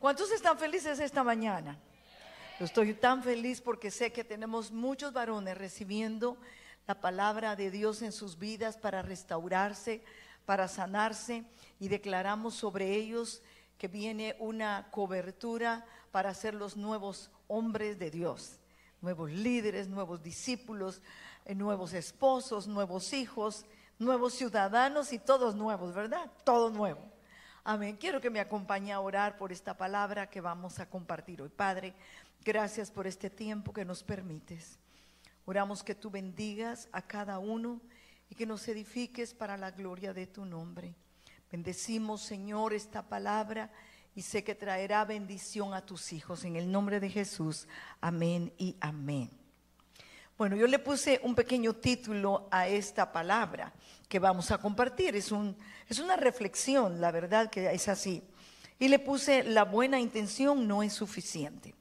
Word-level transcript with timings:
¿Cuántos 0.00 0.30
están 0.30 0.56
felices 0.56 0.98
esta 0.98 1.22
mañana? 1.22 1.78
Yo 2.58 2.64
estoy 2.64 2.94
tan 2.94 3.22
feliz 3.22 3.60
porque 3.60 3.90
sé 3.90 4.10
que 4.10 4.24
tenemos 4.24 4.72
muchos 4.72 5.12
varones 5.12 5.58
recibiendo 5.58 6.38
la 6.86 6.98
palabra 6.98 7.54
de 7.54 7.70
Dios 7.70 8.00
en 8.00 8.10
sus 8.10 8.38
vidas 8.38 8.78
para 8.78 9.02
restaurarse, 9.02 10.02
para 10.46 10.68
sanarse 10.68 11.44
y 11.78 11.88
declaramos 11.88 12.54
sobre 12.54 12.94
ellos 12.94 13.42
que 13.76 13.88
viene 13.88 14.36
una 14.38 14.88
cobertura 14.90 15.84
para 16.12 16.32
ser 16.32 16.54
los 16.54 16.78
nuevos 16.78 17.30
hombres 17.46 17.98
de 17.98 18.10
Dios, 18.10 18.58
nuevos 19.02 19.30
líderes, 19.30 19.86
nuevos 19.86 20.22
discípulos, 20.22 21.02
eh, 21.44 21.54
nuevos 21.54 21.92
esposos, 21.92 22.66
nuevos 22.66 23.12
hijos, 23.12 23.66
nuevos 23.98 24.32
ciudadanos 24.32 25.12
y 25.12 25.18
todos 25.18 25.54
nuevos, 25.54 25.94
¿verdad? 25.94 26.30
Todo 26.42 26.70
nuevo. 26.70 27.19
Amén. 27.62 27.96
Quiero 27.96 28.20
que 28.20 28.30
me 28.30 28.40
acompañe 28.40 28.92
a 28.92 29.00
orar 29.00 29.36
por 29.36 29.52
esta 29.52 29.76
palabra 29.76 30.30
que 30.30 30.40
vamos 30.40 30.78
a 30.78 30.88
compartir 30.88 31.42
hoy. 31.42 31.50
Padre, 31.50 31.94
gracias 32.44 32.90
por 32.90 33.06
este 33.06 33.28
tiempo 33.28 33.72
que 33.72 33.84
nos 33.84 34.02
permites. 34.02 34.78
Oramos 35.44 35.82
que 35.82 35.94
tú 35.94 36.10
bendigas 36.10 36.88
a 36.92 37.02
cada 37.02 37.38
uno 37.38 37.80
y 38.30 38.34
que 38.34 38.46
nos 38.46 38.66
edifiques 38.68 39.34
para 39.34 39.56
la 39.56 39.72
gloria 39.72 40.14
de 40.14 40.26
tu 40.26 40.44
nombre. 40.44 40.94
Bendecimos, 41.50 42.22
Señor, 42.22 42.72
esta 42.72 43.02
palabra 43.02 43.70
y 44.14 44.22
sé 44.22 44.44
que 44.44 44.54
traerá 44.54 45.04
bendición 45.04 45.74
a 45.74 45.84
tus 45.84 46.12
hijos. 46.12 46.44
En 46.44 46.56
el 46.56 46.70
nombre 46.70 47.00
de 47.00 47.10
Jesús. 47.10 47.66
Amén 48.00 48.52
y 48.56 48.76
amén. 48.80 49.39
Bueno, 50.40 50.56
yo 50.56 50.66
le 50.66 50.78
puse 50.78 51.20
un 51.22 51.34
pequeño 51.34 51.74
título 51.74 52.48
a 52.50 52.66
esta 52.66 53.12
palabra 53.12 53.74
que 54.08 54.18
vamos 54.18 54.50
a 54.50 54.56
compartir. 54.56 55.14
Es, 55.14 55.32
un, 55.32 55.54
es 55.86 55.98
una 55.98 56.16
reflexión, 56.16 56.98
la 56.98 57.10
verdad 57.10 57.50
que 57.50 57.70
es 57.70 57.88
así. 57.88 58.22
Y 58.78 58.88
le 58.88 58.98
puse, 59.00 59.44
la 59.44 59.66
buena 59.66 60.00
intención 60.00 60.66
no 60.66 60.82
es 60.82 60.94
suficiente. 60.94 61.74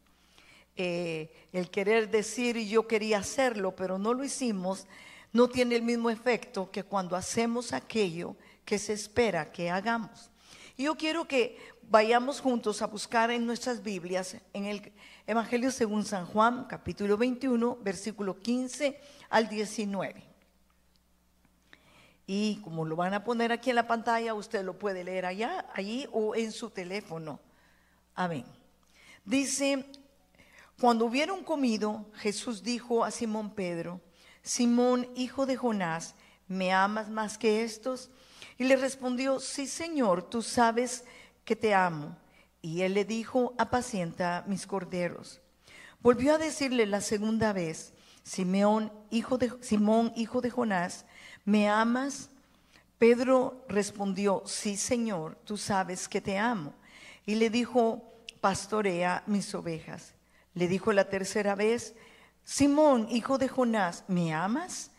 Eh, 0.75 1.31
el 1.53 1.69
querer 1.69 2.11
decir 2.11 2.57
yo 2.67 2.85
quería 2.85 3.19
hacerlo, 3.19 3.77
pero 3.77 3.97
no 3.97 4.13
lo 4.13 4.25
hicimos, 4.25 4.87
no 5.31 5.47
tiene 5.47 5.77
el 5.77 5.83
mismo 5.83 6.09
efecto 6.09 6.69
que 6.69 6.83
cuando 6.83 7.15
hacemos 7.15 7.71
aquello 7.71 8.35
que 8.65 8.77
se 8.77 8.91
espera 8.91 9.53
que 9.53 9.69
hagamos. 9.69 10.31
Y 10.75 10.83
yo 10.83 10.97
quiero 10.97 11.25
que 11.29 11.57
vayamos 11.83 12.41
juntos 12.41 12.81
a 12.81 12.87
buscar 12.87 13.31
en 13.31 13.45
nuestras 13.45 13.81
Biblias, 13.81 14.35
en 14.51 14.65
el 14.65 14.91
Evangelio 15.29 15.69
según 15.69 16.05
San 16.05 16.25
Juan, 16.25 16.65
capítulo 16.65 17.15
21, 17.15 17.77
versículo 17.83 18.39
15 18.39 18.99
al 19.29 19.47
19. 19.47 20.23
Y 22.25 22.59
como 22.63 22.83
lo 22.83 22.95
van 22.95 23.13
a 23.13 23.23
poner 23.23 23.51
aquí 23.51 23.69
en 23.69 23.75
la 23.75 23.85
pantalla, 23.85 24.33
usted 24.33 24.63
lo 24.65 24.79
puede 24.79 25.03
leer 25.03 25.27
allá, 25.27 25.67
allí 25.75 26.07
o 26.11 26.33
en 26.33 26.51
su 26.51 26.71
teléfono. 26.71 27.39
Amén. 28.15 28.43
Dice, 29.23 29.85
cuando 30.81 31.05
hubieron 31.05 31.43
comido, 31.43 32.07
Jesús 32.15 32.63
dijo 32.63 33.05
a 33.05 33.11
Simón 33.11 33.53
Pedro, 33.53 34.01
Simón, 34.41 35.07
hijo 35.15 35.45
de 35.45 35.57
Jonás, 35.57 36.15
¿me 36.47 36.73
amas 36.73 37.07
más 37.07 37.37
que 37.37 37.63
estos? 37.63 38.09
Y 38.57 38.63
le 38.63 38.77
respondió, 38.77 39.39
sí, 39.39 39.67
Señor, 39.67 40.23
tú 40.23 40.41
sabes 40.41 41.03
que 41.45 41.55
te 41.55 41.75
amo. 41.75 42.17
Y 42.61 42.81
él 42.81 42.93
le 42.93 43.05
dijo, 43.05 43.53
apacienta 43.57 44.43
mis 44.47 44.67
corderos. 44.67 45.41
Volvió 46.01 46.35
a 46.35 46.37
decirle 46.37 46.85
la 46.85 47.01
segunda 47.01 47.53
vez, 47.53 47.93
hijo 49.09 49.37
de, 49.37 49.51
Simón, 49.61 50.13
hijo 50.15 50.41
de 50.41 50.49
Jonás, 50.49 51.05
¿me 51.45 51.69
amas? 51.69 52.29
Pedro 52.97 53.65
respondió, 53.69 54.43
sí, 54.45 54.75
Señor, 54.75 55.37
tú 55.45 55.57
sabes 55.57 56.07
que 56.07 56.21
te 56.21 56.37
amo. 56.37 56.73
Y 57.25 57.35
le 57.35 57.49
dijo, 57.49 58.03
pastorea 58.41 59.23
mis 59.25 59.53
ovejas. 59.55 60.13
Le 60.53 60.67
dijo 60.67 60.91
la 60.91 61.09
tercera 61.09 61.55
vez, 61.55 61.95
Simón, 62.43 63.07
hijo 63.09 63.37
de 63.37 63.47
Jonás, 63.47 64.03
¿me 64.07 64.33
amas? 64.33 64.91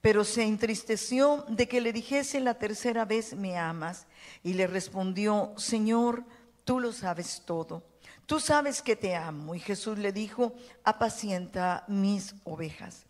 Pero 0.00 0.24
se 0.24 0.44
entristeció 0.44 1.44
de 1.48 1.66
que 1.66 1.80
le 1.80 1.92
dijese 1.92 2.38
la 2.40 2.54
tercera 2.54 3.04
vez, 3.04 3.34
¿me 3.34 3.58
amas? 3.58 4.06
Y 4.44 4.54
le 4.54 4.66
respondió, 4.66 5.52
Señor, 5.56 6.24
tú 6.68 6.80
lo 6.80 6.92
sabes 6.92 7.40
todo. 7.46 7.82
Tú 8.26 8.40
sabes 8.40 8.82
que 8.82 8.94
te 8.94 9.16
amo. 9.16 9.54
Y 9.54 9.58
Jesús 9.58 9.96
le 9.96 10.12
dijo, 10.12 10.52
apacienta 10.84 11.86
mis 11.88 12.34
ovejas. 12.44 13.06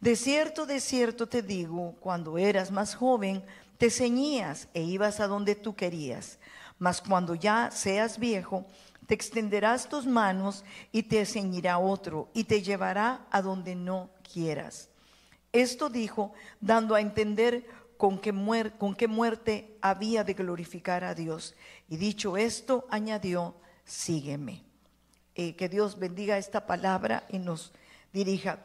De 0.00 0.16
cierto, 0.16 0.66
de 0.66 0.80
cierto 0.80 1.26
te 1.26 1.40
digo, 1.40 1.94
cuando 2.00 2.36
eras 2.36 2.70
más 2.70 2.94
joven, 2.94 3.42
te 3.78 3.88
ceñías 3.88 4.68
e 4.74 4.82
ibas 4.82 5.18
a 5.18 5.28
donde 5.28 5.54
tú 5.54 5.74
querías. 5.74 6.38
Mas 6.78 7.00
cuando 7.00 7.34
ya 7.34 7.70
seas 7.70 8.18
viejo, 8.18 8.66
te 9.06 9.14
extenderás 9.14 9.88
tus 9.88 10.04
manos 10.04 10.62
y 10.92 11.04
te 11.04 11.24
ceñirá 11.24 11.78
otro 11.78 12.28
y 12.34 12.44
te 12.44 12.60
llevará 12.60 13.26
a 13.30 13.40
donde 13.40 13.76
no 13.76 14.10
quieras. 14.30 14.90
Esto 15.52 15.88
dijo, 15.88 16.34
dando 16.60 16.94
a 16.94 17.00
entender 17.00 17.66
con 18.00 18.18
qué, 18.18 18.32
muerte 19.08 19.76
había 19.82 20.24
de 20.24 20.32
glorificar 20.32 21.04
a 21.04 21.14
Dios. 21.14 21.54
Y 21.86 21.98
dicho 21.98 22.38
esto, 22.38 22.86
añadió, 22.88 23.54
sígueme. 23.84 24.64
Eh, 25.34 25.54
que 25.54 25.68
Dios 25.68 25.98
bendiga 25.98 26.38
esta 26.38 26.66
palabra 26.66 27.26
y 27.28 27.38
nos 27.38 27.72
dirija. 28.10 28.64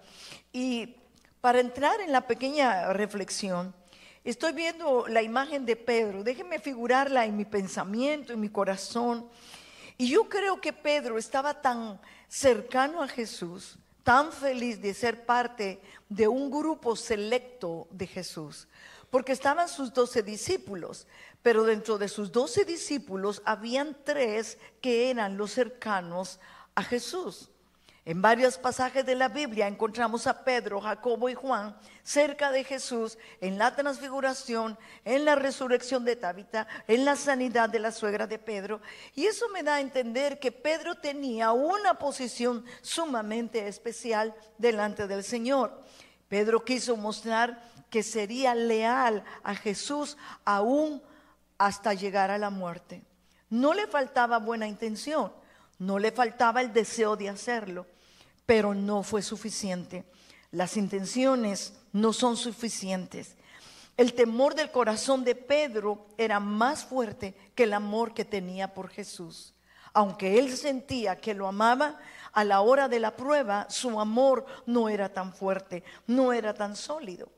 Y 0.54 0.96
para 1.42 1.60
entrar 1.60 2.00
en 2.00 2.14
la 2.14 2.28
pequeña 2.28 2.94
reflexión, 2.94 3.76
estoy 4.24 4.54
viendo 4.54 5.06
la 5.10 5.22
imagen 5.22 5.66
de 5.66 5.76
Pedro. 5.76 6.24
Déjenme 6.24 6.60
figurarla 6.60 7.26
en 7.26 7.36
mi 7.36 7.44
pensamiento, 7.44 8.32
en 8.32 8.40
mi 8.40 8.48
corazón. 8.48 9.28
Y 9.98 10.08
yo 10.08 10.30
creo 10.30 10.62
que 10.62 10.72
Pedro 10.72 11.18
estaba 11.18 11.62
tan 11.62 12.00
cercano 12.30 13.04
a 13.04 13.08
Jesús, 13.10 13.78
tan 14.02 14.32
feliz 14.32 14.82
de 14.82 14.94
ser 14.94 15.26
parte 15.26 15.82
de 16.08 16.26
un 16.26 16.50
grupo 16.50 16.96
selecto 16.96 17.90
de 17.92 18.08
Jesús 18.08 18.70
porque 19.16 19.32
estaban 19.32 19.70
sus 19.70 19.94
doce 19.94 20.24
discípulos, 20.24 21.08
pero 21.42 21.64
dentro 21.64 21.98
de 21.98 22.10
sus 22.10 22.34
doce 22.34 22.66
discípulos 22.66 23.42
habían 23.46 23.96
tres 24.04 24.58
que 24.82 25.10
eran 25.10 25.38
los 25.38 25.54
cercanos 25.54 26.38
a 26.76 26.84
Jesús. 26.84 27.50
En 28.04 28.22
varios 28.22 28.58
pasajes 28.58 29.06
de 29.06 29.16
la 29.16 29.30
Biblia 29.30 29.70
encontramos 29.70 30.28
a 30.28 30.44
Pedro, 30.44 30.82
Jacobo 30.82 31.30
y 31.30 31.34
Juan 31.34 31.78
cerca 32.04 32.52
de 32.52 32.66
Jesús 32.66 33.18
en 33.40 33.58
la 33.58 33.74
transfiguración, 33.74 34.78
en 35.06 35.24
la 35.24 35.36
resurrección 35.36 36.04
de 36.04 36.18
Tabita, 36.18 36.68
en 36.86 37.06
la 37.06 37.16
sanidad 37.16 37.70
de 37.70 37.80
la 37.80 37.94
suegra 37.94 38.28
de 38.28 38.38
Pedro. 38.38 38.82
Y 39.14 39.28
eso 39.28 39.48
me 39.48 39.64
da 39.64 39.76
a 39.76 39.80
entender 39.80 40.40
que 40.40 40.52
Pedro 40.52 40.96
tenía 40.96 41.54
una 41.54 41.94
posición 41.94 42.66
sumamente 42.82 43.66
especial 43.70 44.36
delante 44.58 45.08
del 45.08 45.24
Señor. 45.24 45.86
Pedro 46.28 46.66
quiso 46.66 46.98
mostrar 46.98 47.62
que 47.96 48.04
sería 48.04 48.54
leal 48.54 49.24
a 49.42 49.56
Jesús 49.56 50.18
aún 50.44 51.02
hasta 51.58 51.94
llegar 51.94 52.30
a 52.30 52.38
la 52.38 52.50
muerte. 52.50 53.06
No 53.50 53.74
le 53.74 53.88
faltaba 53.88 54.38
buena 54.38 54.68
intención, 54.68 55.32
no 55.80 55.98
le 55.98 56.12
faltaba 56.12 56.60
el 56.60 56.74
deseo 56.74 57.16
de 57.16 57.30
hacerlo, 57.30 57.88
pero 58.46 58.74
no 58.74 59.02
fue 59.02 59.22
suficiente. 59.22 60.04
Las 60.52 60.76
intenciones 60.76 61.72
no 61.94 62.12
son 62.12 62.36
suficientes. 62.36 63.38
El 63.96 64.14
temor 64.14 64.56
del 64.56 64.72
corazón 64.72 65.24
de 65.24 65.36
Pedro 65.36 66.08
era 66.18 66.42
más 66.42 66.84
fuerte 66.84 67.34
que 67.56 67.64
el 67.64 67.72
amor 67.72 68.14
que 68.14 68.26
tenía 68.26 68.74
por 68.74 68.90
Jesús. 68.90 69.54
Aunque 69.94 70.38
él 70.38 70.58
sentía 70.58 71.16
que 71.16 71.34
lo 71.34 71.48
amaba, 71.48 71.98
a 72.34 72.44
la 72.44 72.60
hora 72.60 72.90
de 72.90 73.00
la 73.00 73.16
prueba 73.16 73.68
su 73.70 74.02
amor 74.02 74.46
no 74.66 74.90
era 74.90 75.14
tan 75.14 75.34
fuerte, 75.34 75.86
no 76.08 76.34
era 76.34 76.54
tan 76.54 76.76
sólido. 76.76 77.30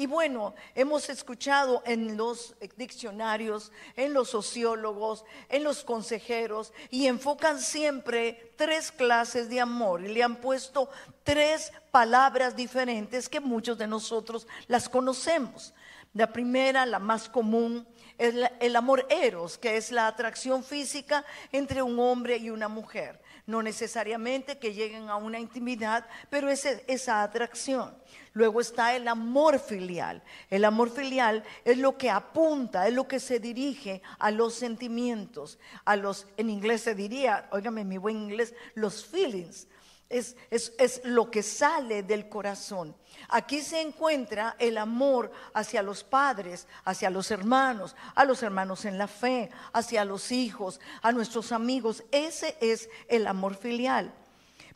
Y 0.00 0.06
bueno, 0.06 0.54
hemos 0.74 1.10
escuchado 1.10 1.82
en 1.84 2.16
los 2.16 2.54
diccionarios, 2.78 3.70
en 3.96 4.14
los 4.14 4.30
sociólogos, 4.30 5.26
en 5.50 5.62
los 5.62 5.84
consejeros, 5.84 6.72
y 6.88 7.06
enfocan 7.06 7.60
siempre 7.60 8.54
tres 8.56 8.92
clases 8.92 9.50
de 9.50 9.60
amor 9.60 10.02
y 10.02 10.08
le 10.08 10.22
han 10.22 10.36
puesto 10.36 10.88
tres 11.22 11.70
palabras 11.90 12.56
diferentes 12.56 13.28
que 13.28 13.40
muchos 13.40 13.76
de 13.76 13.86
nosotros 13.86 14.46
las 14.68 14.88
conocemos. 14.88 15.74
La 16.14 16.32
primera, 16.32 16.86
la 16.86 16.98
más 16.98 17.28
común, 17.28 17.86
es 18.16 18.34
el 18.58 18.76
amor 18.76 19.06
eros, 19.10 19.58
que 19.58 19.76
es 19.76 19.92
la 19.92 20.06
atracción 20.06 20.64
física 20.64 21.26
entre 21.52 21.82
un 21.82 21.98
hombre 21.98 22.38
y 22.38 22.48
una 22.48 22.68
mujer. 22.68 23.20
No 23.50 23.64
necesariamente 23.64 24.58
que 24.58 24.72
lleguen 24.72 25.08
a 25.08 25.16
una 25.16 25.40
intimidad, 25.40 26.06
pero 26.30 26.48
es 26.48 26.64
esa 26.64 27.24
atracción. 27.24 27.92
Luego 28.32 28.60
está 28.60 28.94
el 28.94 29.08
amor 29.08 29.58
filial. 29.58 30.22
El 30.50 30.64
amor 30.64 30.88
filial 30.88 31.42
es 31.64 31.76
lo 31.76 31.98
que 31.98 32.10
apunta, 32.10 32.86
es 32.86 32.94
lo 32.94 33.08
que 33.08 33.18
se 33.18 33.40
dirige 33.40 34.02
a 34.20 34.30
los 34.30 34.54
sentimientos, 34.54 35.58
a 35.84 35.96
los, 35.96 36.28
en 36.36 36.48
inglés 36.48 36.82
se 36.82 36.94
diría, 36.94 37.48
óigame 37.50 37.84
mi 37.84 37.98
buen 37.98 38.18
inglés, 38.18 38.54
los 38.76 39.04
feelings. 39.04 39.66
Es, 40.10 40.36
es, 40.50 40.72
es, 40.78 41.00
lo 41.04 41.30
que 41.30 41.42
sale 41.42 42.02
del 42.02 42.28
corazón. 42.28 42.96
Aquí 43.28 43.60
se 43.62 43.80
encuentra 43.80 44.56
el 44.58 44.76
amor 44.76 45.30
hacia 45.54 45.82
los 45.82 46.02
padres, 46.02 46.66
hacia 46.84 47.10
los 47.10 47.30
hermanos, 47.30 47.94
a 48.16 48.24
los 48.24 48.42
hermanos 48.42 48.84
en 48.84 48.98
la 48.98 49.06
fe, 49.06 49.50
hacia 49.72 50.04
los 50.04 50.32
hijos, 50.32 50.80
a 51.00 51.12
nuestros 51.12 51.52
amigos. 51.52 52.02
Ese 52.10 52.56
es 52.60 52.90
el 53.08 53.28
amor 53.28 53.54
filial. 53.54 54.12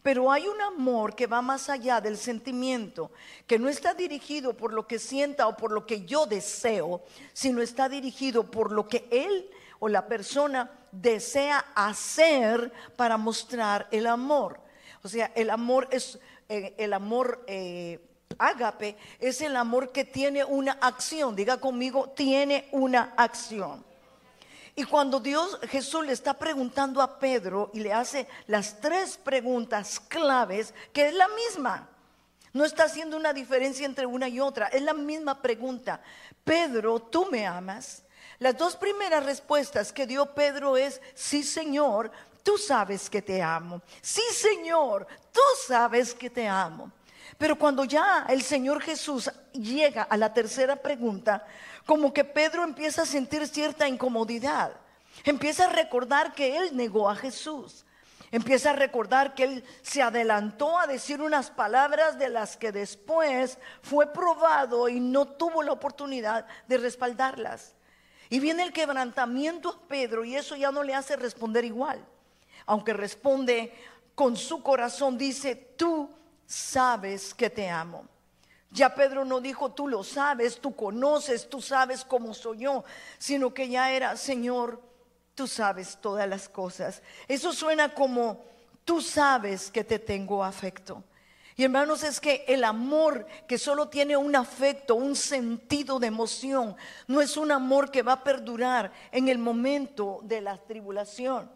Pero 0.05 0.31
hay 0.31 0.47
un 0.47 0.61
amor 0.61 1.17
que 1.17 1.27
va 1.27 1.43
más 1.43 1.69
allá 1.69 2.01
del 2.01 2.17
sentimiento, 2.17 3.11
que 3.47 3.59
no 3.59 3.69
está 3.69 3.93
dirigido 3.93 4.55
por 4.55 4.73
lo 4.73 4.87
que 4.87 4.99
sienta 4.99 5.49
o 5.49 5.57
por 5.57 5.73
lo 5.73 5.85
que 5.85 6.05
yo 6.05 6.27
deseo, 6.27 7.03
sino 7.33 7.61
está 7.61 7.89
dirigido 7.89 8.51
por 8.51 8.71
lo 8.71 8.87
que 8.87 9.09
él 9.11 9.51
o 9.81 9.89
la 9.89 10.07
persona 10.07 10.71
desea 10.93 11.65
hacer 11.75 12.73
para 12.97 13.17
mostrar 13.17 13.89
el 13.91 14.07
amor. 14.07 14.64
O 15.05 15.09
sea, 15.09 15.31
el 15.37 15.51
amor 15.51 15.87
es 15.93 16.19
eh, 16.49 16.75
el 16.79 16.93
amor 16.93 17.45
eh, 17.47 18.01
ágape 18.39 18.97
es 19.19 19.41
el 19.41 19.56
amor 19.56 19.93
que 19.93 20.05
tiene 20.05 20.45
una 20.45 20.73
acción. 20.73 21.37
Diga 21.37 21.59
conmigo, 21.59 22.11
tiene 22.11 22.69
una 22.73 23.15
acción. 23.17 23.85
Y 24.77 24.85
cuando 24.85 25.21
Dios, 25.21 25.59
Jesús 25.69 26.05
le 26.05 26.12
está 26.12 26.35
preguntando 26.35 27.01
a 27.01 27.19
Pedro 27.19 27.71
y 27.73 27.81
le 27.81 27.93
hace 27.93 28.27
las 28.49 28.81
tres 28.81 29.17
preguntas 29.17 30.01
claves, 30.01 30.75
que 30.93 31.09
es 31.09 31.15
la 31.15 31.29
misma. 31.29 31.89
No 32.53 32.65
está 32.65 32.85
haciendo 32.85 33.17
una 33.17 33.33
diferencia 33.33 33.87
entre 33.87 34.06
una 34.06 34.29
y 34.29 34.41
otra, 34.41 34.67
es 34.69 34.83
la 34.83 34.95
misma 34.95 35.41
pregunta. 35.41 36.01
Pedro, 36.43 36.99
¿tú 37.01 37.27
me 37.31 37.47
amas? 37.47 38.03
Las 38.41 38.56
dos 38.56 38.75
primeras 38.75 39.25
respuestas 39.25 39.93
que 39.93 40.06
dio 40.06 40.35
Pedro 40.35 40.77
es, 40.77 41.01
sí 41.15 41.45
Señor, 41.45 42.11
tú 42.44 42.56
sabes 42.56 43.11
que 43.11 43.20
te 43.20 43.43
amo. 43.43 43.82
Sí 44.00 44.23
Señor, 44.32 45.08
tú 45.32 45.41
sabes 45.67 46.14
que 46.14 46.31
te 46.31 46.46
amo. 46.46 46.93
Pero 47.37 47.58
cuando 47.58 47.85
ya 47.85 48.26
el 48.29 48.43
Señor 48.43 48.81
Jesús 48.81 49.29
llega 49.52 50.02
a 50.02 50.17
la 50.17 50.32
tercera 50.32 50.76
pregunta, 50.76 51.44
como 51.85 52.12
que 52.12 52.25
Pedro 52.25 52.62
empieza 52.62 53.02
a 53.02 53.06
sentir 53.06 53.49
cierta 53.49 53.88
incomodidad. 53.88 54.73
Empieza 55.25 55.64
a 55.64 55.73
recordar 55.73 56.32
que 56.35 56.56
él 56.56 56.76
negó 56.76 57.11
a 57.11 57.17
Jesús. 57.17 57.85
Empieza 58.31 58.70
a 58.70 58.75
recordar 58.75 59.35
que 59.35 59.44
él 59.44 59.64
se 59.82 60.02
adelantó 60.02 60.79
a 60.79 60.87
decir 60.87 61.20
unas 61.20 61.50
palabras 61.50 62.19
de 62.19 62.29
las 62.29 62.56
que 62.56 62.73
después 62.73 63.58
fue 63.82 64.12
probado 64.12 64.88
y 64.88 64.99
no 64.99 65.26
tuvo 65.26 65.62
la 65.62 65.73
oportunidad 65.73 66.46
de 66.67 66.79
respaldarlas. 66.79 67.75
Y 68.31 68.41
viene 68.41 68.64
el 68.64 68.73
quebrantamiento 68.73 69.69
a 69.69 69.88
Pedro 69.88 70.25
y 70.25 70.35
eso 70.35 70.56
ya 70.56 70.73
no 70.73 70.82
le 70.82 70.94
hace 70.94 71.17
responder 71.17 71.64
igual. 71.64 72.05
Aunque 72.67 72.93
responde 72.93 73.73
con 74.15 74.37
su 74.37 74.63
corazón, 74.63 75.19
dice, 75.19 75.55
tú 75.77 76.11
sabes 76.47 77.35
que 77.35 77.51
te 77.51 77.69
amo. 77.69 78.07
Ya 78.71 78.95
Pedro 78.95 79.25
no 79.25 79.41
dijo, 79.41 79.71
tú 79.71 79.87
lo 79.87 80.03
sabes, 80.03 80.61
tú 80.61 80.75
conoces, 80.75 81.49
tú 81.49 81.61
sabes 81.61 82.05
cómo 82.05 82.35
soy 82.35 82.59
yo, 82.59 82.85
sino 83.19 83.55
que 83.55 83.69
ya 83.69 83.93
era, 83.93 84.17
Señor, 84.17 84.83
tú 85.35 85.47
sabes 85.47 85.99
todas 86.01 86.29
las 86.29 86.49
cosas. 86.49 87.03
Eso 87.29 87.53
suena 87.53 87.95
como, 87.95 88.45
tú 88.85 89.01
sabes 89.01 89.71
que 89.71 89.85
te 89.85 90.01
tengo 90.01 90.43
afecto. 90.43 91.05
Y 91.57 91.63
hermanos, 91.63 92.03
es 92.03 92.19
que 92.19 92.45
el 92.49 92.65
amor 92.65 93.29
que 93.47 93.59
solo 93.59 93.89
tiene 93.89 94.17
un 94.17 94.35
afecto, 94.35 94.97
un 94.97 95.15
sentido 95.15 96.01
de 96.01 96.09
emoción, 96.09 96.75
no 97.07 97.21
es 97.21 97.37
un 97.37 97.53
amor 97.53 97.93
que 97.93 98.03
va 98.03 98.15
a 98.15 98.25
perdurar 98.25 98.91
en 99.13 99.29
el 99.29 99.39
momento 99.39 100.19
de 100.25 100.41
la 100.41 100.59
tribulación 100.59 101.49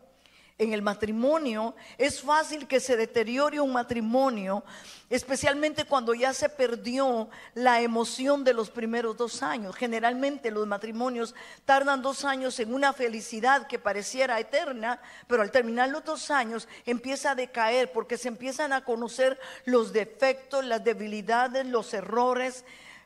en 0.58 0.72
el 0.72 0.82
matrimonio, 0.82 1.76
es 1.96 2.20
fácil 2.20 2.66
que 2.66 2.80
se 2.80 2.96
deteriore 2.96 3.60
un 3.60 3.72
matrimonio, 3.72 4.64
especialmente 5.08 5.84
cuando 5.84 6.14
ya 6.14 6.34
se 6.34 6.48
perdió 6.48 7.30
la 7.54 7.80
emoción 7.80 8.42
de 8.42 8.54
los 8.54 8.68
primeros 8.68 9.16
dos 9.16 9.44
años. 9.44 9.76
Generalmente 9.76 10.50
los 10.50 10.66
matrimonios 10.66 11.36
tardan 11.64 12.02
dos 12.02 12.24
años 12.24 12.58
en 12.58 12.74
una 12.74 12.92
felicidad 12.92 13.68
que 13.68 13.78
pareciera 13.78 14.40
eterna, 14.40 15.00
pero 15.28 15.42
al 15.42 15.52
terminar 15.52 15.90
los 15.90 16.04
dos 16.04 16.28
años 16.32 16.66
empieza 16.84 17.30
a 17.30 17.34
decaer 17.36 17.92
porque 17.92 18.18
se 18.18 18.26
empiezan 18.26 18.72
a 18.72 18.84
conocer 18.84 19.38
los 19.64 19.92
defectos, 19.92 20.64
las 20.64 20.82
debilidades, 20.82 21.66
los 21.66 21.94
errores, 21.94 22.64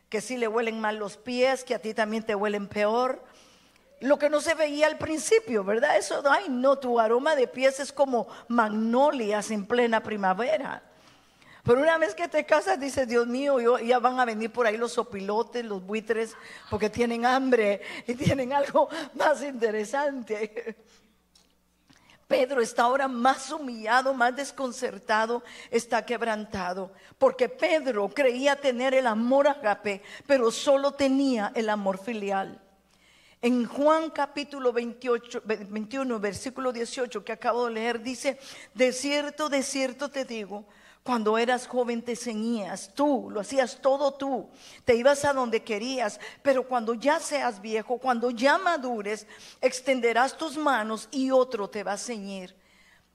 que 0.08 0.22
si 0.22 0.38
le 0.38 0.48
huelen 0.48 0.80
mal 0.80 0.96
los 0.96 1.18
pies, 1.18 1.64
que 1.64 1.74
a 1.74 1.80
ti 1.80 1.92
también 1.92 2.22
te 2.22 2.34
huelen 2.34 2.66
peor 2.66 3.22
lo 4.02 4.18
que 4.18 4.28
no 4.28 4.40
se 4.40 4.54
veía 4.54 4.86
al 4.86 4.98
principio, 4.98 5.64
¿verdad? 5.64 5.96
Eso, 5.96 6.22
ay, 6.28 6.46
no, 6.48 6.78
tu 6.78 6.98
aroma 6.98 7.36
de 7.36 7.46
pies 7.46 7.80
es 7.80 7.92
como 7.92 8.26
magnolias 8.48 9.50
en 9.50 9.66
plena 9.66 10.02
primavera. 10.02 10.82
Pero 11.62 11.80
una 11.80 11.96
vez 11.98 12.14
que 12.14 12.26
te 12.26 12.44
casas, 12.44 12.80
dices, 12.80 13.06
Dios 13.06 13.28
mío, 13.28 13.78
ya 13.78 14.00
van 14.00 14.18
a 14.18 14.24
venir 14.24 14.52
por 14.52 14.66
ahí 14.66 14.76
los 14.76 14.92
sopilotes, 14.92 15.64
los 15.64 15.84
buitres, 15.84 16.34
porque 16.68 16.90
tienen 16.90 17.24
hambre 17.24 17.80
y 18.06 18.14
tienen 18.14 18.52
algo 18.52 18.88
más 19.14 19.42
interesante. 19.42 20.76
Pedro 22.26 22.62
está 22.62 22.84
ahora 22.84 23.08
más 23.08 23.52
humillado, 23.52 24.14
más 24.14 24.34
desconcertado, 24.34 25.44
está 25.70 26.06
quebrantado, 26.06 26.90
porque 27.18 27.48
Pedro 27.48 28.08
creía 28.08 28.56
tener 28.56 28.94
el 28.94 29.06
amor 29.06 29.46
agape, 29.46 30.02
pero 30.26 30.50
solo 30.50 30.92
tenía 30.92 31.52
el 31.54 31.68
amor 31.68 31.98
filial. 31.98 32.61
En 33.44 33.66
Juan 33.66 34.10
capítulo 34.10 34.72
28, 34.72 35.42
21, 35.44 36.20
versículo 36.20 36.72
18 36.72 37.24
que 37.24 37.32
acabo 37.32 37.66
de 37.66 37.72
leer, 37.72 38.00
dice, 38.00 38.38
de 38.72 38.92
cierto, 38.92 39.48
de 39.48 39.64
cierto 39.64 40.08
te 40.08 40.24
digo, 40.24 40.64
cuando 41.02 41.36
eras 41.36 41.66
joven 41.66 42.02
te 42.02 42.14
ceñías, 42.14 42.94
tú, 42.94 43.30
lo 43.32 43.40
hacías 43.40 43.80
todo 43.82 44.14
tú, 44.14 44.48
te 44.84 44.94
ibas 44.94 45.24
a 45.24 45.32
donde 45.32 45.64
querías, 45.64 46.20
pero 46.42 46.68
cuando 46.68 46.94
ya 46.94 47.18
seas 47.18 47.60
viejo, 47.60 47.98
cuando 47.98 48.30
ya 48.30 48.58
madures, 48.58 49.26
extenderás 49.60 50.38
tus 50.38 50.56
manos 50.56 51.08
y 51.10 51.32
otro 51.32 51.68
te 51.68 51.82
va 51.82 51.94
a 51.94 51.98
ceñir. 51.98 52.54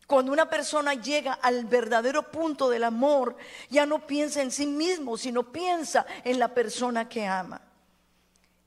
Cuando 0.07 0.33
una 0.33 0.49
persona 0.49 0.93
llega 0.93 1.35
al 1.35 1.63
verdadero 1.63 2.29
punto 2.29 2.69
del 2.69 2.83
amor, 2.83 3.37
ya 3.69 3.85
no 3.85 4.05
piensa 4.05 4.41
en 4.41 4.51
sí 4.51 4.67
mismo, 4.67 5.15
sino 5.15 5.53
piensa 5.53 6.05
en 6.25 6.37
la 6.37 6.53
persona 6.53 7.07
que 7.07 7.25
ama. 7.25 7.66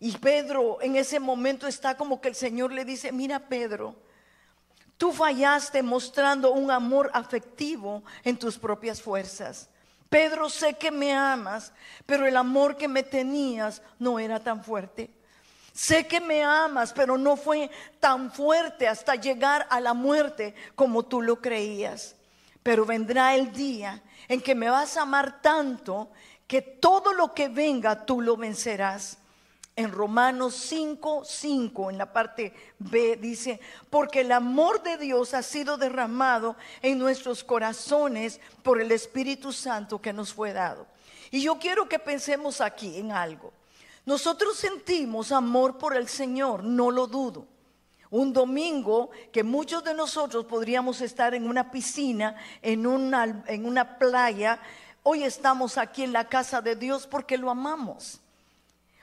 Y 0.03 0.13
Pedro 0.17 0.79
en 0.81 0.97
ese 0.97 1.21
momento 1.21 1.67
está 1.67 1.95
como 1.95 2.23
que 2.23 2.29
el 2.29 2.35
Señor 2.35 2.73
le 2.73 2.87
dice, 2.87 3.13
mira 3.13 3.39
Pedro, 3.39 3.95
tú 4.97 5.13
fallaste 5.13 5.83
mostrando 5.83 6.53
un 6.53 6.71
amor 6.71 7.11
afectivo 7.13 8.03
en 8.25 8.39
tus 8.39 8.59
propias 8.59 9.03
fuerzas. 9.03 9.69
Pedro, 10.09 10.49
sé 10.49 10.75
que 10.75 10.91
me 10.91 11.13
amas, 11.13 11.73
pero 12.07 12.27
el 12.27 12.37
amor 12.39 12.79
que 12.79 12.89
me 12.89 13.03
tenías 13.03 13.83
no 13.99 14.19
era 14.19 14.41
tan 14.41 14.65
fuerte. 14.65 15.11
Sé 15.73 16.07
que 16.07 16.21
me 16.21 16.43
amas, 16.43 16.95
pero 16.95 17.19
no 17.19 17.37
fue 17.37 17.71
tan 18.01 18.33
fuerte 18.33 18.89
hasta 18.89 19.15
llegar 19.15 19.67
a 19.71 19.81
la 19.81 19.93
muerte 19.93 20.55
como 20.75 21.05
tú 21.05 21.21
lo 21.21 21.43
creías. 21.43 22.17
Pero 22.63 22.87
vendrá 22.87 23.35
el 23.35 23.53
día 23.53 24.03
en 24.29 24.41
que 24.41 24.55
me 24.55 24.71
vas 24.71 24.97
a 24.97 25.03
amar 25.03 25.43
tanto 25.43 26.11
que 26.47 26.63
todo 26.63 27.13
lo 27.13 27.35
que 27.35 27.49
venga 27.49 28.07
tú 28.07 28.23
lo 28.23 28.37
vencerás 28.37 29.20
en 29.81 29.93
Romanos 29.93 30.55
5, 30.55 31.25
5, 31.25 31.91
en 31.91 31.99
la 31.99 32.13
parte 32.13 32.53
B, 32.79 33.17
dice, 33.17 33.61
porque 33.89 34.21
el 34.21 34.33
amor 34.33 34.83
de 34.83 34.99
Dios 34.99 35.33
ha 35.33 35.43
sido 35.43 35.79
derramado 35.79 36.57
en 36.83 36.99
nuestros 36.99 37.43
corazones 37.43 38.41
por 38.63 38.81
el 38.81 38.93
Espíritu 38.93 39.53
Santo 39.53 40.01
que 40.01 40.13
nos 40.13 40.35
fue 40.35 40.53
dado. 40.53 40.87
Y 41.31 41.43
yo 41.43 41.59
quiero 41.59 41.89
que 41.89 41.99
pensemos 41.99 42.61
aquí 42.61 42.99
en 42.99 43.13
algo. 43.13 43.53
Nosotros 44.05 44.57
sentimos 44.57 45.33
amor 45.33 45.79
por 45.79 45.97
el 45.97 46.09
Señor, 46.09 46.63
no 46.63 46.91
lo 46.91 47.07
dudo. 47.07 47.47
Un 48.11 48.33
domingo 48.33 49.11
que 49.33 49.45
muchos 49.45 49.83
de 49.85 49.95
nosotros 49.95 50.45
podríamos 50.45 51.01
estar 51.01 51.35
en 51.35 51.49
una 51.49 51.71
piscina, 51.71 52.37
en 52.61 52.87
una, 52.87 53.45
en 53.47 53.65
una 53.65 53.99
playa, 53.99 54.61
hoy 55.05 55.23
estamos 55.23 55.79
aquí 55.79 56.03
en 56.03 56.13
la 56.13 56.29
casa 56.29 56.61
de 56.61 56.77
Dios 56.77 57.07
porque 57.07 57.39
lo 57.39 57.51
amamos 57.51 58.21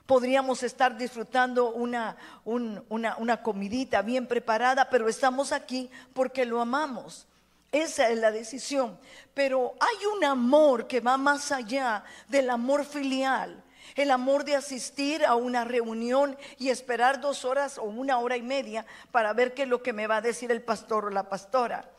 podríamos 0.07 0.63
estar 0.63 0.97
disfrutando 0.97 1.71
una, 1.71 2.15
una, 2.45 3.43
comidita 3.43 4.01
bien 4.01 4.25
preparada, 4.25 4.89
pero 4.89 5.09
estamos 5.09 5.51
aquí 5.51 5.91
porque 6.13 6.45
lo 6.45 6.61
amamos. 6.61 7.27
Esa 7.71 8.09
es 8.09 8.17
la 8.17 8.31
decisión. 8.31 8.97
Pero 9.33 9.75
hay 9.79 10.05
un 10.15 10.23
amor 10.23 10.87
que 10.87 11.01
va 11.01 11.17
más 11.17 11.51
allá 11.51 12.03
del 12.29 12.49
amor 12.49 12.85
filial. 12.85 13.63
El 13.95 14.11
amor 14.11 14.45
de 14.45 14.55
asistir 14.55 15.25
a 15.25 15.35
una 15.35 15.65
reunión 15.65 16.37
y 16.57 16.69
esperar 16.69 17.19
dos 17.19 17.43
horas 17.43 17.77
o 17.77 17.83
una 17.83 18.19
hora 18.19 18.37
y 18.37 18.41
media 18.41 18.85
para 19.11 19.33
ver 19.33 19.53
qué 19.53 19.63
es 19.63 19.69
lo 19.69 19.83
que 19.83 19.93
me 19.93 20.07
va 20.07 20.17
a 20.17 20.21
decir 20.21 20.51
el 20.51 20.61
pastor 20.61 21.05
o 21.05 21.09
la 21.09 21.27
pastora. 21.27 21.91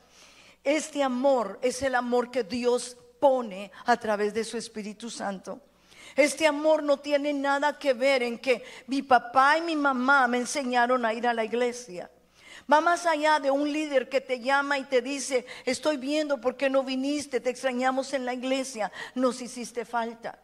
Este 0.64 1.02
amor 1.02 1.58
es 1.60 1.82
el 1.82 1.94
amor 1.94 2.30
que 2.30 2.44
Dios 2.44 2.96
pone 3.20 3.70
a 3.84 3.96
través 3.96 4.32
de 4.32 4.44
su 4.44 4.56
Espíritu 4.56 5.10
Santo. 5.10 5.60
Este 6.16 6.46
amor 6.46 6.82
no 6.82 6.98
tiene 6.98 7.32
nada 7.32 7.78
que 7.78 7.94
ver 7.94 8.22
en 8.22 8.38
que 8.38 8.64
mi 8.86 9.02
papá 9.02 9.58
y 9.58 9.62
mi 9.62 9.76
mamá 9.76 10.26
me 10.26 10.38
enseñaron 10.38 11.04
a 11.04 11.12
ir 11.12 11.26
a 11.26 11.34
la 11.34 11.44
iglesia. 11.44 12.10
Va 12.70 12.80
más 12.80 13.06
allá 13.06 13.40
de 13.40 13.50
un 13.50 13.72
líder 13.72 14.08
que 14.08 14.20
te 14.20 14.40
llama 14.40 14.78
y 14.78 14.84
te 14.84 15.00
dice, 15.00 15.46
estoy 15.64 15.96
viendo 15.96 16.40
por 16.40 16.56
qué 16.56 16.68
no 16.68 16.82
viniste, 16.82 17.40
te 17.40 17.50
extrañamos 17.50 18.12
en 18.12 18.26
la 18.26 18.34
iglesia, 18.34 18.92
nos 19.14 19.40
hiciste 19.40 19.84
falta. 19.84 20.38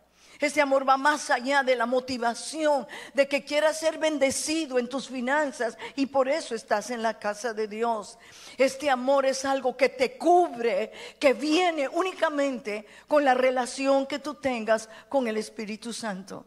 Este 0.44 0.60
amor 0.60 0.86
va 0.86 0.98
más 0.98 1.30
allá 1.30 1.62
de 1.62 1.74
la 1.74 1.86
motivación 1.86 2.86
de 3.14 3.26
que 3.26 3.46
quieras 3.46 3.78
ser 3.80 3.96
bendecido 3.96 4.78
en 4.78 4.90
tus 4.90 5.08
finanzas 5.08 5.78
y 5.96 6.04
por 6.04 6.28
eso 6.28 6.54
estás 6.54 6.90
en 6.90 7.02
la 7.02 7.18
casa 7.18 7.54
de 7.54 7.66
Dios. 7.66 8.18
Este 8.58 8.90
amor 8.90 9.24
es 9.24 9.46
algo 9.46 9.74
que 9.74 9.88
te 9.88 10.18
cubre, 10.18 10.92
que 11.18 11.32
viene 11.32 11.88
únicamente 11.88 12.84
con 13.08 13.24
la 13.24 13.32
relación 13.32 14.06
que 14.06 14.18
tú 14.18 14.34
tengas 14.34 14.90
con 15.08 15.26
el 15.28 15.38
Espíritu 15.38 15.94
Santo. 15.94 16.44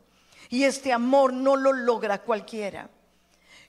Y 0.50 0.64
este 0.64 0.94
amor 0.94 1.34
no 1.34 1.56
lo 1.56 1.74
logra 1.74 2.22
cualquiera. 2.22 2.92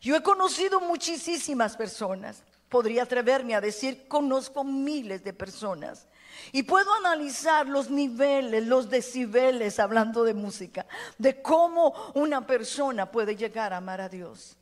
Yo 0.02 0.14
he 0.14 0.22
conocido 0.22 0.78
muchísimas 0.78 1.74
personas, 1.74 2.42
podría 2.68 3.04
atreverme 3.04 3.54
a 3.54 3.62
decir, 3.62 4.06
conozco 4.08 4.62
miles 4.62 5.24
de 5.24 5.32
personas. 5.32 6.06
Y 6.52 6.62
puedo 6.62 6.92
analizar 6.94 7.66
los 7.66 7.90
niveles, 7.90 8.66
los 8.66 8.88
decibeles, 8.88 9.78
hablando 9.78 10.24
de 10.24 10.34
música, 10.34 10.86
de 11.18 11.42
cómo 11.42 11.94
una 12.14 12.46
persona 12.46 13.10
puede 13.10 13.36
llegar 13.36 13.72
a 13.72 13.78
amar 13.78 14.00
a 14.00 14.08
Dios. 14.08 14.56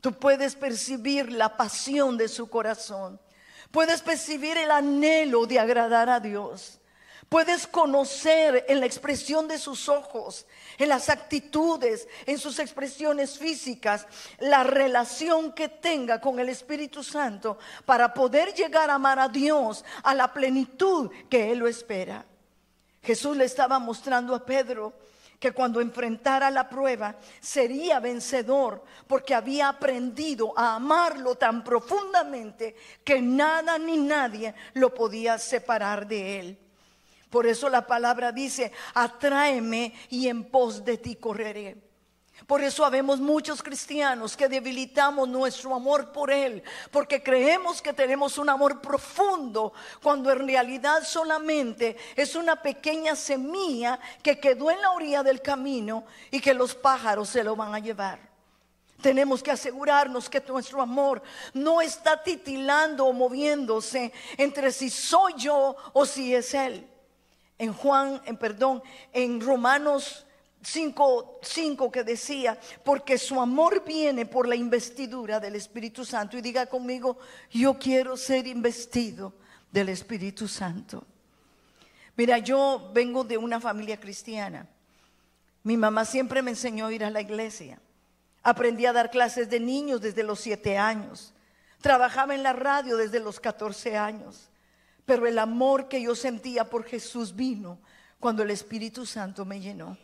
Tú 0.00 0.12
puedes 0.12 0.54
percibir 0.54 1.32
la 1.32 1.56
pasión 1.56 2.16
de 2.18 2.28
su 2.28 2.48
corazón. 2.48 3.18
Puedes 3.70 4.02
percibir 4.02 4.56
el 4.56 4.70
anhelo 4.70 5.46
de 5.46 5.58
agradar 5.58 6.08
a 6.08 6.20
Dios. 6.20 6.78
Puedes 7.28 7.66
conocer 7.66 8.64
en 8.68 8.80
la 8.80 8.86
expresión 8.86 9.48
de 9.48 9.58
sus 9.58 9.88
ojos, 9.88 10.46
en 10.78 10.88
las 10.88 11.08
actitudes, 11.08 12.08
en 12.26 12.38
sus 12.38 12.58
expresiones 12.58 13.38
físicas, 13.38 14.06
la 14.38 14.64
relación 14.64 15.52
que 15.52 15.68
tenga 15.68 16.20
con 16.20 16.38
el 16.38 16.48
Espíritu 16.48 17.02
Santo 17.02 17.58
para 17.84 18.12
poder 18.12 18.54
llegar 18.54 18.90
a 18.90 18.94
amar 18.94 19.18
a 19.18 19.28
Dios 19.28 19.84
a 20.02 20.14
la 20.14 20.32
plenitud 20.32 21.10
que 21.28 21.52
Él 21.52 21.58
lo 21.58 21.68
espera. 21.68 22.24
Jesús 23.02 23.36
le 23.36 23.44
estaba 23.44 23.78
mostrando 23.78 24.34
a 24.34 24.44
Pedro 24.44 24.92
que 25.38 25.52
cuando 25.52 25.80
enfrentara 25.80 26.50
la 26.50 26.68
prueba 26.68 27.16
sería 27.40 28.00
vencedor 28.00 28.82
porque 29.06 29.34
había 29.34 29.68
aprendido 29.68 30.52
a 30.56 30.76
amarlo 30.76 31.34
tan 31.34 31.62
profundamente 31.62 32.74
que 33.04 33.20
nada 33.20 33.78
ni 33.78 33.98
nadie 33.98 34.54
lo 34.74 34.94
podía 34.94 35.38
separar 35.38 36.06
de 36.06 36.40
él. 36.40 36.63
Por 37.34 37.48
eso 37.48 37.68
la 37.68 37.84
palabra 37.84 38.30
dice, 38.30 38.70
atráeme 38.94 39.92
y 40.08 40.28
en 40.28 40.44
pos 40.44 40.84
de 40.84 40.98
ti 40.98 41.16
correré. 41.16 41.76
Por 42.46 42.62
eso 42.62 42.84
habemos 42.84 43.18
muchos 43.18 43.60
cristianos 43.60 44.36
que 44.36 44.48
debilitamos 44.48 45.28
nuestro 45.28 45.74
amor 45.74 46.12
por 46.12 46.30
Él, 46.30 46.62
porque 46.92 47.24
creemos 47.24 47.82
que 47.82 47.92
tenemos 47.92 48.38
un 48.38 48.50
amor 48.50 48.80
profundo, 48.80 49.72
cuando 50.00 50.30
en 50.30 50.46
realidad 50.46 51.02
solamente 51.02 51.96
es 52.14 52.36
una 52.36 52.54
pequeña 52.62 53.16
semilla 53.16 53.98
que 54.22 54.38
quedó 54.38 54.70
en 54.70 54.80
la 54.80 54.92
orilla 54.92 55.24
del 55.24 55.42
camino 55.42 56.04
y 56.30 56.38
que 56.38 56.54
los 56.54 56.76
pájaros 56.76 57.30
se 57.30 57.42
lo 57.42 57.56
van 57.56 57.74
a 57.74 57.80
llevar. 57.80 58.20
Tenemos 59.02 59.42
que 59.42 59.50
asegurarnos 59.50 60.30
que 60.30 60.40
nuestro 60.46 60.80
amor 60.80 61.20
no 61.52 61.80
está 61.82 62.22
titilando 62.22 63.04
o 63.06 63.12
moviéndose 63.12 64.12
entre 64.36 64.70
si 64.70 64.88
soy 64.88 65.34
yo 65.36 65.74
o 65.94 66.06
si 66.06 66.32
es 66.32 66.54
Él 66.54 66.93
en 67.58 67.72
Juan, 67.72 68.20
en 68.24 68.36
perdón, 68.36 68.82
en 69.12 69.40
Romanos 69.40 70.26
5, 70.62 71.40
5 71.42 71.92
que 71.92 72.04
decía, 72.04 72.58
porque 72.84 73.18
su 73.18 73.40
amor 73.40 73.84
viene 73.84 74.26
por 74.26 74.48
la 74.48 74.56
investidura 74.56 75.38
del 75.38 75.56
Espíritu 75.56 76.04
Santo. 76.04 76.36
Y 76.36 76.42
diga 76.42 76.66
conmigo, 76.66 77.18
yo 77.50 77.78
quiero 77.78 78.16
ser 78.16 78.46
investido 78.46 79.34
del 79.70 79.90
Espíritu 79.90 80.48
Santo. 80.48 81.04
Mira, 82.16 82.38
yo 82.38 82.90
vengo 82.94 83.24
de 83.24 83.36
una 83.36 83.60
familia 83.60 83.98
cristiana. 83.98 84.68
Mi 85.62 85.76
mamá 85.76 86.04
siempre 86.04 86.42
me 86.42 86.52
enseñó 86.52 86.86
a 86.86 86.92
ir 86.92 87.04
a 87.04 87.10
la 87.10 87.20
iglesia. 87.20 87.78
Aprendí 88.42 88.86
a 88.86 88.92
dar 88.92 89.10
clases 89.10 89.48
de 89.48 89.60
niños 89.60 90.00
desde 90.00 90.22
los 90.22 90.40
siete 90.40 90.76
años. 90.78 91.32
Trabajaba 91.80 92.34
en 92.34 92.42
la 92.42 92.52
radio 92.52 92.96
desde 92.96 93.20
los 93.20 93.40
14 93.40 93.96
años. 93.96 94.50
Pero 95.04 95.26
el 95.26 95.38
amor 95.38 95.88
que 95.88 96.00
yo 96.02 96.14
sentía 96.14 96.68
por 96.68 96.84
Jesús 96.84 97.34
vino 97.34 97.78
cuando 98.18 98.42
el 98.42 98.50
Espíritu 98.50 99.04
Santo 99.04 99.44
me 99.44 99.60
llenó. 99.60 99.98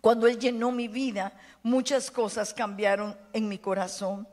Cuando 0.00 0.26
Él 0.26 0.38
llenó 0.38 0.70
mi 0.70 0.88
vida, 0.88 1.32
muchas 1.62 2.10
cosas 2.10 2.54
cambiaron 2.54 3.16
en 3.32 3.48
mi 3.48 3.58
corazón. 3.58 4.26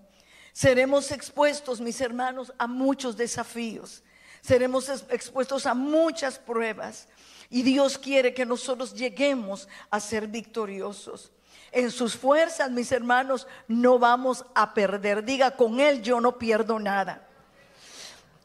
Seremos 0.53 1.11
expuestos, 1.11 1.81
mis 1.81 1.99
hermanos, 2.01 2.53
a 2.57 2.67
muchos 2.67 3.17
desafíos. 3.17 4.03
Seremos 4.41 4.89
expuestos 5.09 5.65
a 5.65 5.73
muchas 5.73 6.39
pruebas. 6.39 7.07
Y 7.49 7.63
Dios 7.63 7.97
quiere 7.97 8.33
que 8.33 8.45
nosotros 8.45 8.93
lleguemos 8.93 9.67
a 9.89 9.99
ser 9.99 10.27
victoriosos. 10.27 11.31
En 11.71 11.91
sus 11.91 12.15
fuerzas, 12.15 12.71
mis 12.71 12.91
hermanos, 12.91 13.45
no 13.67 13.99
vamos 13.99 14.45
a 14.55 14.73
perder. 14.73 15.23
Diga, 15.23 15.51
con 15.51 15.79
Él 15.79 16.01
yo 16.01 16.21
no 16.21 16.37
pierdo 16.37 16.79
nada. 16.79 17.26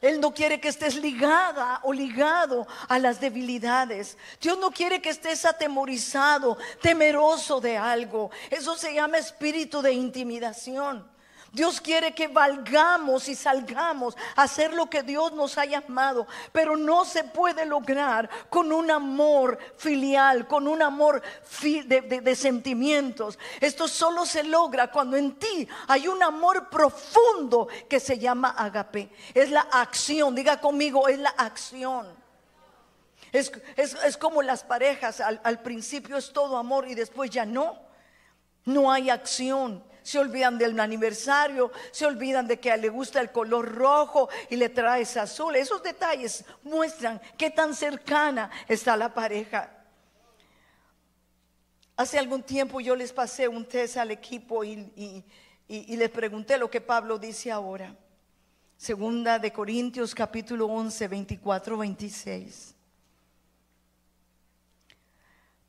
Él 0.03 0.19
no 0.19 0.33
quiere 0.33 0.59
que 0.59 0.67
estés 0.67 0.97
ligada 0.97 1.79
o 1.83 1.93
ligado 1.93 2.67
a 2.89 2.99
las 2.99 3.21
debilidades. 3.21 4.17
Dios 4.41 4.59
no 4.59 4.69
quiere 4.69 5.01
que 5.01 5.09
estés 5.09 5.45
atemorizado, 5.45 6.57
temeroso 6.81 7.61
de 7.61 7.77
algo. 7.77 8.29
Eso 8.49 8.75
se 8.75 8.93
llama 8.93 9.17
espíritu 9.17 9.81
de 9.81 9.93
intimidación. 9.93 11.12
Dios 11.53 11.79
quiere 11.79 12.15
que 12.15 12.27
valgamos 12.27 13.29
y 13.29 13.35
salgamos 13.35 14.17
a 14.35 14.41
hacer 14.41 14.73
lo 14.73 14.89
que 14.89 15.03
Dios 15.03 15.33
nos 15.33 15.55
ha 15.59 15.65
llamado, 15.65 16.25
pero 16.51 16.75
no 16.75 17.05
se 17.05 17.23
puede 17.23 17.63
lograr 17.67 18.27
con 18.49 18.73
un 18.73 18.89
amor 18.89 19.59
filial, 19.77 20.47
con 20.47 20.67
un 20.67 20.81
amor 20.81 21.21
de, 21.61 22.35
sentimientos. 22.35 23.37
Esto 23.61 23.87
solo 23.87 24.25
se 24.25 24.43
logra 24.43 24.89
cuando 24.89 25.15
en 25.15 25.35
ti 25.35 25.67
hay 25.87 26.07
un 26.07 26.23
amor 26.23 26.71
profundo 26.71 27.67
que 27.87 27.99
se 27.99 28.17
llama 28.17 28.55
agape. 28.57 29.11
Es 29.35 29.51
la 29.51 29.61
acción, 29.61 30.33
diga 30.33 30.59
conmigo, 30.59 31.07
es 31.07 31.19
la 31.19 31.35
acción. 31.37 32.07
Es, 33.31 33.51
como 34.17 34.41
las 34.41 34.63
parejas, 34.63 35.21
al 35.21 35.61
principio 35.61 36.17
es 36.17 36.33
todo 36.33 36.57
amor 36.57 36.87
y 36.87 36.95
después 36.95 37.29
ya 37.29 37.45
no. 37.45 37.77
No 38.65 38.91
hay 38.91 39.11
acción 39.11 39.83
se 40.03 40.19
olvidan 40.19 40.57
del 40.57 40.79
aniversario, 40.79 41.71
se 41.91 42.05
olvidan 42.05 42.45
de 42.45 42.59
que 42.59 42.75
le 42.77 42.89
gusta 42.89 43.21
el 43.21 43.31
color 43.31 43.73
rojo 43.73 44.29
y 44.49 44.57
le 44.57 44.69
traes 44.69 45.17
azul. 45.17 45.55
Esos 45.55 45.81
detalles 45.81 46.45
muestran 46.63 47.19
qué 47.37 47.49
tan 47.49 47.73
cercana 47.73 48.51
está 48.67 48.95
la 48.95 49.13
pareja. 49.13 49.83
Hace 51.95 52.19
algún 52.19 52.43
tiempo 52.43 52.81
yo 52.81 52.95
les 52.95 53.13
pasé 53.13 53.47
un 53.47 53.65
test 53.65 53.97
al 53.97 54.11
equipo 54.11 54.63
y, 54.63 55.23
les 55.67 56.09
pregunté 56.09 56.57
lo 56.57 56.69
que 56.69 56.81
Pablo 56.81 57.17
dice 57.17 57.51
ahora. 57.51 57.95
Segunda 58.75 59.39
de 59.39 59.53
Corintios 59.53 60.13
capítulo 60.13 60.65
11, 60.65 61.07
24, 61.07 61.77
26. 61.77 62.75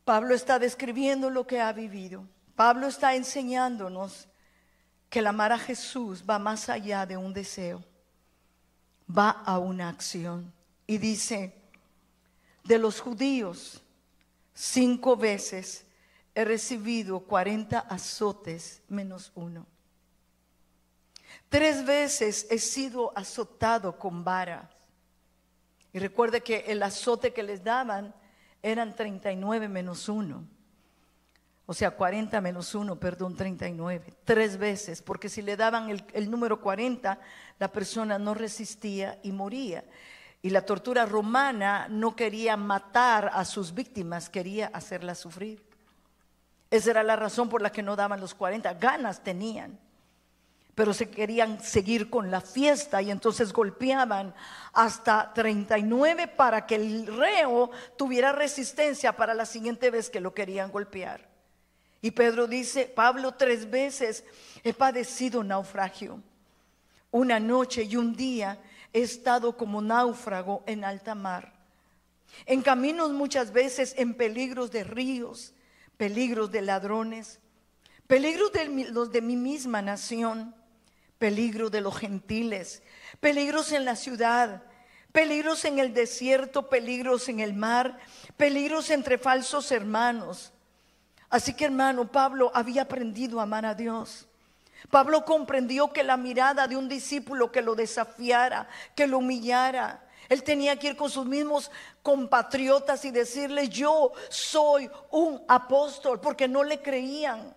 Pablo 0.05 0.35
está 0.35 0.59
describiendo 0.59 1.31
lo 1.31 1.47
que 1.47 1.61
ha 1.61 1.73
vivido. 1.73 2.27
Pablo 2.55 2.87
está 2.87 3.15
enseñándonos 3.15 4.29
que 5.11 5.19
el 5.19 5.27
amar 5.27 5.53
a 5.53 5.59
Jesús 5.59 6.25
va 6.29 6.39
más 6.39 6.69
allá 6.69 7.07
de 7.07 7.17
un 7.17 7.33
deseo, 7.33 7.85
va 9.09 9.31
a 9.31 9.59
una 9.59 9.89
acción. 9.89 10.53
Y 10.87 10.99
dice, 10.99 11.55
de 12.65 12.79
los 12.79 13.01
judíos, 13.01 13.83
cinco 14.53 15.17
veces 15.17 15.87
he 16.35 16.45
recibido 16.45 17.21
40 17.21 17.79
azotes 17.79 18.83
menos 18.89 19.33
uno. 19.35 19.67
Tres 21.49 21.85
veces 21.85 22.47
he 22.51 22.59
sido 22.59 23.13
azotado 23.17 23.99
con 23.99 24.25
varas. 24.25 24.69
Y 25.93 25.99
recuerde 26.01 26.43
que 26.43 26.65
el 26.67 26.83
azote 26.83 27.33
que 27.33 27.45
les 27.45 27.63
daban 27.63 28.15
eran 28.63 28.97
39 28.97 29.69
menos 29.69 30.09
uno. 30.09 30.45
O 31.67 31.73
sea, 31.73 31.93
40 31.93 32.41
menos 32.43 32.75
1, 32.75 32.97
perdón, 32.97 33.37
39. 33.37 34.13
Tres 34.25 34.59
veces, 34.59 35.01
porque 35.01 35.31
si 35.31 35.41
le 35.41 35.57
daban 35.57 35.89
el, 36.13 36.31
número 36.31 36.61
40, 36.61 37.19
la 37.59 37.73
persona 37.73 38.19
no 38.19 38.35
resistía 38.35 39.19
y 39.23 39.33
moría. 39.33 39.85
Y 40.43 40.51
la 40.51 40.67
tortura 40.67 41.07
romana 41.07 41.87
no 41.89 42.15
quería 42.15 42.59
matar 42.59 43.31
a 43.33 43.47
sus 43.47 43.73
víctimas, 43.73 44.29
quería 44.29 44.67
hacerlas 44.75 45.19
sufrir. 45.19 45.65
Esa 46.71 46.91
era 46.91 47.03
la 47.03 47.17
razón 47.17 47.49
por 47.49 47.63
la 47.63 47.73
que 47.73 47.83
no 47.83 47.97
daban 47.97 48.21
los 48.21 48.35
40. 48.35 48.75
Ganas 48.75 49.25
tenían, 49.25 49.79
pero 50.75 50.93
se 50.93 51.09
querían 51.09 51.63
seguir 51.63 52.11
con 52.11 52.31
la 52.31 52.43
fiesta 52.43 53.01
y 53.01 53.11
entonces 53.11 53.55
golpeaban 53.55 54.35
hasta 54.75 55.33
39 55.33 56.29
para 56.29 56.67
que 56.67 56.75
el 56.75 57.07
reo 57.07 57.71
tuviera 57.97 58.33
resistencia 58.33 59.17
para 59.17 59.33
la 59.33 59.47
siguiente 59.47 59.91
vez 59.91 60.11
que 60.11 60.21
lo 60.21 60.35
querían 60.35 60.71
golpear. 60.71 61.34
Y 62.05 62.11
Pedro 62.11 62.47
dice, 62.47 62.85
Pablo 62.85 63.33
tres 63.33 63.71
veces 63.71 64.25
he 64.63 64.75
padecido 64.75 65.43
naufragio. 65.43 66.21
una 67.11 67.41
noche 67.41 67.85
y 67.85 67.97
un 67.97 68.15
día 68.15 68.59
he 68.93 69.01
estado 69.01 69.57
como 69.57 69.81
náufrago 69.81 70.63
en 70.67 70.85
alta 70.85 71.15
mar. 71.15 71.55
En 72.45 72.61
caminos 72.61 73.11
muchas 73.11 73.55
veces 73.55 73.95
en 73.97 74.13
peligros 74.13 74.71
de 74.71 74.85
ríos, 74.85 75.55
peligros 75.97 76.51
de 76.51 76.61
ladrones, 76.61 77.41
peligros 78.07 78.53
de 78.53 78.67
los 78.91 79.11
de 79.11 79.23
mi 79.23 79.37
misma 79.37 79.81
nación, 79.81 80.55
peligros 81.17 81.71
de 81.71 81.81
los 81.81 81.97
gentiles, 81.97 82.83
peligros 83.19 83.73
en 83.73 83.87
la 83.87 83.97
ciudad, 83.97 84.63
peligros 85.11 85.65
en 85.65 85.79
el 85.79 85.95
desierto, 85.95 86.69
peligros 86.69 87.31
en 87.31 87.41
el 87.41 87.55
mar, 87.55 87.99
peligros 88.37 88.91
entre 88.91 89.17
falsos 89.17 89.73
hermanos. 89.73 90.54
Así 91.35 91.53
que 91.53 91.65
hermano, 91.65 92.07
Pablo 92.07 92.53
había 92.55 92.83
aprendido 92.83 93.41
a 93.41 93.43
amar 93.43 93.67
a 93.67 93.75
Dios. 93.75 94.25
Pablo 94.89 95.25
comprendió 95.25 95.93
que 95.93 96.05
la 96.05 96.17
mirada 96.17 96.69
de 96.69 96.77
un 96.77 96.89
discípulo 96.89 97.51
que 97.51 97.61
lo 97.61 97.75
desafiara, 97.75 98.69
que 98.95 99.09
lo 99.09 99.19
humillara, 99.19 100.07
él 100.29 100.45
tenía 100.45 100.79
que 100.79 100.91
ir 100.91 100.97
con 100.97 101.11
sus 101.11 101.27
mismos 101.27 101.73
compatriotas 102.05 103.05
y 103.05 103.11
decirle, 103.11 103.69
yo 103.69 104.13
soy 104.29 104.89
un 105.11 105.43
apóstol, 105.49 106.21
porque 106.21 106.47
no 106.47 106.63
le 106.63 106.81
creían. 106.81 107.53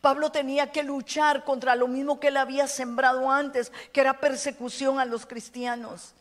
Pablo 0.00 0.32
tenía 0.32 0.72
que 0.72 0.82
luchar 0.82 1.44
contra 1.44 1.76
lo 1.76 1.86
mismo 1.86 2.18
que 2.18 2.26
él 2.26 2.36
había 2.36 2.66
sembrado 2.66 3.30
antes, 3.30 3.70
que 3.92 4.00
era 4.00 4.18
persecución 4.18 4.98
a 4.98 5.04
los 5.04 5.26
cristianos. 5.26 6.12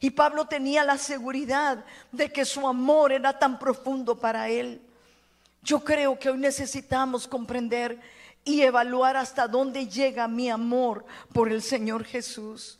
Y 0.00 0.08
Pablo 0.08 0.46
tenía 0.46 0.84
la 0.84 0.96
seguridad 0.96 1.84
de 2.12 2.32
que 2.32 2.46
su 2.46 2.66
amor 2.66 3.12
era 3.12 3.38
tan 3.38 3.58
profundo 3.58 4.18
para 4.18 4.48
él. 4.48 4.80
Yo 5.62 5.84
creo 5.84 6.18
que 6.18 6.30
hoy 6.30 6.38
necesitamos 6.38 7.28
comprender 7.28 8.00
y 8.44 8.62
evaluar 8.62 9.16
hasta 9.16 9.46
dónde 9.46 9.86
llega 9.86 10.26
mi 10.28 10.48
amor 10.48 11.04
por 11.32 11.50
el 11.50 11.62
Señor 11.62 12.04
Jesús. 12.04 12.78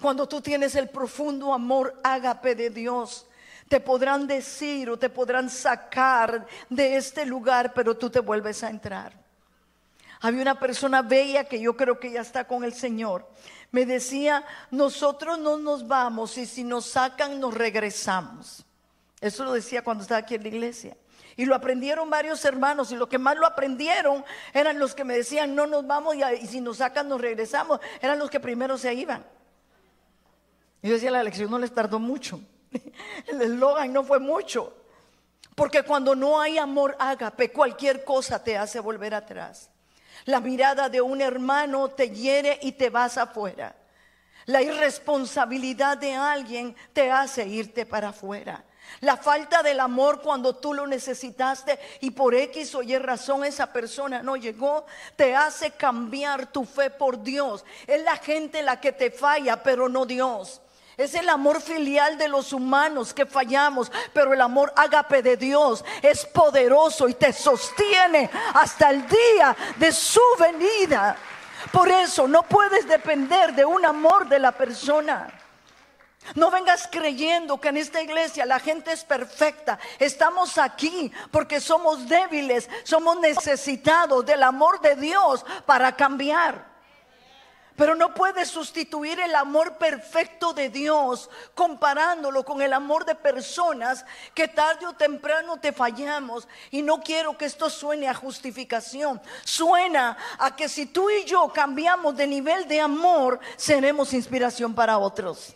Cuando 0.00 0.28
tú 0.28 0.40
tienes 0.40 0.74
el 0.74 0.88
profundo 0.88 1.52
amor 1.52 2.00
ágape 2.02 2.54
de 2.54 2.70
Dios, 2.70 3.26
te 3.68 3.80
podrán 3.80 4.26
decir 4.26 4.90
o 4.90 4.98
te 4.98 5.10
podrán 5.10 5.50
sacar 5.50 6.46
de 6.68 6.96
este 6.96 7.26
lugar, 7.26 7.72
pero 7.74 7.96
tú 7.96 8.08
te 8.08 8.20
vuelves 8.20 8.62
a 8.62 8.70
entrar. 8.70 9.12
Había 10.20 10.42
una 10.42 10.58
persona 10.58 11.02
bella 11.02 11.44
que 11.44 11.60
yo 11.60 11.76
creo 11.76 12.00
que 12.00 12.10
ya 12.10 12.22
está 12.22 12.46
con 12.46 12.64
el 12.64 12.74
Señor. 12.74 13.28
Me 13.70 13.86
decía, 13.86 14.44
nosotros 14.70 15.38
no 15.38 15.58
nos 15.58 15.86
vamos 15.86 16.38
y 16.38 16.46
si 16.46 16.64
nos 16.64 16.86
sacan 16.86 17.38
nos 17.38 17.54
regresamos. 17.54 18.64
Eso 19.20 19.44
lo 19.44 19.52
decía 19.52 19.82
cuando 19.82 20.02
estaba 20.02 20.20
aquí 20.20 20.34
en 20.34 20.42
la 20.42 20.48
iglesia. 20.48 20.96
Y 21.38 21.44
lo 21.44 21.54
aprendieron 21.54 22.10
varios 22.10 22.44
hermanos 22.44 22.90
y 22.90 22.96
los 22.96 23.06
que 23.08 23.16
más 23.16 23.36
lo 23.36 23.46
aprendieron 23.46 24.24
eran 24.52 24.80
los 24.80 24.92
que 24.92 25.04
me 25.04 25.16
decían, 25.16 25.54
no 25.54 25.68
nos 25.68 25.86
vamos 25.86 26.16
y, 26.16 26.46
si 26.48 26.60
nos 26.60 26.78
sacan 26.78 27.08
nos 27.08 27.20
regresamos. 27.20 27.78
Eran 28.02 28.18
los 28.18 28.28
que 28.28 28.40
primero 28.40 28.76
se 28.76 28.92
iban. 28.92 29.24
Y 30.82 30.88
yo 30.88 30.94
decía, 30.94 31.12
la 31.12 31.20
elección 31.20 31.48
no 31.48 31.60
les 31.60 31.72
tardó 31.72 32.00
mucho. 32.00 32.40
El 33.28 33.40
eslogan 33.40 33.92
no 33.92 34.02
fue 34.02 34.18
mucho. 34.18 34.74
Porque 35.54 35.84
cuando 35.84 36.16
no 36.16 36.40
hay 36.40 36.58
amor 36.58 36.96
ágape, 36.98 37.52
cualquier 37.52 38.02
cosa 38.02 38.42
te 38.42 38.58
hace 38.58 38.80
volver 38.80 39.14
atrás. 39.14 39.70
La 40.24 40.40
mirada 40.40 40.88
de 40.88 41.00
un 41.00 41.20
hermano 41.20 41.88
te 41.88 42.10
hiere 42.10 42.58
y 42.62 42.72
te 42.72 42.90
vas 42.90 43.16
afuera. 43.16 43.76
La 44.46 44.60
irresponsabilidad 44.60 45.98
de 45.98 46.14
alguien 46.14 46.74
te 46.92 47.12
hace 47.12 47.46
irte 47.46 47.86
para 47.86 48.08
afuera. 48.08 48.64
La 49.00 49.16
falta 49.16 49.62
del 49.62 49.80
amor 49.80 50.20
cuando 50.20 50.56
tú 50.56 50.74
lo 50.74 50.86
necesitaste 50.86 51.78
y 52.00 52.10
por 52.10 52.34
X 52.34 52.74
o 52.74 52.82
Y 52.82 52.98
razón 52.98 53.44
esa 53.44 53.72
persona 53.72 54.22
no 54.22 54.36
llegó, 54.36 54.86
te 55.14 55.36
hace 55.36 55.70
cambiar 55.70 56.46
tu 56.46 56.64
fe 56.64 56.90
por 56.90 57.22
Dios. 57.22 57.64
Es 57.86 58.02
la 58.02 58.16
gente 58.16 58.62
la 58.62 58.80
que 58.80 58.92
te 58.92 59.10
falla, 59.10 59.62
pero 59.62 59.88
no 59.88 60.04
Dios. 60.04 60.60
Es 60.96 61.14
el 61.14 61.28
amor 61.28 61.62
filial 61.62 62.18
de 62.18 62.26
los 62.26 62.52
humanos 62.52 63.14
que 63.14 63.24
fallamos, 63.24 63.92
pero 64.12 64.32
el 64.32 64.40
amor 64.40 64.72
ágape 64.74 65.22
de 65.22 65.36
Dios 65.36 65.84
es 66.02 66.26
poderoso 66.26 67.08
y 67.08 67.14
te 67.14 67.32
sostiene 67.32 68.28
hasta 68.54 68.90
el 68.90 69.06
día 69.06 69.56
de 69.76 69.92
su 69.92 70.20
venida. 70.40 71.16
Por 71.70 71.88
eso 71.88 72.26
no 72.26 72.42
puedes 72.42 72.88
depender 72.88 73.54
de 73.54 73.64
un 73.64 73.86
amor 73.86 74.28
de 74.28 74.40
la 74.40 74.50
persona. 74.50 75.37
No 76.34 76.50
vengas 76.50 76.88
creyendo 76.90 77.60
que 77.60 77.68
en 77.68 77.76
esta 77.76 78.02
iglesia 78.02 78.46
la 78.46 78.58
gente 78.58 78.92
es 78.92 79.04
perfecta. 79.04 79.78
Estamos 79.98 80.58
aquí 80.58 81.12
porque 81.30 81.60
somos 81.60 82.08
débiles, 82.08 82.68
somos 82.84 83.18
necesitados 83.20 84.24
del 84.26 84.42
amor 84.42 84.80
de 84.80 84.96
Dios 84.96 85.44
para 85.66 85.94
cambiar. 85.96 86.68
Pero 87.78 87.94
no 87.94 88.12
puedes 88.12 88.48
sustituir 88.48 89.20
el 89.20 89.36
amor 89.36 89.78
perfecto 89.78 90.52
de 90.52 90.68
Dios 90.68 91.30
comparándolo 91.54 92.44
con 92.44 92.60
el 92.60 92.72
amor 92.72 93.04
de 93.04 93.14
personas 93.14 94.04
que 94.34 94.48
tarde 94.48 94.84
o 94.84 94.94
temprano 94.94 95.60
te 95.60 95.72
fallamos. 95.72 96.48
Y 96.72 96.82
no 96.82 97.00
quiero 97.00 97.38
que 97.38 97.44
esto 97.44 97.70
suene 97.70 98.08
a 98.08 98.14
justificación. 98.14 99.22
Suena 99.44 100.18
a 100.40 100.56
que 100.56 100.68
si 100.68 100.86
tú 100.86 101.08
y 101.08 101.24
yo 101.24 101.52
cambiamos 101.52 102.16
de 102.16 102.26
nivel 102.26 102.66
de 102.66 102.80
amor, 102.80 103.38
seremos 103.56 104.12
inspiración 104.12 104.74
para 104.74 104.98
otros. 104.98 105.54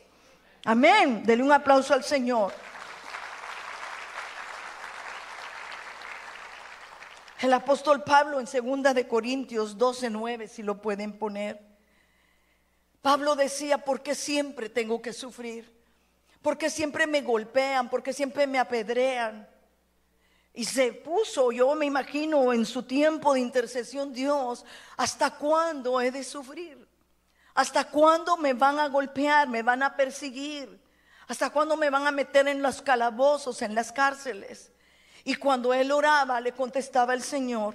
Amén. 0.64 1.24
Dele 1.24 1.42
un 1.42 1.52
aplauso 1.52 1.92
al 1.92 2.04
Señor. 2.04 2.52
El 7.40 7.52
apóstol 7.52 8.04
Pablo 8.04 8.38
en 8.38 8.46
2 8.46 8.94
de 8.94 9.08
Corintios 9.08 9.76
12:9 9.76 10.46
si 10.46 10.62
lo 10.62 10.80
pueden 10.80 11.18
poner. 11.18 11.60
Pablo 13.00 13.34
decía, 13.34 13.78
¿por 13.78 14.00
qué 14.00 14.14
siempre 14.14 14.68
tengo 14.68 15.02
que 15.02 15.12
sufrir? 15.12 15.82
¿Por 16.40 16.56
qué 16.56 16.70
siempre 16.70 17.08
me 17.08 17.20
golpean? 17.20 17.90
¿Por 17.90 18.00
qué 18.00 18.12
siempre 18.12 18.46
me 18.46 18.60
apedrean? 18.60 19.48
Y 20.54 20.64
se 20.64 20.92
puso, 20.92 21.50
yo 21.50 21.74
me 21.74 21.86
imagino, 21.86 22.52
en 22.52 22.64
su 22.64 22.84
tiempo 22.84 23.34
de 23.34 23.40
intercesión 23.40 24.12
Dios, 24.12 24.64
¿hasta 24.96 25.36
cuándo 25.36 26.00
he 26.00 26.12
de 26.12 26.22
sufrir? 26.22 26.81
¿Hasta 27.54 27.84
cuándo 27.84 28.36
me 28.36 28.54
van 28.54 28.78
a 28.78 28.88
golpear, 28.88 29.48
me 29.48 29.62
van 29.62 29.82
a 29.82 29.96
perseguir? 29.96 30.80
¿Hasta 31.28 31.50
cuándo 31.50 31.76
me 31.76 31.90
van 31.90 32.06
a 32.06 32.10
meter 32.10 32.48
en 32.48 32.62
los 32.62 32.82
calabozos, 32.82 33.62
en 33.62 33.74
las 33.74 33.92
cárceles? 33.92 34.72
Y 35.24 35.34
cuando 35.36 35.72
él 35.72 35.92
oraba, 35.92 36.40
le 36.40 36.52
contestaba 36.52 37.14
el 37.14 37.22
Señor, 37.22 37.74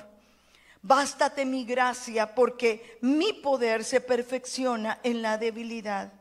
Bástate 0.81 1.45
mi 1.45 1.65
gracia 1.65 2.33
porque 2.33 2.97
mi 3.01 3.33
poder 3.33 3.83
se 3.83 3.99
perfecciona 3.99 4.99
en 5.03 5.21
la 5.21 5.37
debilidad. 5.37 6.13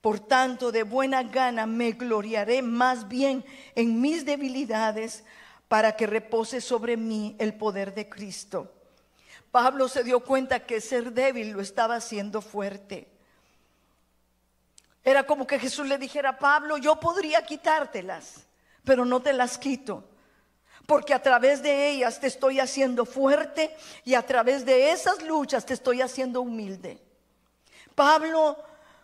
Por 0.00 0.20
tanto, 0.20 0.70
de 0.70 0.84
buena 0.84 1.22
gana 1.22 1.66
me 1.66 1.92
gloriaré 1.92 2.62
más 2.62 3.08
bien 3.08 3.44
en 3.74 4.00
mis 4.00 4.24
debilidades 4.24 5.24
para 5.68 5.96
que 5.96 6.06
repose 6.06 6.60
sobre 6.60 6.96
mí 6.96 7.36
el 7.38 7.54
poder 7.54 7.94
de 7.94 8.08
Cristo. 8.08 8.72
Pablo 9.54 9.88
se 9.88 10.02
dio 10.02 10.18
cuenta 10.18 10.66
que 10.66 10.80
ser 10.80 11.12
débil 11.12 11.52
lo 11.52 11.60
estaba 11.60 11.94
haciendo 11.94 12.42
fuerte. 12.42 13.06
Era 15.04 15.22
como 15.22 15.46
que 15.46 15.60
Jesús 15.60 15.86
le 15.86 15.96
dijera, 15.96 16.40
Pablo, 16.40 16.76
yo 16.76 16.98
podría 16.98 17.40
quitártelas, 17.46 18.48
pero 18.82 19.04
no 19.04 19.22
te 19.22 19.32
las 19.32 19.56
quito 19.56 20.08
porque 20.86 21.14
a 21.14 21.22
través 21.22 21.62
de 21.62 21.88
ellas 21.88 22.18
te 22.18 22.26
estoy 22.26 22.58
haciendo 22.58 23.06
fuerte 23.06 23.76
y 24.04 24.14
a 24.14 24.26
través 24.26 24.66
de 24.66 24.90
esas 24.90 25.22
luchas 25.22 25.64
te 25.64 25.74
estoy 25.74 26.02
haciendo 26.02 26.40
humilde. 26.40 27.00
Pablo, 27.94 28.58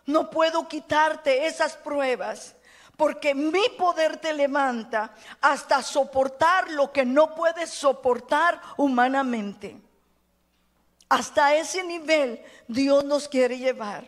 no 0.05 0.29
puedo 0.29 0.67
quitarte 0.67 1.45
esas 1.45 1.77
pruebas 1.77 2.57
porque 2.97 3.33
mi 3.33 3.69
poder 3.77 4.17
te 4.17 4.33
levanta 4.33 5.15
hasta 5.39 5.81
soportar 5.81 6.69
lo 6.71 6.91
que 6.91 7.05
no 7.05 7.35
puedes 7.35 7.69
soportar 7.69 8.59
humanamente. 8.75 9.79
Hasta 11.11 11.53
ese 11.55 11.83
nivel 11.83 12.41
Dios 12.69 13.03
nos 13.03 13.27
quiere 13.27 13.57
llevar. 13.57 14.07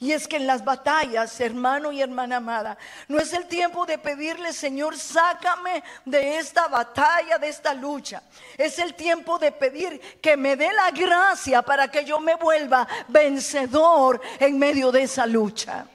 Y 0.00 0.10
es 0.10 0.26
que 0.26 0.38
en 0.38 0.46
las 0.48 0.64
batallas, 0.64 1.38
hermano 1.38 1.92
y 1.92 2.02
hermana 2.02 2.38
amada, 2.38 2.76
no 3.06 3.20
es 3.20 3.32
el 3.32 3.46
tiempo 3.46 3.86
de 3.86 3.96
pedirle, 3.96 4.52
Señor, 4.52 4.98
sácame 4.98 5.84
de 6.04 6.38
esta 6.38 6.66
batalla, 6.66 7.38
de 7.38 7.48
esta 7.48 7.74
lucha. 7.74 8.24
Es 8.58 8.80
el 8.80 8.94
tiempo 8.94 9.38
de 9.38 9.52
pedir 9.52 10.00
que 10.20 10.36
me 10.36 10.56
dé 10.56 10.72
la 10.72 10.90
gracia 10.90 11.62
para 11.62 11.88
que 11.88 12.04
yo 12.04 12.18
me 12.18 12.34
vuelva 12.34 12.88
vencedor 13.06 14.20
en 14.40 14.58
medio 14.58 14.90
de 14.90 15.02
esa 15.02 15.26
lucha. 15.26 15.86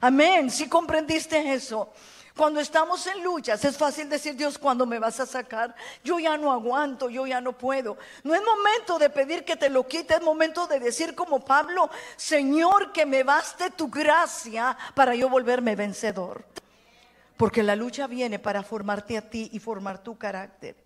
Amén. 0.00 0.48
Si 0.48 0.68
comprendiste 0.68 1.52
eso. 1.52 1.92
Cuando 2.36 2.60
estamos 2.60 3.06
en 3.06 3.22
luchas 3.22 3.64
es 3.64 3.76
fácil 3.76 4.08
decir, 4.08 4.36
Dios, 4.36 4.58
¿cuándo 4.58 4.86
me 4.86 4.98
vas 4.98 5.18
a 5.20 5.26
sacar? 5.26 5.74
Yo 6.04 6.18
ya 6.18 6.36
no 6.36 6.52
aguanto, 6.52 7.10
yo 7.10 7.26
ya 7.26 7.40
no 7.40 7.56
puedo. 7.56 7.98
No 8.22 8.34
es 8.34 8.42
momento 8.42 8.98
de 8.98 9.10
pedir 9.10 9.44
que 9.44 9.56
te 9.56 9.68
lo 9.68 9.86
quite, 9.86 10.14
es 10.14 10.22
momento 10.22 10.66
de 10.66 10.80
decir 10.80 11.14
como 11.14 11.44
Pablo, 11.44 11.90
Señor, 12.16 12.92
que 12.92 13.04
me 13.04 13.24
baste 13.24 13.70
tu 13.70 13.88
gracia 13.88 14.76
para 14.94 15.14
yo 15.14 15.28
volverme 15.28 15.76
vencedor. 15.76 16.44
Porque 17.36 17.62
la 17.62 17.74
lucha 17.74 18.06
viene 18.06 18.38
para 18.38 18.62
formarte 18.62 19.16
a 19.16 19.28
ti 19.28 19.50
y 19.52 19.58
formar 19.58 20.02
tu 20.02 20.16
carácter. 20.16 20.76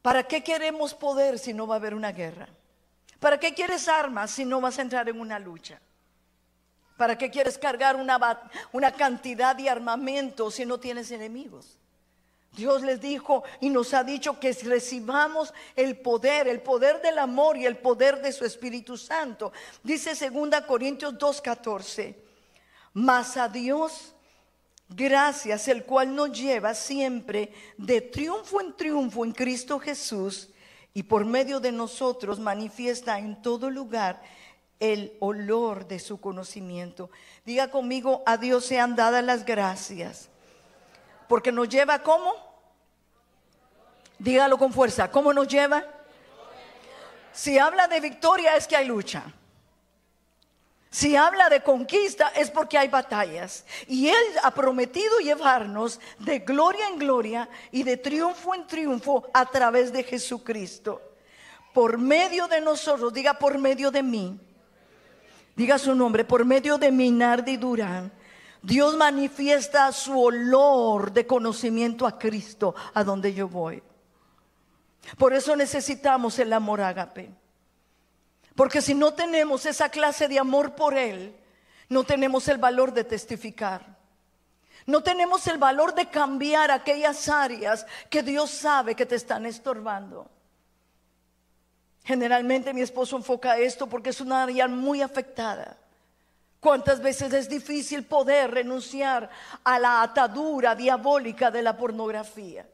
¿Para 0.00 0.24
qué 0.24 0.42
queremos 0.42 0.94
poder 0.94 1.38
si 1.38 1.52
no 1.52 1.66
va 1.66 1.76
a 1.76 1.78
haber 1.78 1.94
una 1.94 2.10
guerra? 2.12 2.48
¿Para 3.20 3.38
qué 3.38 3.54
quieres 3.54 3.86
armas 3.86 4.32
si 4.32 4.44
no 4.44 4.60
vas 4.60 4.78
a 4.78 4.82
entrar 4.82 5.08
en 5.08 5.20
una 5.20 5.38
lucha? 5.38 5.80
¿Para 7.02 7.18
qué 7.18 7.32
quieres 7.32 7.58
cargar 7.58 7.96
una, 7.96 8.48
una 8.70 8.92
cantidad 8.92 9.56
de 9.56 9.68
armamento 9.68 10.52
si 10.52 10.64
no 10.64 10.78
tienes 10.78 11.10
enemigos? 11.10 11.76
Dios 12.52 12.82
les 12.82 13.00
dijo 13.00 13.42
y 13.58 13.70
nos 13.70 13.92
ha 13.92 14.04
dicho 14.04 14.38
que 14.38 14.52
recibamos 14.52 15.52
el 15.74 15.96
poder, 15.96 16.46
el 16.46 16.60
poder 16.60 17.02
del 17.02 17.18
amor 17.18 17.56
y 17.56 17.66
el 17.66 17.76
poder 17.76 18.22
de 18.22 18.30
su 18.30 18.44
Espíritu 18.44 18.96
Santo. 18.96 19.50
Dice 19.82 20.14
2 20.14 20.60
Corintios 20.64 21.14
2:14, 21.14 22.14
mas 22.92 23.36
a 23.36 23.48
Dios 23.48 24.14
gracias, 24.88 25.66
el 25.66 25.82
cual 25.84 26.14
nos 26.14 26.30
lleva 26.30 26.72
siempre 26.72 27.52
de 27.78 28.00
triunfo 28.00 28.60
en 28.60 28.76
triunfo 28.76 29.24
en 29.24 29.32
Cristo 29.32 29.80
Jesús 29.80 30.50
y 30.94 31.02
por 31.02 31.24
medio 31.24 31.58
de 31.58 31.72
nosotros 31.72 32.38
manifiesta 32.38 33.18
en 33.18 33.42
todo 33.42 33.70
lugar 33.70 34.22
el 34.82 35.16
olor 35.20 35.86
de 35.86 35.98
su 35.98 36.20
conocimiento. 36.20 37.08
Diga 37.46 37.70
conmigo, 37.70 38.22
a 38.26 38.36
Dios 38.36 38.66
sean 38.66 38.96
dadas 38.96 39.24
las 39.24 39.44
gracias 39.46 40.28
porque 41.32 41.50
nos 41.50 41.66
lleva 41.66 42.00
¿cómo? 42.00 42.34
Dígalo 44.18 44.58
con 44.58 44.70
fuerza, 44.70 45.10
¿cómo 45.10 45.32
nos 45.32 45.48
lleva? 45.48 45.82
Si 47.32 47.58
habla 47.58 47.88
de 47.88 48.00
victoria 48.00 48.54
es 48.54 48.66
que 48.66 48.76
hay 48.76 48.86
lucha. 48.86 49.22
Si 50.90 51.16
habla 51.16 51.48
de 51.48 51.62
conquista 51.62 52.32
es 52.36 52.50
porque 52.50 52.76
hay 52.76 52.88
batallas. 52.88 53.64
Y 53.86 54.08
Él 54.10 54.24
ha 54.42 54.50
prometido 54.50 55.20
llevarnos 55.20 56.00
de 56.18 56.40
gloria 56.40 56.86
en 56.88 56.98
gloria 56.98 57.48
y 57.70 57.82
de 57.82 57.96
triunfo 57.96 58.54
en 58.54 58.66
triunfo 58.66 59.26
a 59.32 59.46
través 59.46 59.90
de 59.90 60.04
Jesucristo. 60.04 61.00
Por 61.72 61.96
medio 61.96 62.46
de 62.46 62.60
nosotros, 62.60 63.10
diga 63.14 63.38
por 63.38 63.56
medio 63.56 63.90
de 63.90 64.02
mí. 64.02 64.38
Diga 65.56 65.78
su 65.78 65.94
nombre, 65.94 66.24
por 66.24 66.44
medio 66.44 66.78
de 66.78 66.90
mi 66.90 67.10
Nardi 67.10 67.56
Durán 67.56 68.10
Dios 68.62 68.96
manifiesta 68.96 69.90
su 69.90 70.18
olor 70.18 71.12
de 71.12 71.26
conocimiento 71.26 72.06
a 72.06 72.16
Cristo 72.16 72.74
a 72.94 73.02
donde 73.02 73.34
yo 73.34 73.48
voy. 73.48 73.82
Por 75.18 75.32
eso 75.32 75.56
necesitamos 75.56 76.38
el 76.38 76.52
amor 76.52 76.80
ágape. 76.80 77.30
Porque 78.54 78.80
si 78.80 78.94
no 78.94 79.14
tenemos 79.14 79.66
esa 79.66 79.88
clase 79.88 80.28
de 80.28 80.38
amor 80.38 80.76
por 80.76 80.96
Él, 80.96 81.34
no 81.88 82.04
tenemos 82.04 82.46
el 82.46 82.58
valor 82.58 82.92
de 82.92 83.02
testificar. 83.02 83.98
No 84.86 85.02
tenemos 85.02 85.46
el 85.48 85.58
valor 85.58 85.92
de 85.94 86.08
cambiar 86.08 86.70
aquellas 86.70 87.28
áreas 87.28 87.84
que 88.08 88.22
Dios 88.22 88.50
sabe 88.50 88.94
que 88.94 89.06
te 89.06 89.16
están 89.16 89.44
estorbando. 89.44 90.30
Generalmente 92.04 92.74
mi 92.74 92.80
esposo 92.80 93.16
enfoca 93.16 93.58
esto 93.58 93.86
porque 93.86 94.10
es 94.10 94.20
una 94.20 94.42
área 94.42 94.66
muy 94.66 95.02
afectada. 95.02 95.76
¿Cuántas 96.58 97.00
veces 97.00 97.32
es 97.32 97.48
difícil 97.48 98.04
poder 98.04 98.50
renunciar 98.50 99.28
a 99.64 99.78
la 99.78 100.02
atadura 100.02 100.74
diabólica 100.74 101.50
de 101.50 101.62
la 101.62 101.76
pornografía? 101.76 102.66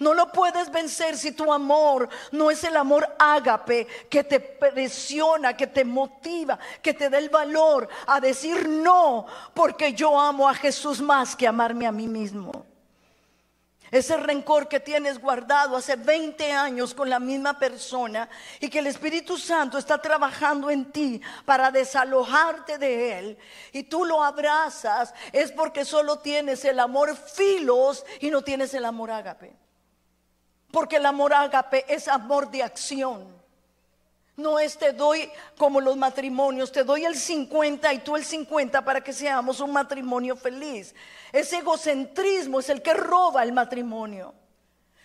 No 0.00 0.14
lo 0.14 0.30
puedes 0.30 0.70
vencer 0.70 1.16
si 1.16 1.32
tu 1.32 1.52
amor 1.52 2.08
no 2.30 2.50
es 2.52 2.62
el 2.62 2.76
amor 2.76 3.16
ágape 3.18 3.86
que 4.08 4.22
te 4.22 4.38
presiona, 4.38 5.56
que 5.56 5.66
te 5.66 5.84
motiva, 5.84 6.58
que 6.80 6.94
te 6.94 7.10
da 7.10 7.18
el 7.18 7.30
valor 7.30 7.88
a 8.06 8.20
decir 8.20 8.68
no, 8.68 9.26
porque 9.54 9.94
yo 9.94 10.18
amo 10.18 10.48
a 10.48 10.54
Jesús 10.54 11.00
más 11.00 11.34
que 11.34 11.48
amarme 11.48 11.86
a 11.86 11.92
mí 11.92 12.06
mismo. 12.06 12.64
Ese 13.90 14.16
rencor 14.18 14.68
que 14.68 14.80
tienes 14.80 15.18
guardado 15.18 15.76
hace 15.76 15.96
20 15.96 16.52
años 16.52 16.92
con 16.92 17.08
la 17.08 17.18
misma 17.18 17.58
persona 17.58 18.28
y 18.60 18.68
que 18.68 18.80
el 18.80 18.86
Espíritu 18.86 19.38
Santo 19.38 19.78
está 19.78 20.00
trabajando 20.00 20.70
en 20.70 20.92
ti 20.92 21.22
para 21.46 21.70
desalojarte 21.70 22.76
de 22.76 23.18
él 23.18 23.38
y 23.72 23.84
tú 23.84 24.04
lo 24.04 24.22
abrazas, 24.22 25.14
es 25.32 25.52
porque 25.52 25.86
solo 25.86 26.18
tienes 26.18 26.64
el 26.66 26.80
amor 26.80 27.16
filos 27.16 28.04
y 28.20 28.30
no 28.30 28.42
tienes 28.42 28.74
el 28.74 28.84
amor 28.84 29.10
ágape. 29.10 29.56
Porque 30.70 30.96
el 30.96 31.06
amor 31.06 31.32
ágape 31.32 31.86
es 31.88 32.08
amor 32.08 32.50
de 32.50 32.62
acción. 32.62 33.37
No 34.38 34.60
es 34.60 34.78
te 34.78 34.92
doy 34.92 35.28
como 35.56 35.80
los 35.80 35.96
matrimonios, 35.96 36.70
te 36.70 36.84
doy 36.84 37.04
el 37.04 37.16
50 37.16 37.92
y 37.92 37.98
tú 37.98 38.14
el 38.14 38.24
50 38.24 38.84
para 38.84 39.00
que 39.00 39.12
seamos 39.12 39.58
un 39.58 39.72
matrimonio 39.72 40.36
feliz. 40.36 40.94
Ese 41.32 41.58
egocentrismo 41.58 42.60
es 42.60 42.68
el 42.68 42.80
que 42.80 42.94
roba 42.94 43.42
el 43.42 43.50
matrimonio. 43.50 44.32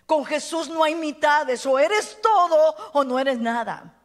Con 0.06 0.24
Jesús 0.24 0.70
no 0.70 0.84
hay 0.84 0.94
mitades, 0.94 1.66
o 1.66 1.80
eres 1.80 2.20
todo 2.22 2.76
o 2.94 3.04
no 3.04 3.18
eres 3.18 3.40
nada. 3.40 3.96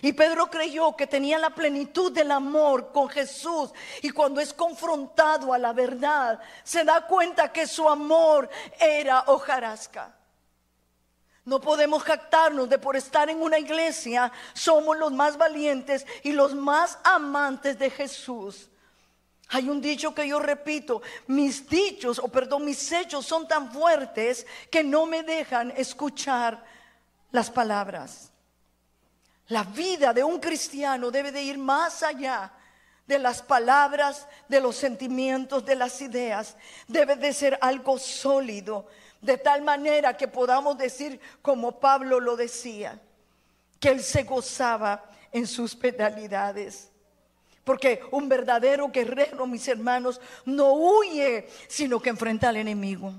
Y 0.00 0.12
Pedro 0.12 0.48
creyó 0.48 0.94
que 0.94 1.08
tenía 1.08 1.36
la 1.36 1.50
plenitud 1.50 2.12
del 2.12 2.30
amor 2.30 2.92
con 2.92 3.08
Jesús 3.08 3.72
y 4.00 4.10
cuando 4.10 4.40
es 4.40 4.54
confrontado 4.54 5.52
a 5.52 5.58
la 5.58 5.72
verdad, 5.72 6.38
se 6.62 6.84
da 6.84 7.04
cuenta 7.04 7.52
que 7.52 7.66
su 7.66 7.88
amor 7.88 8.48
era 8.78 9.24
hojarasca. 9.26 10.17
No 11.48 11.62
podemos 11.62 12.02
jactarnos 12.02 12.68
de 12.68 12.78
por 12.78 12.94
estar 12.94 13.30
en 13.30 13.40
una 13.40 13.58
iglesia 13.58 14.30
somos 14.52 14.98
los 14.98 15.10
más 15.10 15.38
valientes 15.38 16.06
y 16.22 16.32
los 16.32 16.54
más 16.54 16.98
amantes 17.02 17.78
de 17.78 17.88
Jesús. 17.88 18.68
Hay 19.48 19.70
un 19.70 19.80
dicho 19.80 20.14
que 20.14 20.28
yo 20.28 20.40
repito, 20.40 21.00
mis 21.26 21.66
dichos, 21.66 22.18
o 22.18 22.28
perdón, 22.28 22.66
mis 22.66 22.92
hechos 22.92 23.24
son 23.24 23.48
tan 23.48 23.72
fuertes 23.72 24.46
que 24.70 24.84
no 24.84 25.06
me 25.06 25.22
dejan 25.22 25.72
escuchar 25.74 26.62
las 27.30 27.50
palabras. 27.50 28.30
La 29.46 29.62
vida 29.62 30.12
de 30.12 30.22
un 30.22 30.40
cristiano 30.40 31.10
debe 31.10 31.32
de 31.32 31.42
ir 31.42 31.56
más 31.56 32.02
allá 32.02 32.52
de 33.06 33.18
las 33.18 33.40
palabras, 33.40 34.28
de 34.48 34.60
los 34.60 34.76
sentimientos, 34.76 35.64
de 35.64 35.76
las 35.76 35.98
ideas. 36.02 36.58
Debe 36.86 37.16
de 37.16 37.32
ser 37.32 37.58
algo 37.62 37.98
sólido, 37.98 38.86
de 39.20 39.36
tal 39.38 39.62
manera 39.62 40.16
que 40.16 40.28
podamos 40.28 40.78
decir 40.78 41.20
como 41.42 41.80
Pablo 41.80 42.20
lo 42.20 42.36
decía, 42.36 43.00
que 43.80 43.90
él 43.90 44.02
se 44.02 44.24
gozaba 44.24 45.04
en 45.32 45.46
sus 45.46 45.74
penalidades. 45.74 46.90
Porque 47.64 48.00
un 48.12 48.28
verdadero 48.28 48.88
guerrero, 48.88 49.46
mis 49.46 49.68
hermanos, 49.68 50.20
no 50.44 50.72
huye, 50.72 51.48
sino 51.68 52.00
que 52.00 52.10
enfrenta 52.10 52.48
al 52.48 52.56
enemigo. 52.56 53.12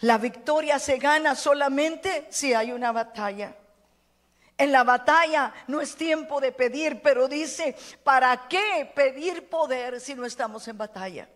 La 0.00 0.18
victoria 0.18 0.78
se 0.78 0.98
gana 0.98 1.34
solamente 1.34 2.26
si 2.30 2.52
hay 2.52 2.72
una 2.72 2.92
batalla. 2.92 3.56
En 4.58 4.72
la 4.72 4.84
batalla 4.84 5.52
no 5.66 5.80
es 5.80 5.96
tiempo 5.96 6.40
de 6.40 6.52
pedir, 6.52 7.00
pero 7.02 7.28
dice, 7.28 7.74
¿para 8.02 8.48
qué 8.48 8.90
pedir 8.94 9.48
poder 9.48 10.00
si 10.00 10.14
no 10.14 10.24
estamos 10.24 10.66
en 10.68 10.78
batalla? 10.78 11.28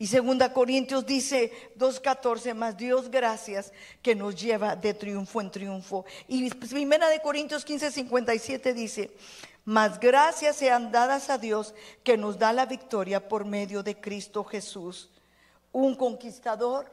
Y 0.00 0.06
segunda 0.06 0.52
Corintios 0.52 1.04
dice 1.06 1.50
2.14, 1.76 2.54
más 2.54 2.76
Dios 2.76 3.10
gracias 3.10 3.72
que 4.00 4.14
nos 4.14 4.40
lleva 4.40 4.76
de 4.76 4.94
triunfo 4.94 5.40
en 5.40 5.50
triunfo. 5.50 6.04
Y 6.28 6.50
primera 6.50 7.08
de 7.08 7.20
Corintios 7.20 7.66
15.57 7.66 8.74
dice, 8.74 9.10
más 9.64 9.98
gracias 9.98 10.56
sean 10.56 10.92
dadas 10.92 11.30
a 11.30 11.38
Dios 11.38 11.74
que 12.04 12.16
nos 12.16 12.38
da 12.38 12.52
la 12.52 12.66
victoria 12.66 13.28
por 13.28 13.44
medio 13.44 13.82
de 13.82 14.00
Cristo 14.00 14.44
Jesús. 14.44 15.10
Un 15.72 15.96
conquistador 15.96 16.86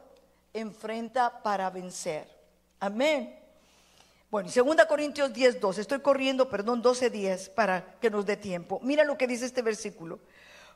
enfrenta 0.52 1.42
para 1.44 1.70
vencer. 1.70 2.28
Amén. 2.80 3.38
Bueno, 4.32 4.48
y 4.48 4.52
segunda 4.52 4.88
Corintios 4.88 5.32
10.2, 5.32 5.78
estoy 5.78 6.00
corriendo, 6.00 6.48
perdón, 6.48 6.82
12.10 6.82 7.50
para 7.50 7.94
que 8.00 8.10
nos 8.10 8.26
dé 8.26 8.36
tiempo. 8.36 8.80
Mira 8.82 9.04
lo 9.04 9.16
que 9.16 9.28
dice 9.28 9.46
este 9.46 9.62
versículo. 9.62 10.18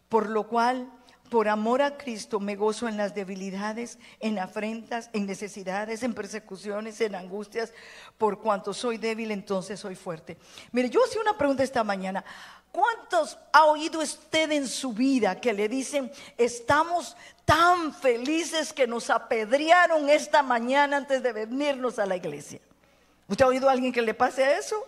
Por 0.09 0.31
lo 0.31 0.49
cual 0.49 0.91
por 1.31 1.49
amor 1.49 1.81
a 1.81 1.97
Cristo 1.97 2.41
me 2.41 2.57
gozo 2.57 2.89
en 2.89 2.97
las 2.97 3.15
debilidades, 3.15 3.99
en 4.19 4.39
afrentas, 4.39 5.09
en 5.13 5.27
necesidades, 5.27 6.03
en 6.03 6.13
persecuciones, 6.13 7.01
en 7.01 7.15
angustias. 7.15 7.73
Por 8.19 8.41
cuanto 8.41 8.75
soy 8.75 8.99
débil, 8.99 9.31
entonces 9.31 9.81
soy 9.81 9.95
fuerte. 9.95 10.37
Mire, 10.73 10.91
yo 10.91 11.03
hacía 11.05 11.21
una 11.21 11.39
pregunta 11.39 11.63
esta 11.63 11.85
mañana. 11.85 12.25
¿Cuántos 12.73 13.39
ha 13.53 13.65
oído 13.65 14.01
usted 14.01 14.51
en 14.51 14.69
su 14.69 14.93
vida 14.93 15.41
que 15.41 15.53
le 15.53 15.69
dicen, 15.69 16.11
estamos 16.37 17.17
tan 17.45 17.95
felices 17.95 18.73
que 18.73 18.87
nos 18.87 19.09
apedrearon 19.09 20.09
esta 20.09 20.43
mañana 20.43 20.97
antes 20.97 21.23
de 21.23 21.33
venirnos 21.33 21.99
a 21.99 22.07
la 22.07 22.17
iglesia? 22.17 22.61
¿Usted 23.29 23.45
ha 23.45 23.49
oído 23.49 23.69
a 23.69 23.73
alguien 23.73 23.93
que 23.93 24.03
le 24.03 24.15
pase 24.15 24.57
eso? 24.57 24.85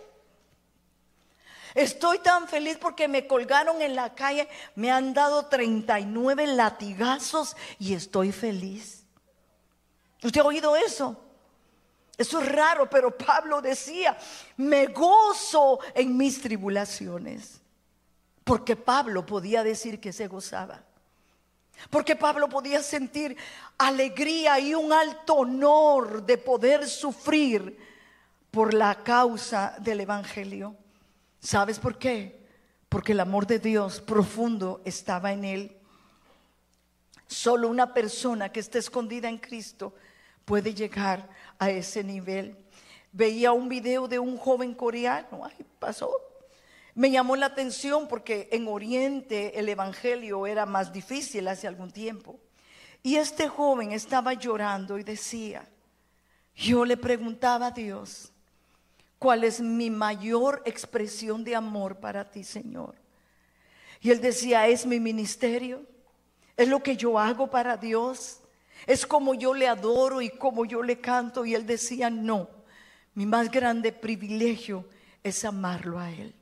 Estoy 1.73 2.19
tan 2.19 2.47
feliz 2.47 2.77
porque 2.79 3.07
me 3.07 3.25
colgaron 3.25 3.81
en 3.81 3.95
la 3.95 4.13
calle, 4.13 4.47
me 4.75 4.91
han 4.91 5.13
dado 5.13 5.47
39 5.47 6.47
latigazos 6.47 7.55
y 7.79 7.93
estoy 7.93 8.31
feliz. 8.31 9.03
¿Usted 10.21 10.41
ha 10.41 10.45
oído 10.45 10.75
eso? 10.75 11.19
Eso 12.17 12.41
es 12.41 12.51
raro, 12.51 12.89
pero 12.89 13.17
Pablo 13.17 13.61
decía, 13.61 14.15
me 14.57 14.87
gozo 14.87 15.79
en 15.95 16.15
mis 16.15 16.41
tribulaciones. 16.41 17.59
Porque 18.43 18.75
Pablo 18.75 19.25
podía 19.25 19.63
decir 19.63 19.99
que 19.99 20.13
se 20.13 20.27
gozaba. 20.27 20.83
Porque 21.89 22.15
Pablo 22.15 22.49
podía 22.49 22.83
sentir 22.83 23.35
alegría 23.77 24.59
y 24.59 24.75
un 24.75 24.93
alto 24.93 25.35
honor 25.35 26.23
de 26.23 26.37
poder 26.37 26.87
sufrir 26.87 27.77
por 28.51 28.73
la 28.73 29.03
causa 29.03 29.75
del 29.79 30.01
Evangelio. 30.01 30.75
¿Sabes 31.43 31.77
por 31.77 31.97
qué? 31.97 32.39
Porque 32.87 33.11
el 33.11 33.19
amor 33.19 33.45
de 33.45 33.59
Dios 33.59 33.99
profundo 33.99 34.81
estaba 34.85 35.33
en 35.33 35.43
él. 35.43 35.77
Solo 37.27 37.67
una 37.67 37.93
persona 37.93 38.49
que 38.49 38.61
esté 38.61 38.79
escondida 38.79 39.27
en 39.27 39.37
Cristo 39.37 39.93
puede 40.45 40.73
llegar 40.73 41.29
a 41.59 41.69
ese 41.69 42.01
nivel. 42.01 42.55
Veía 43.11 43.51
un 43.51 43.67
video 43.67 44.07
de 44.07 44.19
un 44.19 44.37
joven 44.37 44.73
coreano, 44.73 45.43
ay, 45.43 45.65
pasó. 45.79 46.11
Me 46.95 47.11
llamó 47.11 47.35
la 47.35 47.47
atención 47.47 48.07
porque 48.07 48.47
en 48.51 48.67
Oriente 48.69 49.59
el 49.59 49.67
Evangelio 49.67 50.47
era 50.47 50.65
más 50.65 50.93
difícil 50.93 51.47
hace 51.49 51.67
algún 51.67 51.91
tiempo. 51.91 52.39
Y 53.01 53.17
este 53.17 53.49
joven 53.49 53.91
estaba 53.91 54.33
llorando 54.33 54.97
y 54.97 55.03
decía, 55.03 55.67
yo 56.55 56.85
le 56.85 56.95
preguntaba 56.95 57.67
a 57.67 57.71
Dios, 57.71 58.32
¿cuál 59.23 59.45
es 59.45 59.61
mi 59.61 59.89
mayor 59.89 60.61
expresión 60.65 61.45
de 61.45 61.55
amor 61.55 61.95
para 61.95 62.29
ti, 62.29 62.43
Señor? 62.43 62.93
Y 64.01 64.11
él 64.11 64.19
decía, 64.19 64.67
es 64.67 64.85
mi 64.85 64.99
ministerio, 64.99 65.81
es 66.57 66.67
lo 66.67 66.83
que 66.83 66.97
yo 66.97 67.17
hago 67.17 67.49
para 67.49 67.77
Dios, 67.77 68.41
es 68.85 69.05
como 69.05 69.33
yo 69.33 69.53
le 69.53 69.69
adoro 69.69 70.21
y 70.21 70.29
como 70.29 70.65
yo 70.65 70.83
le 70.83 70.99
canto. 70.99 71.45
Y 71.45 71.55
él 71.55 71.65
decía, 71.65 72.09
no, 72.09 72.49
mi 73.15 73.25
más 73.25 73.49
grande 73.49 73.93
privilegio 73.93 74.83
es 75.23 75.45
amarlo 75.45 75.99
a 75.99 76.11
Él. 76.11 76.35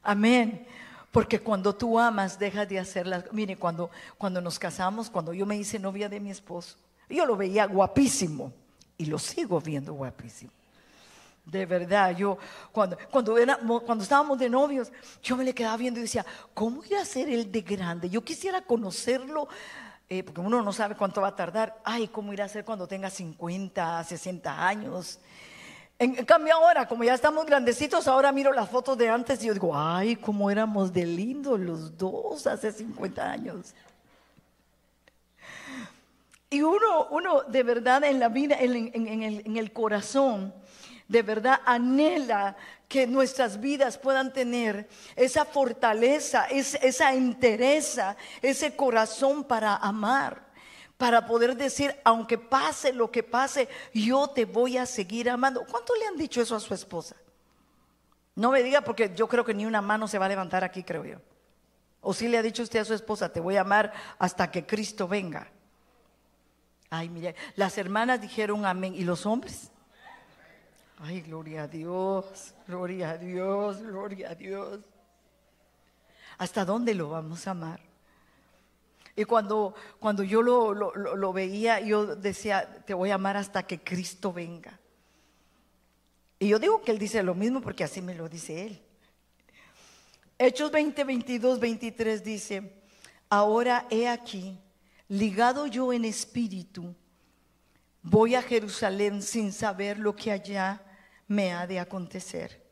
Amén. 0.00 0.68
Porque 1.10 1.40
cuando 1.40 1.74
tú 1.74 1.98
amas, 1.98 2.38
dejas 2.38 2.68
de 2.68 2.78
hacer 2.78 3.04
las... 3.04 3.32
Mire, 3.32 3.56
cuando, 3.56 3.90
cuando 4.16 4.40
nos 4.40 4.60
casamos, 4.60 5.10
cuando 5.10 5.34
yo 5.34 5.44
me 5.44 5.56
hice 5.56 5.80
novia 5.80 6.08
de 6.08 6.20
mi 6.20 6.30
esposo, 6.30 6.76
yo 7.08 7.26
lo 7.26 7.36
veía 7.36 7.66
guapísimo 7.66 8.52
y 8.96 9.06
lo 9.06 9.18
sigo 9.18 9.60
viendo 9.60 9.92
guapísimo. 9.92 10.52
De 11.44 11.66
verdad, 11.66 12.16
yo 12.16 12.38
cuando, 12.72 12.96
cuando, 13.10 14.02
estábamos 14.02 14.38
de 14.38 14.48
novios, 14.48 14.90
yo 15.22 15.36
me 15.36 15.44
le 15.44 15.54
quedaba 15.54 15.76
viendo 15.76 16.00
y 16.00 16.04
decía, 16.04 16.24
¿cómo 16.54 16.82
irá 16.84 17.02
a 17.02 17.04
ser 17.04 17.28
él 17.28 17.52
de 17.52 17.60
grande? 17.60 18.08
Yo 18.08 18.24
quisiera 18.24 18.62
conocerlo, 18.62 19.48
eh, 20.08 20.22
porque 20.22 20.40
uno 20.40 20.62
no 20.62 20.72
sabe 20.72 20.94
cuánto 20.94 21.20
va 21.20 21.28
a 21.28 21.36
tardar. 21.36 21.80
Ay, 21.84 22.08
¿cómo 22.08 22.32
irá 22.32 22.46
a 22.46 22.48
ser 22.48 22.64
cuando 22.64 22.86
tenga 22.86 23.10
50, 23.10 24.04
60 24.04 24.66
años? 24.66 25.18
En 25.98 26.24
cambio 26.24 26.54
ahora, 26.54 26.88
como 26.88 27.04
ya 27.04 27.14
estamos 27.14 27.44
grandecitos, 27.44 28.08
ahora 28.08 28.32
miro 28.32 28.50
las 28.52 28.70
fotos 28.70 28.96
de 28.96 29.10
antes 29.10 29.42
y 29.44 29.48
yo 29.48 29.54
digo, 29.54 29.76
ay, 29.76 30.16
cómo 30.16 30.50
éramos 30.50 30.92
de 30.94 31.04
lindos 31.04 31.60
los 31.60 31.96
dos 31.96 32.46
hace 32.46 32.72
50 32.72 33.30
años. 33.30 33.74
Y 36.48 36.62
uno, 36.62 37.08
uno 37.10 37.42
de 37.42 37.62
verdad 37.62 38.02
en 38.04 38.18
la 38.18 38.28
vida, 38.28 38.56
en 38.58 39.56
el 39.56 39.72
corazón, 39.72 40.52
de 41.08 41.22
verdad 41.22 41.60
anhela 41.64 42.56
que 42.88 43.06
nuestras 43.06 43.60
vidas 43.60 43.98
puedan 43.98 44.32
tener 44.32 44.88
esa 45.16 45.44
fortaleza, 45.44 46.46
esa 46.46 47.14
entereza, 47.14 48.16
ese 48.42 48.76
corazón 48.76 49.44
para 49.44 49.76
amar 49.76 50.44
para 50.96 51.26
poder 51.26 51.56
decir, 51.56 51.94
aunque 52.04 52.38
pase 52.38 52.92
lo 52.92 53.10
que 53.10 53.22
pase, 53.22 53.68
yo 53.92 54.28
te 54.28 54.44
voy 54.44 54.78
a 54.78 54.86
seguir 54.86 55.28
amando. 55.28 55.64
¿Cuánto 55.66 55.94
le 55.96 56.06
han 56.06 56.16
dicho 56.16 56.40
eso 56.40 56.54
a 56.54 56.60
su 56.60 56.72
esposa? 56.72 57.16
No 58.36 58.50
me 58.50 58.62
diga 58.62 58.80
porque 58.80 59.12
yo 59.14 59.28
creo 59.28 59.44
que 59.44 59.54
ni 59.54 59.66
una 59.66 59.82
mano 59.82 60.08
se 60.08 60.18
va 60.18 60.26
a 60.26 60.28
levantar 60.28 60.64
aquí, 60.64 60.82
creo 60.82 61.04
yo. 61.04 61.18
O 62.00 62.14
si 62.14 62.28
le 62.28 62.38
ha 62.38 62.42
dicho 62.42 62.62
usted 62.62 62.80
a 62.80 62.84
su 62.84 62.94
esposa, 62.94 63.32
te 63.32 63.40
voy 63.40 63.56
a 63.56 63.62
amar 63.62 63.92
hasta 64.18 64.50
que 64.50 64.66
Cristo 64.66 65.08
venga. 65.08 65.50
Ay, 66.90 67.08
mire, 67.08 67.34
las 67.56 67.76
hermanas 67.76 68.20
dijeron 68.20 68.64
amén. 68.66 68.94
¿Y 68.94 69.04
los 69.04 69.26
hombres? 69.26 69.70
Ay, 70.98 71.22
gloria 71.22 71.64
a 71.64 71.68
Dios, 71.68 72.54
gloria 72.66 73.10
a 73.10 73.18
Dios, 73.18 73.82
gloria 73.82 74.30
a 74.30 74.34
Dios. 74.34 74.80
¿Hasta 76.38 76.64
dónde 76.64 76.94
lo 76.94 77.10
vamos 77.10 77.46
a 77.46 77.52
amar? 77.52 77.80
Y 79.16 79.24
cuando, 79.24 79.74
cuando 80.00 80.22
yo 80.24 80.42
lo, 80.42 80.74
lo, 80.74 81.32
veía, 81.32 81.80
yo 81.80 82.16
decía, 82.16 82.82
te 82.84 82.94
voy 82.94 83.10
a 83.10 83.14
amar 83.14 83.36
hasta 83.36 83.64
que 83.64 83.78
Cristo 83.80 84.32
venga. 84.32 84.78
Y 86.40 86.48
yo 86.48 86.58
digo 86.58 86.82
que 86.82 86.90
Él 86.90 86.98
dice 86.98 87.22
lo 87.22 87.34
mismo 87.34 87.60
porque 87.60 87.84
así 87.84 88.02
me 88.02 88.14
lo 88.14 88.28
dice 88.28 88.66
Él. 88.66 88.82
Hechos 90.36 90.72
20, 90.72 91.04
22, 91.04 91.60
23 91.60 92.24
dice, 92.24 92.72
ahora 93.30 93.86
he 93.88 94.08
aquí, 94.08 94.58
ligado 95.08 95.66
yo 95.68 95.92
en 95.92 96.04
espíritu, 96.04 96.94
voy 98.04 98.36
a 98.36 98.42
Jerusalén 98.42 99.20
sin 99.20 99.52
saber 99.52 99.98
lo 99.98 100.14
que 100.14 100.30
allá 100.30 100.80
me 101.26 101.52
ha 101.52 101.66
de 101.66 101.80
acontecer, 101.80 102.62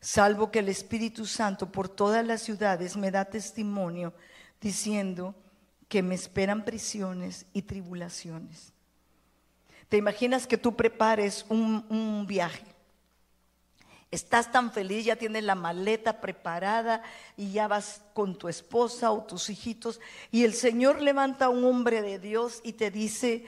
salvo 0.00 0.50
que 0.50 0.58
el 0.58 0.68
Espíritu 0.68 1.24
Santo 1.24 1.72
por 1.72 1.88
todas 1.88 2.26
las 2.26 2.42
ciudades 2.42 2.98
me 2.98 3.10
da 3.10 3.24
testimonio 3.24 4.12
diciendo, 4.60 5.34
que 5.88 6.02
me 6.02 6.14
esperan 6.14 6.64
prisiones 6.64 7.46
y 7.52 7.62
tribulaciones. 7.62 8.72
¿Te 9.88 9.96
imaginas 9.96 10.46
que 10.46 10.58
tú 10.58 10.74
prepares 10.74 11.46
un, 11.48 12.26
viaje? 12.26 12.64
Estás 14.10 14.50
tan 14.50 14.72
feliz, 14.72 15.04
ya 15.04 15.16
tienes 15.16 15.44
la 15.44 15.54
maleta 15.54 16.20
preparada 16.20 17.02
y 17.36 17.52
ya 17.52 17.68
vas 17.68 18.02
con 18.14 18.36
tu 18.36 18.48
esposa 18.48 19.10
o 19.12 19.24
tus 19.24 19.50
hijitos 19.50 20.00
y 20.30 20.44
el 20.44 20.54
Señor 20.54 21.02
levanta 21.02 21.46
a 21.46 21.50
un 21.50 21.64
hombre 21.64 22.02
de 22.02 22.18
Dios 22.18 22.60
y 22.64 22.74
te 22.74 22.90
dice, 22.90 23.44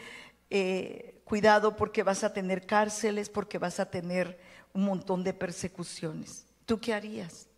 eh, 0.51 1.21
cuidado 1.25 1.77
porque 1.77 2.03
vas 2.03 2.25
a 2.25 2.33
tener 2.33 2.67
cárceles, 2.67 3.29
porque 3.29 3.59
vas 3.59 3.81
a 3.81 3.91
tener 3.91 4.39
un 4.73 4.85
montón 4.85 5.25
de 5.25 5.35
persecuciones. 5.35 6.47
¿Tú 6.65 6.81
qué 6.81 6.95
harías? 6.95 7.49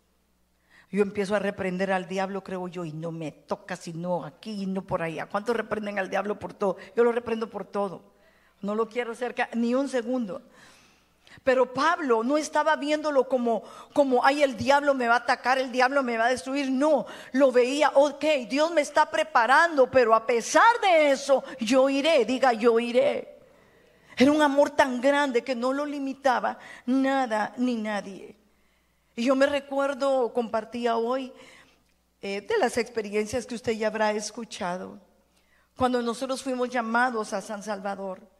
Yo 0.91 1.01
empiezo 1.01 1.35
a 1.35 1.39
reprender 1.39 1.91
al 1.91 2.07
diablo, 2.07 2.43
creo 2.43 2.67
yo, 2.67 2.83
y 2.83 2.91
no 2.91 3.13
me 3.13 3.31
toca 3.31 3.77
sino 3.77 4.25
aquí 4.25 4.63
y 4.63 4.65
no 4.65 4.85
por 4.85 5.01
allá. 5.01 5.25
¿Cuántos 5.25 5.55
reprenden 5.55 5.99
al 5.99 6.09
diablo 6.09 6.37
por 6.37 6.53
todo? 6.53 6.75
Yo 6.95 7.03
lo 7.05 7.13
reprendo 7.13 7.49
por 7.49 7.65
todo. 7.65 8.11
No 8.61 8.75
lo 8.75 8.89
quiero 8.89 9.15
cerca 9.15 9.49
ni 9.53 9.73
un 9.73 9.87
segundo. 9.87 10.41
Pero 11.43 11.73
Pablo 11.73 12.23
no 12.23 12.37
estaba 12.37 12.75
viéndolo 12.75 13.27
como, 13.27 13.63
como, 13.93 14.23
ay, 14.23 14.43
el 14.43 14.55
diablo 14.55 14.93
me 14.93 15.07
va 15.07 15.15
a 15.15 15.19
atacar, 15.19 15.57
el 15.57 15.71
diablo 15.71 16.03
me 16.03 16.17
va 16.17 16.25
a 16.25 16.29
destruir. 16.29 16.69
No, 16.69 17.05
lo 17.31 17.51
veía, 17.51 17.91
ok, 17.95 18.23
Dios 18.47 18.71
me 18.71 18.81
está 18.81 19.09
preparando, 19.09 19.89
pero 19.89 20.13
a 20.13 20.25
pesar 20.25 20.79
de 20.81 21.11
eso, 21.11 21.43
yo 21.59 21.89
iré, 21.89 22.25
diga, 22.25 22.53
yo 22.53 22.79
iré. 22.79 23.39
Era 24.17 24.31
un 24.31 24.41
amor 24.41 24.69
tan 24.71 25.01
grande 25.01 25.43
que 25.43 25.55
no 25.55 25.73
lo 25.73 25.85
limitaba 25.85 26.59
nada 26.85 27.53
ni 27.57 27.75
nadie. 27.75 28.35
Y 29.15 29.23
yo 29.23 29.35
me 29.35 29.45
recuerdo, 29.45 30.31
compartía 30.33 30.97
hoy, 30.97 31.33
eh, 32.21 32.41
de 32.41 32.57
las 32.59 32.77
experiencias 32.77 33.47
que 33.47 33.55
usted 33.55 33.73
ya 33.73 33.87
habrá 33.87 34.11
escuchado, 34.11 34.99
cuando 35.75 36.01
nosotros 36.03 36.43
fuimos 36.43 36.69
llamados 36.69 37.33
a 37.33 37.41
San 37.41 37.63
Salvador. 37.63 38.30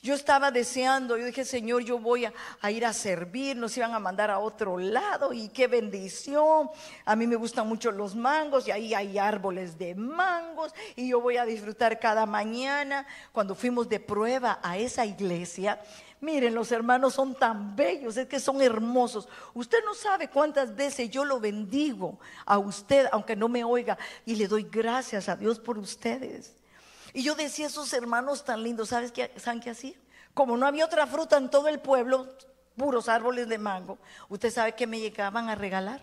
Yo 0.00 0.14
estaba 0.14 0.52
deseando, 0.52 1.16
yo 1.16 1.26
dije, 1.26 1.44
Señor, 1.44 1.82
yo 1.82 1.98
voy 1.98 2.24
a, 2.24 2.70
ir 2.70 2.86
a 2.86 2.92
servir, 2.92 3.56
nos 3.56 3.76
iban 3.76 3.94
a 3.94 3.98
mandar 3.98 4.30
a 4.30 4.38
otro 4.38 4.78
lado 4.78 5.32
y 5.32 5.48
qué 5.48 5.66
bendición. 5.66 6.70
A 7.04 7.16
mí 7.16 7.26
me 7.26 7.34
gustan 7.34 7.66
mucho 7.66 7.90
los 7.90 8.14
mangos 8.14 8.68
y 8.68 8.70
ahí 8.70 8.94
hay 8.94 9.18
árboles 9.18 9.76
de 9.76 9.96
mangos 9.96 10.72
y 10.94 11.08
yo 11.08 11.20
voy 11.20 11.36
a 11.36 11.44
disfrutar 11.44 11.98
cada 11.98 12.26
mañana. 12.26 13.06
Cuando 13.32 13.56
fuimos 13.56 13.88
de 13.88 13.98
prueba 13.98 14.60
a 14.62 14.78
esa 14.78 15.04
iglesia, 15.04 15.80
Miren, 16.20 16.52
los 16.54 16.72
hermanos 16.72 17.14
son 17.14 17.36
tan 17.36 17.76
bellos, 17.76 18.16
es 18.16 18.26
que 18.26 18.40
son 18.40 18.60
hermosos. 18.60 19.28
Usted 19.54 19.78
no 19.84 19.94
sabe 19.94 20.28
cuántas 20.28 20.74
veces 20.74 21.10
yo 21.10 21.24
lo 21.24 21.38
bendigo 21.38 22.18
a 22.44 22.58
usted, 22.58 23.06
aunque 23.12 23.36
no 23.36 23.48
me 23.48 23.62
oiga, 23.62 23.96
y 24.26 24.34
le 24.34 24.48
doy 24.48 24.64
gracias 24.64 25.28
a 25.28 25.36
Dios 25.36 25.60
por 25.60 25.78
ustedes. 25.78 26.57
Y 27.12 27.22
yo 27.22 27.34
decía, 27.34 27.66
esos 27.66 27.92
hermanos 27.92 28.44
tan 28.44 28.62
lindos, 28.62 28.90
¿sabes 28.90 29.12
qué, 29.12 29.32
¿saben 29.36 29.60
qué 29.60 29.70
hacía? 29.70 29.94
Como 30.34 30.56
no 30.56 30.66
había 30.66 30.84
otra 30.84 31.06
fruta 31.06 31.36
en 31.36 31.50
todo 31.50 31.68
el 31.68 31.80
pueblo, 31.80 32.28
puros 32.76 33.08
árboles 33.08 33.48
de 33.48 33.58
mango, 33.58 33.98
usted 34.28 34.50
sabe 34.50 34.74
que 34.74 34.86
me 34.86 35.00
llegaban 35.00 35.48
a 35.48 35.54
regalar. 35.54 36.00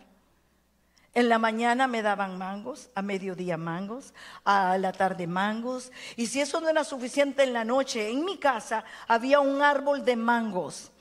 En 1.16 1.30
la 1.30 1.40
mañana 1.40 1.88
me 1.88 2.02
daban 2.02 2.38
mangos, 2.38 2.90
a 2.94 3.02
mediodía 3.02 3.56
mangos, 3.56 4.14
a 4.44 4.78
la 4.78 4.92
tarde 4.92 5.28
mangos. 5.28 5.94
Y 6.18 6.28
si 6.28 6.42
eso 6.42 6.60
no 6.60 6.68
era 6.68 6.84
suficiente 6.84 7.44
en 7.44 7.54
la 7.54 7.64
noche, 7.64 8.10
en 8.10 8.26
mi 8.26 8.38
casa 8.38 8.84
había 9.08 9.40
un 9.40 9.62
árbol 9.62 10.04
de 10.04 10.18
mangos. 10.18 10.92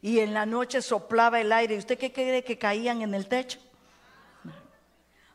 Y 0.00 0.20
en 0.20 0.32
la 0.32 0.46
noche 0.46 0.80
soplaba 0.80 1.38
el 1.38 1.52
aire. 1.52 1.74
¿Y 1.74 1.78
usted 1.78 1.98
qué 1.98 2.10
cree 2.10 2.42
que 2.44 2.56
caían 2.56 3.02
en 3.02 3.12
el 3.12 3.28
techo? 3.28 3.58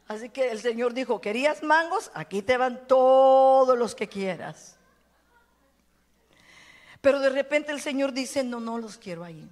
Así 0.07 0.29
que 0.29 0.51
el 0.51 0.59
Señor 0.59 0.93
dijo, 0.93 1.21
¿querías 1.21 1.63
mangos? 1.63 2.11
Aquí 2.13 2.41
te 2.41 2.57
van 2.57 2.87
todos 2.87 3.77
los 3.77 3.95
que 3.95 4.07
quieras. 4.07 4.77
Pero 7.01 7.19
de 7.19 7.29
repente 7.29 7.71
el 7.71 7.81
Señor 7.81 8.13
dice, 8.13 8.43
no, 8.43 8.59
no 8.59 8.77
los 8.77 8.97
quiero 8.97 9.23
ahí. 9.23 9.49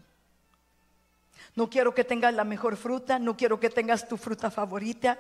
No 1.55 1.69
quiero 1.69 1.93
que 1.93 2.03
tengas 2.03 2.33
la 2.33 2.45
mejor 2.45 2.77
fruta, 2.77 3.19
no 3.19 3.35
quiero 3.35 3.59
que 3.59 3.69
tengas 3.69 4.07
tu 4.07 4.15
fruta 4.15 4.49
favorita, 4.49 5.19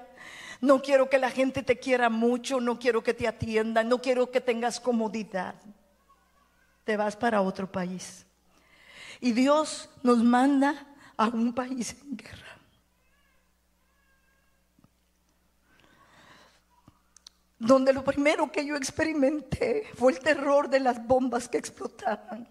no 0.61 0.81
quiero 0.81 1.09
que 1.09 1.17
la 1.17 1.29
gente 1.29 1.61
te 1.61 1.77
quiera 1.77 2.09
mucho, 2.09 2.61
no 2.61 2.79
quiero 2.79 3.03
que 3.03 3.13
te 3.13 3.27
atiendan, 3.27 3.89
no 3.89 4.01
quiero 4.01 4.31
que 4.31 4.39
tengas 4.39 4.79
comodidad. 4.79 5.55
Te 6.85 6.95
vas 6.95 7.17
para 7.17 7.41
otro 7.41 7.69
país. 7.69 8.25
Y 9.19 9.33
Dios 9.33 9.89
nos 10.03 10.23
manda 10.23 10.87
a 11.17 11.27
un 11.27 11.53
país 11.53 11.95
en 12.01 12.15
guerra. 12.15 12.50
Donde 17.61 17.93
lo 17.93 18.03
primero 18.03 18.51
que 18.51 18.65
yo 18.65 18.75
experimenté 18.75 19.83
fue 19.93 20.13
el 20.13 20.19
terror 20.19 20.67
de 20.67 20.79
las 20.79 21.05
bombas 21.05 21.47
que 21.47 21.59
explotaban. 21.59 22.47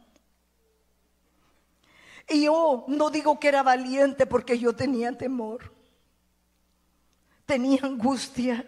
Y 2.29 2.45
yo 2.45 2.85
no 2.87 3.11
digo 3.11 3.41
que 3.41 3.49
era 3.49 3.65
valiente 3.65 4.25
porque 4.25 4.57
yo 4.57 4.73
tenía 4.73 5.11
temor. 5.19 5.73
Tenía 7.45 7.81
angustia. 7.83 8.65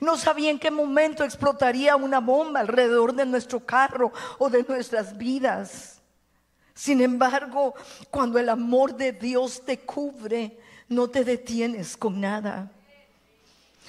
No 0.00 0.16
sabía 0.16 0.50
en 0.50 0.60
qué 0.60 0.70
momento 0.70 1.24
explotaría 1.24 1.96
una 1.96 2.20
bomba 2.20 2.60
alrededor 2.60 3.12
de 3.12 3.26
nuestro 3.26 3.66
carro 3.66 4.12
o 4.38 4.48
de 4.48 4.62
nuestras 4.62 5.18
vidas. 5.18 6.00
Sin 6.72 7.00
embargo, 7.00 7.74
cuando 8.12 8.38
el 8.38 8.48
amor 8.48 8.94
de 8.94 9.10
Dios 9.10 9.64
te 9.64 9.80
cubre, 9.80 10.56
no 10.88 11.10
te 11.10 11.24
detienes 11.24 11.96
con 11.96 12.20
nada. 12.20 12.70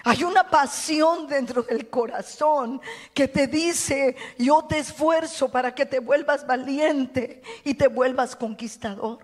Hay 0.03 0.23
una 0.23 0.49
pasión 0.49 1.27
dentro 1.27 1.61
del 1.61 1.89
corazón 1.89 2.81
que 3.13 3.27
te 3.27 3.45
dice, 3.45 4.15
yo 4.37 4.63
te 4.63 4.79
esfuerzo 4.79 5.51
para 5.51 5.75
que 5.75 5.85
te 5.85 5.99
vuelvas 5.99 6.45
valiente 6.47 7.43
y 7.63 7.75
te 7.75 7.87
vuelvas 7.87 8.35
conquistador. 8.35 9.19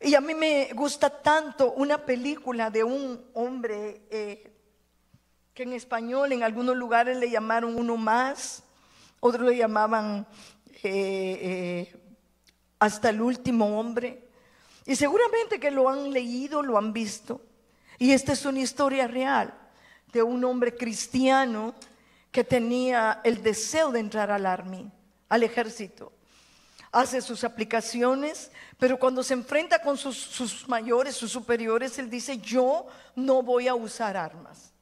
Y 0.00 0.14
a 0.14 0.20
mí 0.20 0.34
me 0.34 0.72
gusta 0.72 1.10
tanto 1.10 1.72
una 1.72 2.06
película 2.06 2.70
de 2.70 2.84
un 2.84 3.22
hombre 3.34 4.02
eh, 4.08 4.52
que 5.52 5.64
en 5.64 5.72
español 5.72 6.32
en 6.32 6.44
algunos 6.44 6.76
lugares 6.76 7.18
le 7.18 7.28
llamaron 7.28 7.76
uno 7.76 7.96
más, 7.96 8.62
otros 9.18 9.46
le 9.46 9.56
llamaban 9.56 10.26
eh, 10.82 11.90
eh, 11.92 12.00
hasta 12.78 13.10
el 13.10 13.20
último 13.20 13.78
hombre. 13.78 14.28
Y 14.86 14.94
seguramente 14.94 15.58
que 15.58 15.72
lo 15.72 15.88
han 15.88 16.12
leído, 16.12 16.62
lo 16.62 16.78
han 16.78 16.92
visto. 16.92 17.42
Y 18.00 18.12
esta 18.12 18.32
es 18.32 18.46
una 18.46 18.60
historia 18.60 19.06
real 19.06 19.52
de 20.10 20.22
un 20.22 20.42
hombre 20.42 20.74
cristiano 20.74 21.74
que 22.32 22.42
tenía 22.42 23.20
el 23.24 23.42
deseo 23.42 23.92
de 23.92 24.00
entrar 24.00 24.30
al 24.30 24.46
army, 24.46 24.90
al 25.28 25.42
ejército. 25.42 26.10
Hace 26.92 27.20
sus 27.20 27.44
aplicaciones, 27.44 28.50
pero 28.78 28.98
cuando 28.98 29.22
se 29.22 29.34
enfrenta 29.34 29.82
con 29.82 29.98
sus, 29.98 30.16
sus 30.16 30.66
mayores, 30.66 31.14
sus 31.14 31.30
superiores, 31.30 31.98
él 31.98 32.08
dice, 32.08 32.38
yo 32.38 32.86
no 33.16 33.42
voy 33.42 33.68
a 33.68 33.74
usar 33.74 34.16
armas. 34.16 34.72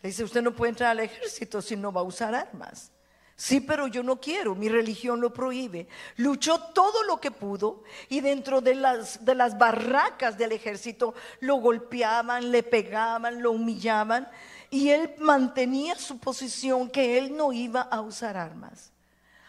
Le 0.00 0.10
dice, 0.10 0.22
usted 0.22 0.40
no 0.40 0.54
puede 0.54 0.70
entrar 0.70 0.92
al 0.92 1.00
ejército 1.00 1.60
si 1.60 1.74
no 1.74 1.92
va 1.92 2.02
a 2.02 2.04
usar 2.04 2.36
armas. 2.36 2.92
Sí, 3.36 3.60
pero 3.60 3.88
yo 3.88 4.04
no 4.04 4.20
quiero, 4.20 4.54
mi 4.54 4.68
religión 4.68 5.20
lo 5.20 5.32
prohíbe. 5.32 5.88
Luchó 6.16 6.60
todo 6.72 7.02
lo 7.02 7.20
que 7.20 7.32
pudo 7.32 7.82
y 8.08 8.20
dentro 8.20 8.60
de 8.60 8.76
las, 8.76 9.24
de 9.24 9.34
las 9.34 9.58
barracas 9.58 10.38
del 10.38 10.52
ejército 10.52 11.14
lo 11.40 11.56
golpeaban, 11.56 12.52
le 12.52 12.62
pegaban, 12.62 13.42
lo 13.42 13.50
humillaban 13.50 14.28
y 14.70 14.90
él 14.90 15.14
mantenía 15.18 15.96
su 15.96 16.18
posición 16.18 16.88
que 16.88 17.18
él 17.18 17.36
no 17.36 17.52
iba 17.52 17.80
a 17.80 18.00
usar 18.00 18.36
armas. 18.36 18.92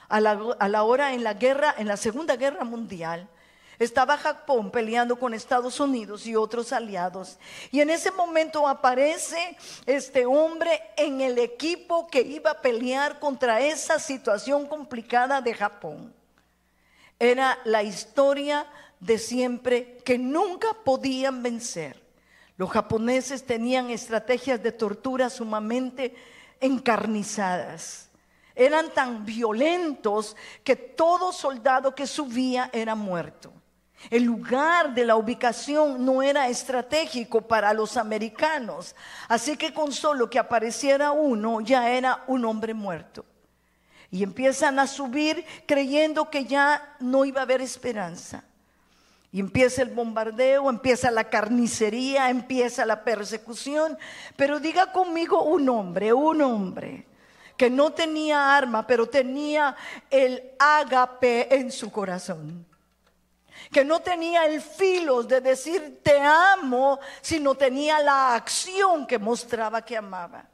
A 0.07 0.19
la, 0.19 0.39
a 0.59 0.67
la 0.67 0.83
hora 0.83 1.13
en 1.13 1.23
la 1.23 1.35
guerra, 1.35 1.75
en 1.77 1.87
la 1.87 1.97
Segunda 1.97 2.35
Guerra 2.35 2.63
Mundial, 2.63 3.27
estaba 3.79 4.17
Japón 4.17 4.71
peleando 4.71 5.17
con 5.17 5.33
Estados 5.33 5.79
Unidos 5.79 6.25
y 6.25 6.35
otros 6.35 6.71
aliados. 6.71 7.37
Y 7.71 7.81
en 7.81 7.89
ese 7.89 8.11
momento 8.11 8.67
aparece 8.67 9.57
este 9.85 10.25
hombre 10.25 10.81
en 10.97 11.21
el 11.21 11.37
equipo 11.39 12.07
que 12.07 12.21
iba 12.21 12.51
a 12.51 12.61
pelear 12.61 13.19
contra 13.19 13.59
esa 13.61 13.99
situación 13.99 14.67
complicada 14.67 15.41
de 15.41 15.53
Japón. 15.53 16.13
Era 17.19 17.59
la 17.63 17.83
historia 17.83 18.67
de 18.99 19.17
siempre 19.17 19.97
que 20.03 20.17
nunca 20.17 20.67
podían 20.83 21.43
vencer. 21.43 22.03
Los 22.57 22.69
japoneses 22.69 23.45
tenían 23.45 23.89
estrategias 23.89 24.61
de 24.63 24.71
tortura 24.71 25.29
sumamente 25.29 26.15
encarnizadas. 26.59 28.09
Eran 28.55 28.93
tan 28.93 29.25
violentos 29.25 30.35
que 30.63 30.75
todo 30.77 31.33
soldado 31.33 31.93
que 31.93 32.07
subía 32.07 32.69
era 32.71 32.95
muerto. 32.95 33.51
El 34.09 34.23
lugar 34.23 34.93
de 34.93 35.05
la 35.05 35.15
ubicación 35.15 36.05
no 36.05 36.21
era 36.21 36.47
estratégico 36.47 37.41
para 37.41 37.73
los 37.73 37.97
americanos, 37.97 38.95
así 39.27 39.57
que 39.57 39.73
con 39.73 39.91
solo 39.91 40.29
que 40.29 40.37
apareciera 40.37 41.11
uno 41.11 41.61
ya 41.61 41.89
era 41.89 42.23
un 42.27 42.45
hombre 42.45 42.73
muerto. 42.73 43.25
Y 44.11 44.21
empiezan 44.21 44.77
a 44.79 44.87
subir 44.87 45.43
creyendo 45.65 46.29
que 46.29 46.45
ya 46.45 46.95
no 46.99 47.25
iba 47.25 47.41
a 47.41 47.43
haber 47.43 47.61
esperanza. 47.61 48.43
Y 49.31 49.39
empieza 49.39 49.81
el 49.81 49.89
bombardeo, 49.89 50.69
empieza 50.69 51.11
la 51.11 51.25
carnicería, 51.25 52.29
empieza 52.29 52.85
la 52.85 53.03
persecución. 53.03 53.97
Pero 54.37 54.59
diga 54.59 54.93
conmigo 54.93 55.43
un 55.43 55.67
hombre, 55.67 56.13
un 56.13 56.41
hombre 56.41 57.05
que 57.57 57.69
no 57.69 57.91
tenía 57.91 58.55
arma, 58.55 58.85
pero 58.87 59.09
tenía 59.09 59.75
el 60.09 60.51
ágape 60.59 61.53
en 61.53 61.71
su 61.71 61.91
corazón 61.91 62.65
que 63.71 63.85
no 63.85 64.01
tenía 64.01 64.45
el 64.45 64.61
filo 64.61 65.23
de 65.23 65.41
decir 65.41 65.99
te 66.03 66.19
amo, 66.19 66.99
sino 67.21 67.55
tenía 67.55 67.99
la 67.99 68.35
acción 68.35 69.05
que 69.05 69.19
mostraba 69.19 69.83
que 69.83 69.97
amaba. 69.97 70.45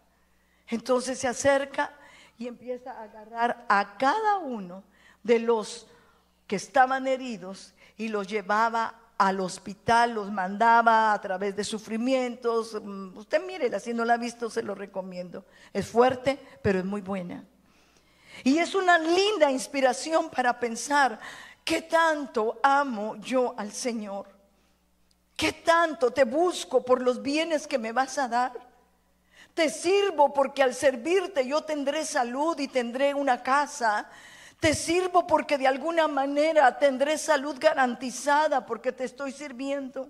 Entonces 0.67 1.19
se 1.19 1.27
acerca 1.27 1.93
y 2.37 2.47
empieza 2.47 2.91
a 2.91 3.03
agarrar 3.03 3.65
a 3.67 3.97
cada 3.97 4.37
uno 4.37 4.83
de 5.23 5.39
los 5.39 5.87
que 6.47 6.55
estaban 6.55 7.07
heridos 7.07 7.73
y 7.97 8.07
los 8.07 8.27
llevaba 8.27 8.95
al 9.17 9.39
hospital, 9.39 10.15
los 10.15 10.31
mandaba 10.31 11.13
a 11.13 11.21
través 11.21 11.55
de 11.55 11.63
sufrimientos. 11.63 12.75
Mm, 12.81 13.15
usted 13.15 13.45
mire, 13.45 13.79
si 13.79 13.93
no 13.93 14.03
la 14.03 14.15
ha 14.15 14.17
visto, 14.17 14.49
se 14.49 14.63
lo 14.63 14.73
recomiendo. 14.73 15.45
Es 15.71 15.87
fuerte, 15.87 16.39
pero 16.63 16.79
es 16.79 16.85
muy 16.85 17.01
buena. 17.01 17.45
Y 18.43 18.57
es 18.57 18.73
una 18.73 18.97
linda 18.97 19.51
inspiración 19.51 20.29
para 20.29 20.59
pensar 20.59 21.19
¿Qué 21.63 21.83
tanto 21.83 22.59
amo 22.63 23.15
yo 23.17 23.53
al 23.57 23.71
Señor? 23.71 24.27
¿Qué 25.35 25.53
tanto 25.53 26.11
te 26.11 26.23
busco 26.23 26.83
por 26.83 27.01
los 27.01 27.21
bienes 27.21 27.65
que 27.67 27.77
me 27.77 27.91
vas 27.91 28.17
a 28.17 28.27
dar? 28.27 28.53
Te 29.53 29.69
sirvo 29.69 30.33
porque 30.33 30.63
al 30.63 30.73
servirte 30.73 31.45
yo 31.45 31.61
tendré 31.61 32.05
salud 32.05 32.57
y 32.59 32.67
tendré 32.67 33.13
una 33.13 33.41
casa. 33.43 34.09
Te 34.59 34.73
sirvo 34.75 35.25
porque 35.25 35.57
de 35.57 35.67
alguna 35.67 36.07
manera 36.07 36.77
tendré 36.77 37.17
salud 37.17 37.57
garantizada 37.59 38.65
porque 38.65 38.91
te 38.91 39.03
estoy 39.03 39.31
sirviendo. 39.31 40.09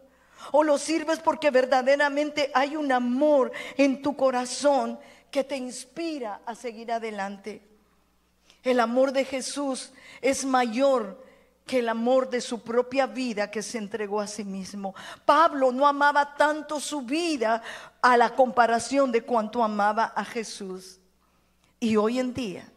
O 0.52 0.64
lo 0.64 0.78
sirves 0.78 1.20
porque 1.20 1.50
verdaderamente 1.50 2.52
hay 2.54 2.76
un 2.76 2.92
amor 2.92 3.52
en 3.78 4.02
tu 4.02 4.16
corazón 4.16 5.00
que 5.30 5.44
te 5.44 5.56
inspira 5.56 6.42
a 6.46 6.56
seguir 6.56 6.92
adelante. 6.92 7.62
El 8.64 8.80
amor 8.80 9.12
de 9.12 9.26
Jesús 9.26 9.92
es 10.22 10.46
mayor 10.46 11.24
que 11.66 11.80
el 11.80 11.90
amor 11.90 12.30
de 12.30 12.42
su 12.42 12.62
propia 12.62 13.08
vida 13.08 13.50
que 13.50 13.62
se 13.62 13.78
entregó 13.78 14.20
a 14.20 14.28
sí 14.28 14.44
mismo. 14.44 14.94
Pablo 15.26 15.72
no 15.72 15.88
amaba 15.88 16.36
tanto 16.36 16.80
su 16.80 17.02
vida 17.02 17.62
a 18.02 18.18
la 18.18 18.36
comparación 18.36 19.12
de 19.12 19.24
cuanto 19.24 19.64
amaba 19.64 20.14
a 20.16 20.26
Jesús. 20.26 21.00
Y 21.80 21.96
hoy 21.96 22.20
en 22.20 22.34
día 22.34 22.72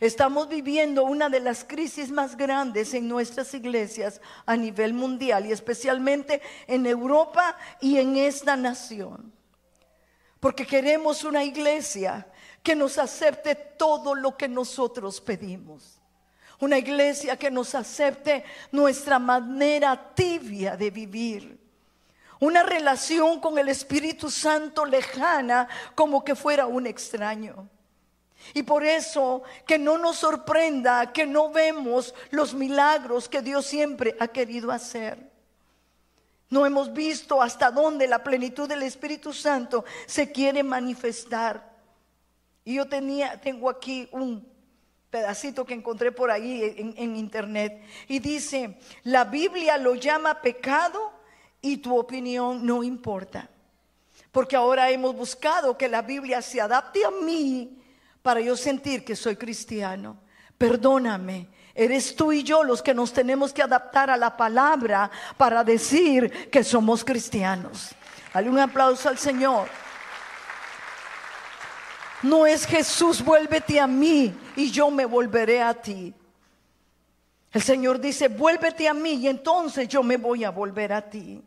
estamos 0.00 0.48
viviendo 0.48 1.04
una 1.04 1.28
de 1.28 1.40
las 1.40 1.64
crisis 1.64 2.10
más 2.10 2.36
grandes 2.36 2.94
en 2.94 3.08
nuestras 3.08 3.52
iglesias 3.54 4.20
a 4.46 4.56
nivel 4.56 4.94
mundial 4.94 5.46
y 5.46 5.52
especialmente 5.52 6.40
en 6.66 6.86
Europa 6.86 7.56
y 7.80 7.98
en 7.98 8.16
esta 8.16 8.56
nación. 8.56 9.32
Porque 10.38 10.66
queremos 10.66 11.24
una 11.24 11.42
iglesia 11.42 12.30
que 12.62 12.76
nos 12.76 12.98
acepte 12.98 13.54
todo 13.54 14.14
lo 14.14 14.36
que 14.36 14.46
nosotros 14.48 15.20
pedimos 15.20 15.97
una 16.60 16.78
iglesia 16.78 17.36
que 17.36 17.50
nos 17.50 17.74
acepte 17.74 18.44
nuestra 18.72 19.18
manera 19.18 20.12
tibia 20.14 20.76
de 20.76 20.90
vivir. 20.90 21.58
Una 22.40 22.62
relación 22.62 23.40
con 23.40 23.58
el 23.58 23.68
Espíritu 23.68 24.30
Santo 24.30 24.84
lejana 24.84 25.68
como 25.94 26.24
que 26.24 26.34
fuera 26.34 26.66
un 26.66 26.86
extraño. 26.86 27.68
Y 28.54 28.62
por 28.62 28.84
eso 28.84 29.42
que 29.66 29.78
no 29.78 29.98
nos 29.98 30.16
sorprenda 30.16 31.12
que 31.12 31.26
no 31.26 31.50
vemos 31.50 32.14
los 32.30 32.54
milagros 32.54 33.28
que 33.28 33.42
Dios 33.42 33.66
siempre 33.66 34.16
ha 34.20 34.28
querido 34.28 34.70
hacer. 34.70 35.28
No 36.50 36.64
hemos 36.64 36.92
visto 36.92 37.42
hasta 37.42 37.70
dónde 37.70 38.06
la 38.06 38.22
plenitud 38.22 38.68
del 38.68 38.82
Espíritu 38.82 39.32
Santo 39.32 39.84
se 40.06 40.32
quiere 40.32 40.62
manifestar. 40.62 41.76
Y 42.64 42.74
yo 42.74 42.88
tenía, 42.88 43.38
tengo 43.40 43.68
aquí 43.68 44.08
un 44.12 44.57
pedacito 45.10 45.64
que 45.64 45.74
encontré 45.74 46.12
por 46.12 46.30
ahí 46.30 46.94
en, 46.96 47.16
internet. 47.16 47.82
Y 48.08 48.18
dice, 48.18 48.78
la 49.04 49.24
Biblia 49.24 49.78
lo 49.78 49.94
llama 49.94 50.40
pecado 50.40 51.12
y 51.60 51.78
tu 51.78 51.96
opinión 51.98 52.64
no 52.64 52.82
importa. 52.82 53.48
Porque 54.30 54.56
ahora 54.56 54.90
hemos 54.90 55.14
buscado 55.14 55.78
que 55.78 55.88
la 55.88 56.02
Biblia 56.02 56.42
se 56.42 56.60
adapte 56.60 57.04
a 57.04 57.10
mí 57.10 57.82
para 58.22 58.40
yo 58.40 58.56
sentir 58.56 59.04
que 59.04 59.16
soy 59.16 59.36
cristiano. 59.36 60.18
Perdóname, 60.56 61.48
Eres 61.74 62.16
tú 62.16 62.32
y 62.32 62.42
yo 62.42 62.64
los 62.64 62.82
que 62.82 62.92
nos 62.92 63.12
tenemos 63.12 63.52
que 63.52 63.62
adaptar 63.62 64.10
a 64.10 64.16
la 64.16 64.36
palabra 64.36 65.08
para 65.36 65.62
decir 65.62 66.50
que 66.50 66.64
somos 66.64 67.04
cristianos. 67.04 67.94
Dale 68.34 68.50
un 68.50 68.58
aplauso 68.58 69.08
al 69.08 69.16
Señor. 69.16 69.68
No 72.24 72.48
es 72.48 72.66
Jesús, 72.66 73.22
vuélvete 73.24 73.78
a 73.78 73.86
mí 73.86 74.34
y 74.58 74.72
yo 74.72 74.90
me 74.90 75.06
volveré 75.06 75.62
a 75.62 75.72
ti. 75.72 76.12
El 77.52 77.62
Señor 77.62 78.00
dice, 78.00 78.26
vuélvete 78.26 78.88
a 78.88 78.92
mí 78.92 79.12
y 79.12 79.28
entonces 79.28 79.86
yo 79.86 80.02
me 80.02 80.16
voy 80.16 80.42
a 80.42 80.50
volver 80.50 80.92
a 80.92 81.08
ti. 81.08 81.40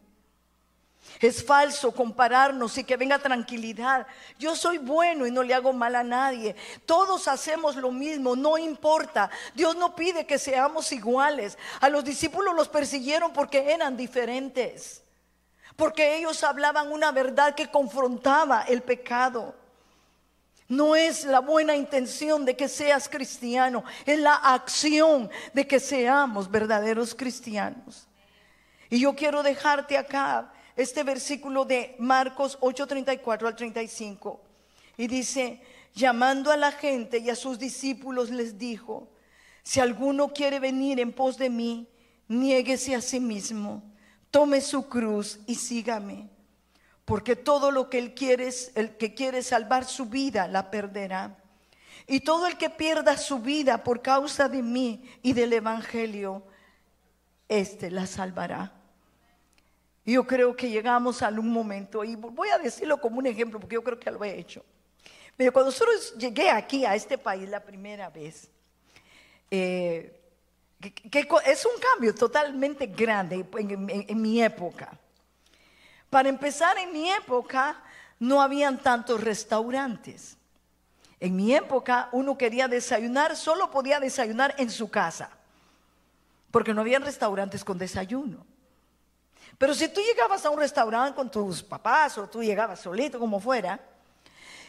Es 1.20 1.44
falso 1.44 1.92
compararnos 1.92 2.78
y 2.78 2.86
que 2.86 2.96
venga 2.96 3.20
tranquilidad. 3.20 4.08
Yo 4.40 4.56
soy 4.56 4.78
bueno 4.78 5.28
y 5.28 5.32
no 5.32 5.44
le 5.44 5.54
hago 5.54 5.74
mal 5.74 5.96
a 5.96 6.04
nadie. 6.04 6.56
Todos 6.86 7.28
hacemos 7.28 7.76
lo 7.76 7.92
mismo, 7.92 8.36
no 8.36 8.58
importa. 8.58 9.30
Dios 9.54 9.76
no 9.76 9.94
pide 9.94 10.26
que 10.26 10.40
seamos 10.40 10.90
iguales. 10.94 11.58
A 11.82 11.90
los 11.90 12.06
discípulos 12.06 12.56
los 12.56 12.70
persiguieron 12.70 13.34
porque 13.34 13.74
eran 13.74 13.98
diferentes. 13.98 15.04
Porque 15.76 16.16
ellos 16.16 16.44
hablaban 16.46 16.90
una 16.90 17.12
verdad 17.12 17.56
que 17.56 17.70
confrontaba 17.70 18.62
el 18.62 18.82
pecado. 18.84 19.61
No 20.72 20.96
es 20.96 21.26
la 21.26 21.42
buena 21.42 21.76
intención 21.76 22.46
de 22.46 22.56
que 22.56 22.70
seas 22.70 23.10
cristiano, 23.10 23.84
es 24.06 24.18
la 24.18 24.36
acción 24.36 25.30
de 25.54 25.68
que 25.68 25.82
seamos 25.82 26.50
verdaderos 26.50 27.14
cristianos. 27.14 28.08
Y 28.90 29.02
yo 29.02 29.14
quiero 29.14 29.44
dejarte 29.44 29.98
acá 29.98 30.54
este 30.78 31.04
versículo 31.04 31.66
de 31.66 31.94
Marcos 32.00 32.58
8:34 32.62 33.48
al 33.48 33.56
35. 33.58 34.40
Y 34.96 35.08
dice, 35.08 35.62
llamando 35.94 36.54
a 36.54 36.56
la 36.56 36.72
gente 36.72 37.18
y 37.18 37.30
a 37.30 37.36
sus 37.36 37.60
discípulos 37.60 38.30
les 38.30 38.58
dijo, 38.58 39.10
si 39.64 39.82
alguno 39.82 40.30
quiere 40.30 40.62
venir 40.62 41.02
en 41.02 41.12
pos 41.12 41.38
de 41.38 41.50
mí, 41.50 41.90
niéguese 42.30 42.96
a 42.96 43.02
sí 43.02 43.20
mismo, 43.20 43.84
tome 44.30 44.62
su 44.62 44.88
cruz 44.88 45.38
y 45.48 45.56
sígame 45.56 46.30
porque 47.12 47.36
todo 47.36 47.72
lo 47.72 47.90
que 47.90 47.98
él 47.98 48.14
quiere 48.14 48.48
es 48.48 48.72
el 48.74 48.96
que 48.96 49.14
quiere 49.14 49.44
salvar 49.44 49.84
su 49.84 50.06
vida 50.06 50.48
la 50.48 50.72
perderá. 50.72 51.36
Y 52.08 52.22
todo 52.22 52.48
el 52.48 52.58
que 52.58 52.70
pierda 52.70 53.18
su 53.18 53.40
vida 53.40 53.84
por 53.84 54.02
causa 54.02 54.48
de 54.48 54.64
mí 54.64 55.04
y 55.22 55.34
del 55.34 55.52
evangelio, 55.52 56.42
éste 57.50 57.92
la 57.92 58.08
salvará. 58.08 58.72
Yo 60.06 60.26
creo 60.26 60.56
que 60.56 60.70
llegamos 60.70 61.22
a 61.22 61.28
un 61.28 61.50
momento, 61.50 62.02
y 62.06 62.16
voy 62.16 62.48
a 62.48 62.58
decirlo 62.58 63.02
como 63.02 63.18
un 63.18 63.26
ejemplo, 63.26 63.60
porque 63.60 63.74
yo 63.74 63.84
creo 63.84 64.00
que 64.00 64.10
lo 64.10 64.24
he 64.24 64.40
hecho. 64.40 64.64
Pero 65.36 65.52
cuando 65.52 65.74
solo 65.74 65.92
llegué 66.18 66.50
aquí 66.50 66.86
a 66.86 66.96
este 66.96 67.18
país 67.18 67.50
la 67.50 67.60
primera 67.60 68.10
vez, 68.10 68.50
eh, 69.50 70.18
que, 70.80 71.28
es 71.46 71.66
un 71.66 71.78
cambio 71.78 72.16
totalmente 72.16 72.88
grande 72.88 73.46
en 73.58 74.22
mi 74.22 74.42
época. 74.42 74.98
Para 76.12 76.28
empezar, 76.28 76.78
en 76.78 76.92
mi 76.92 77.10
época 77.10 77.78
no 78.20 78.42
habían 78.42 78.80
tantos 78.80 79.24
restaurantes. 79.24 80.38
En 81.22 81.38
mi 81.38 81.56
época 81.56 82.10
uno 82.12 82.38
quería 82.38 82.68
desayunar, 82.68 83.38
solo 83.38 83.72
podía 83.72 83.98
desayunar 83.98 84.54
en 84.58 84.70
su 84.70 84.92
casa, 84.92 85.30
porque 86.52 86.74
no 86.74 86.82
habían 86.82 87.04
restaurantes 87.04 87.64
con 87.64 87.78
desayuno. 87.78 88.46
Pero 89.58 89.74
si 89.74 89.88
tú 89.88 90.02
llegabas 90.02 90.46
a 90.46 90.50
un 90.50 90.60
restaurante 90.60 91.16
con 91.16 91.32
tus 91.32 91.64
papás 91.64 92.18
o 92.18 92.28
tú 92.28 92.44
llegabas 92.44 92.82
solito, 92.82 93.18
como 93.18 93.40
fuera, 93.40 93.80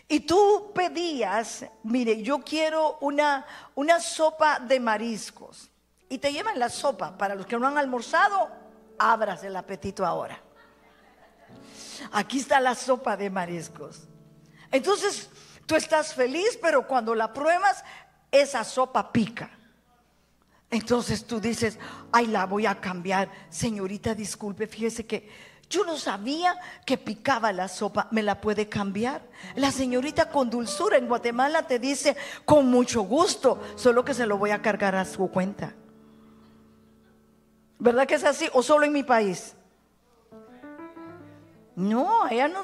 y 0.06 0.20
tú 0.20 0.70
pedías, 0.72 1.66
mire, 1.82 2.22
yo 2.22 2.38
quiero 2.44 2.98
una, 3.00 3.44
una 3.74 3.98
sopa 3.98 4.60
de 4.60 4.78
mariscos, 4.78 5.68
y 6.08 6.18
te 6.18 6.32
llevan 6.32 6.60
la 6.60 6.68
sopa, 6.68 7.18
para 7.18 7.34
los 7.34 7.46
que 7.46 7.58
no 7.58 7.66
han 7.66 7.78
almorzado, 7.78 8.48
abras 8.96 9.42
el 9.42 9.56
apetito 9.56 10.06
ahora 10.06 10.40
aquí 12.10 12.40
está 12.40 12.60
la 12.60 12.74
sopa 12.74 13.16
de 13.16 13.30
mariscos. 13.30 14.08
Entonces, 14.70 15.28
tú 15.66 15.76
estás 15.76 16.14
feliz, 16.14 16.58
pero 16.60 16.86
cuando 16.86 17.14
la 17.14 17.32
pruebas, 17.32 17.84
esa 18.30 18.64
sopa 18.64 19.12
pica. 19.12 19.50
Entonces 20.70 21.26
tú 21.26 21.38
dices, 21.38 21.78
ay, 22.12 22.26
la 22.28 22.46
voy 22.46 22.64
a 22.64 22.80
cambiar. 22.80 23.30
Señorita, 23.50 24.14
disculpe, 24.14 24.66
fíjese 24.66 25.04
que 25.06 25.28
yo 25.68 25.84
no 25.84 25.98
sabía 25.98 26.58
que 26.86 26.98
picaba 26.98 27.52
la 27.52 27.68
sopa, 27.68 28.08
¿me 28.10 28.22
la 28.22 28.40
puede 28.40 28.68
cambiar? 28.68 29.22
La 29.54 29.70
señorita 29.70 30.30
con 30.30 30.50
dulzura 30.50 30.96
en 30.96 31.08
Guatemala 31.08 31.66
te 31.66 31.78
dice, 31.78 32.16
con 32.44 32.70
mucho 32.70 33.02
gusto, 33.02 33.60
solo 33.76 34.04
que 34.04 34.14
se 34.14 34.26
lo 34.26 34.38
voy 34.38 34.50
a 34.50 34.62
cargar 34.62 34.94
a 34.94 35.04
su 35.04 35.30
cuenta. 35.30 35.74
¿Verdad 37.78 38.06
que 38.06 38.14
es 38.14 38.24
así? 38.24 38.48
¿O 38.52 38.62
solo 38.62 38.84
en 38.84 38.92
mi 38.92 39.02
país? 39.02 39.54
No, 41.74 42.28
ella 42.28 42.48
no. 42.48 42.60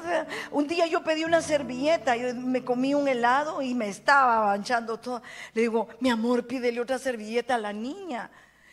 Un 0.51 0.67
día 0.67 0.85
yo 0.85 1.03
pedí 1.03 1.23
una 1.23 1.41
servilleta, 1.41 2.15
y 2.15 2.33
me 2.33 2.63
comí 2.63 2.93
un 2.93 3.07
helado 3.07 3.61
y 3.61 3.73
me 3.73 3.89
estaba 3.89 4.45
manchando 4.45 4.99
todo. 4.99 5.21
Le 5.53 5.61
digo, 5.61 5.87
mi 5.99 6.09
amor, 6.09 6.45
pídele 6.45 6.79
otra 6.79 6.99
servilleta 6.99 7.55
a 7.55 7.57
la 7.57 7.73
niña. 7.73 8.29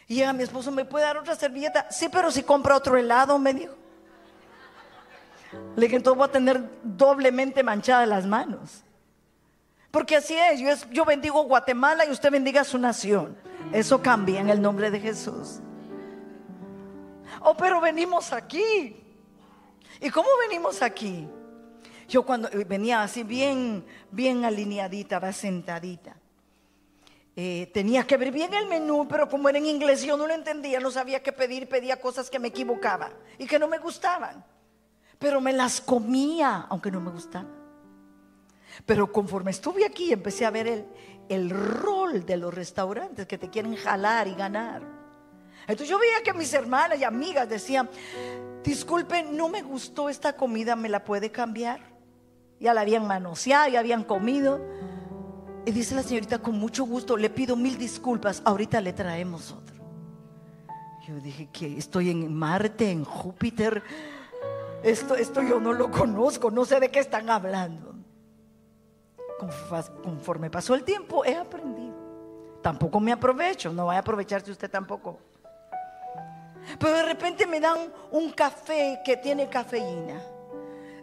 Y 0.09 0.23
a 0.23 0.33
mi 0.33 0.43
esposo, 0.43 0.71
¿me 0.71 0.85
puede 0.85 1.05
dar 1.05 1.17
otra 1.17 1.35
servilleta? 1.35 1.91
Sí, 1.91 2.09
pero 2.11 2.31
si 2.31 2.43
compra 2.43 2.77
otro 2.77 2.97
helado, 2.97 3.39
me 3.39 3.55
dijo. 3.55 3.75
Le 5.75 5.83
dije, 5.83 5.97
entonces 5.97 6.19
voy 6.19 6.29
a 6.29 6.33
tener 6.33 6.63
doblemente 6.83 7.63
manchadas 7.63 8.07
las 8.07 8.27
manos. 8.27 8.83
Porque 9.91 10.17
así 10.17 10.35
es 10.37 10.61
yo, 10.61 10.69
es, 10.69 10.89
yo 10.91 11.05
bendigo 11.07 11.43
Guatemala 11.45 12.05
y 12.05 12.11
usted 12.11 12.31
bendiga 12.31 12.63
su 12.63 12.79
nación. 12.79 13.37
Eso 13.73 14.03
cambia 14.03 14.41
en 14.41 14.51
el 14.51 14.61
nombre 14.61 14.91
de 14.91 15.01
Jesús. 15.01 15.61
Oh, 17.41 17.57
pero 17.57 17.81
venimos 17.81 18.33
aquí. 18.33 19.06
¿Y 20.01 20.11
cómo 20.11 20.29
venimos 20.49 20.83
aquí? 20.83 21.29
Yo 22.09 22.25
cuando 22.25 22.49
eh, 22.49 22.65
venía 22.65 23.03
así 23.03 23.23
bien, 23.23 23.85
bien 24.11 24.45
alineadita, 24.45 25.19
va 25.19 25.33
sentadita. 25.33 26.17
Eh, 27.35 27.71
tenía 27.75 28.07
que 28.07 28.17
ver 28.17 28.33
bien 28.33 28.55
el 28.55 28.67
menú, 28.67 29.07
pero 29.09 29.29
como 29.29 29.49
era 29.49 29.59
en 29.59 29.67
inglés 29.67 30.03
yo 30.03 30.17
no 30.17 30.27
lo 30.27 30.33
entendía, 30.33 30.81
no 30.81 30.91
sabía 30.91 31.23
qué 31.23 31.33
pedir, 31.33 31.69
pedía 31.69 32.01
cosas 32.01 32.31
que 32.31 32.39
me 32.39 32.49
equivocaba 32.49 33.11
y 33.39 33.47
que 33.47 33.59
no 33.59 33.69
me 33.69 33.79
gustaban. 33.79 34.45
Pero 35.19 35.41
me 35.41 35.53
las 35.53 35.81
comía, 35.81 36.67
aunque 36.69 36.91
no 36.91 37.01
me 37.01 37.11
gustaban. 37.11 37.55
Pero 38.85 39.11
conforme 39.11 39.51
estuve 39.51 39.85
aquí, 39.85 40.13
empecé 40.13 40.47
a 40.47 40.51
ver 40.51 40.67
el, 40.67 40.87
el 41.29 41.51
rol 41.51 42.25
de 42.25 42.37
los 42.37 42.53
restaurantes 42.53 43.27
que 43.27 43.39
te 43.39 43.51
quieren 43.51 43.77
jalar 43.77 44.29
y 44.29 44.35
ganar. 44.35 44.83
Entonces 45.63 45.89
yo 45.89 45.99
veía 45.99 46.23
que 46.23 46.33
mis 46.33 46.53
hermanas 46.55 46.99
y 46.99 47.05
amigas 47.05 47.49
decían, 47.49 47.89
disculpe, 48.67 49.23
no 49.23 49.49
me 49.49 49.63
gustó 49.63 50.11
esta 50.11 50.35
comida, 50.35 50.77
¿me 50.77 50.89
la 50.89 51.05
puede 51.05 51.31
cambiar? 51.31 51.81
Ya 52.61 52.75
la 52.75 52.83
habían 52.83 53.07
manoseado, 53.07 53.71
ya 53.71 53.81
habían 53.81 54.05
comido. 54.05 54.61
Y 55.65 55.71
dice 55.71 55.95
la 55.95 56.03
señorita, 56.03 56.39
con 56.39 56.59
mucho 56.59 56.85
gusto, 56.85 57.17
le 57.17 57.31
pido 57.31 57.57
mil 57.57 57.79
disculpas, 57.79 58.43
ahorita 58.45 58.81
le 58.81 58.93
traemos 58.93 59.53
otro. 59.53 59.77
Yo 61.07 61.15
dije 61.21 61.49
que 61.53 61.79
estoy 61.79 62.11
en 62.11 62.35
Marte, 62.35 62.91
en 62.91 63.05
Júpiter. 63.05 63.83
Esto, 64.83 65.15
esto 65.15 65.43
yo 65.43 65.61
no 65.61 65.73
lo 65.73 65.91
conozco, 65.91 66.51
no 66.51 66.65
sé 66.65 66.81
de 66.81 66.91
qué 66.91 66.99
están 66.99 67.31
hablando. 67.31 67.95
Conforme 70.03 70.51
pasó 70.51 70.75
el 70.75 70.83
tiempo, 70.83 71.25
he 71.25 71.37
aprendido. 71.37 71.95
Tampoco 72.63 72.99
me 72.99 73.13
aprovecho, 73.13 73.73
no 73.73 73.87
vaya 73.87 73.99
a 73.99 74.01
aprovecharse 74.01 74.51
usted 74.51 74.71
tampoco. 74.71 75.19
Pero 76.79 76.93
de 76.93 77.03
repente 77.03 77.47
me 77.47 77.61
dan 77.61 77.93
un 78.11 78.31
café 78.31 79.01
que 79.05 79.17
tiene 79.17 79.49
cafeína. 79.49 80.21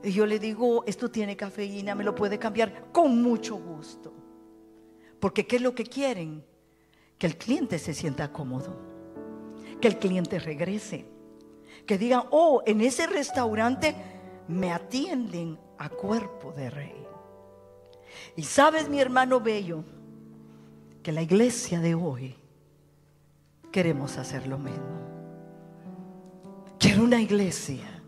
Y 0.03 0.11
yo 0.11 0.26
le 0.26 0.38
digo, 0.38 0.84
esto 0.86 1.09
tiene 1.09 1.38
cafeína, 1.38 1.95
me 1.95 2.03
lo 2.03 2.14
puede 2.14 2.38
cambiar 2.38 2.91
con 2.91 3.22
mucho 3.22 3.55
gusto. 3.55 4.14
Porque 5.20 5.47
¿qué 5.47 5.55
es 5.55 5.61
lo 5.61 5.74
que 5.74 5.86
quieren? 5.86 6.43
Que 7.18 7.28
el 7.28 7.38
cliente 7.38 7.80
se 7.80 7.93
sienta 7.93 8.34
cómodo. 8.34 8.78
Que 9.80 9.88
el 9.88 9.97
cliente 9.97 10.39
regrese. 10.39 11.05
Que 11.86 11.97
digan, 11.97 12.24
oh, 12.32 12.61
en 12.66 12.82
ese 12.82 13.07
restaurante 13.07 13.95
me 14.49 14.74
atienden 14.74 15.57
a 15.78 15.88
cuerpo 15.88 16.51
de 16.51 16.70
rey. 16.70 17.07
Y 18.36 18.43
sabes, 18.43 18.89
mi 18.89 18.99
hermano 18.99 19.39
bello, 19.39 19.84
que 21.01 21.14
la 21.14 21.22
iglesia 21.22 21.80
de 21.80 21.95
hoy 21.95 22.36
queremos 23.72 24.18
hacer 24.18 24.47
lo 24.47 24.57
mismo. 24.57 25.12
Quiero 26.84 27.05
una 27.05 27.21
iglesia 27.21 28.03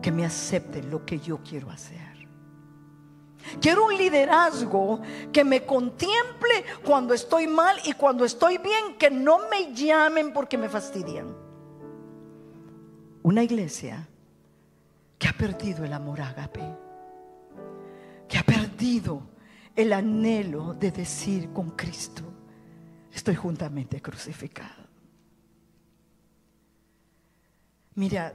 que 0.00 0.12
me 0.12 0.24
acepte 0.24 0.80
lo 0.80 1.04
que 1.04 1.18
yo 1.18 1.40
quiero 1.42 1.72
hacer. 1.72 2.28
Quiero 3.60 3.86
un 3.86 3.98
liderazgo 3.98 5.00
que 5.32 5.42
me 5.42 5.66
contemple 5.66 6.64
cuando 6.84 7.14
estoy 7.14 7.48
mal 7.48 7.76
y 7.84 7.94
cuando 7.94 8.24
estoy 8.24 8.58
bien, 8.58 8.96
que 8.96 9.10
no 9.10 9.48
me 9.48 9.74
llamen 9.74 10.32
porque 10.32 10.56
me 10.56 10.68
fastidian. 10.68 11.34
Una 13.24 13.42
iglesia 13.42 14.06
que 15.18 15.26
ha 15.26 15.32
perdido 15.32 15.84
el 15.84 15.92
amor 15.92 16.20
ágape, 16.20 16.62
que 18.28 18.38
ha 18.38 18.44
perdido 18.44 19.20
el 19.74 19.92
anhelo 19.92 20.74
de 20.74 20.92
decir 20.92 21.52
con 21.52 21.70
Cristo, 21.70 22.22
estoy 23.12 23.34
juntamente 23.34 24.00
crucificado. 24.00 24.85
Mira, 27.96 28.34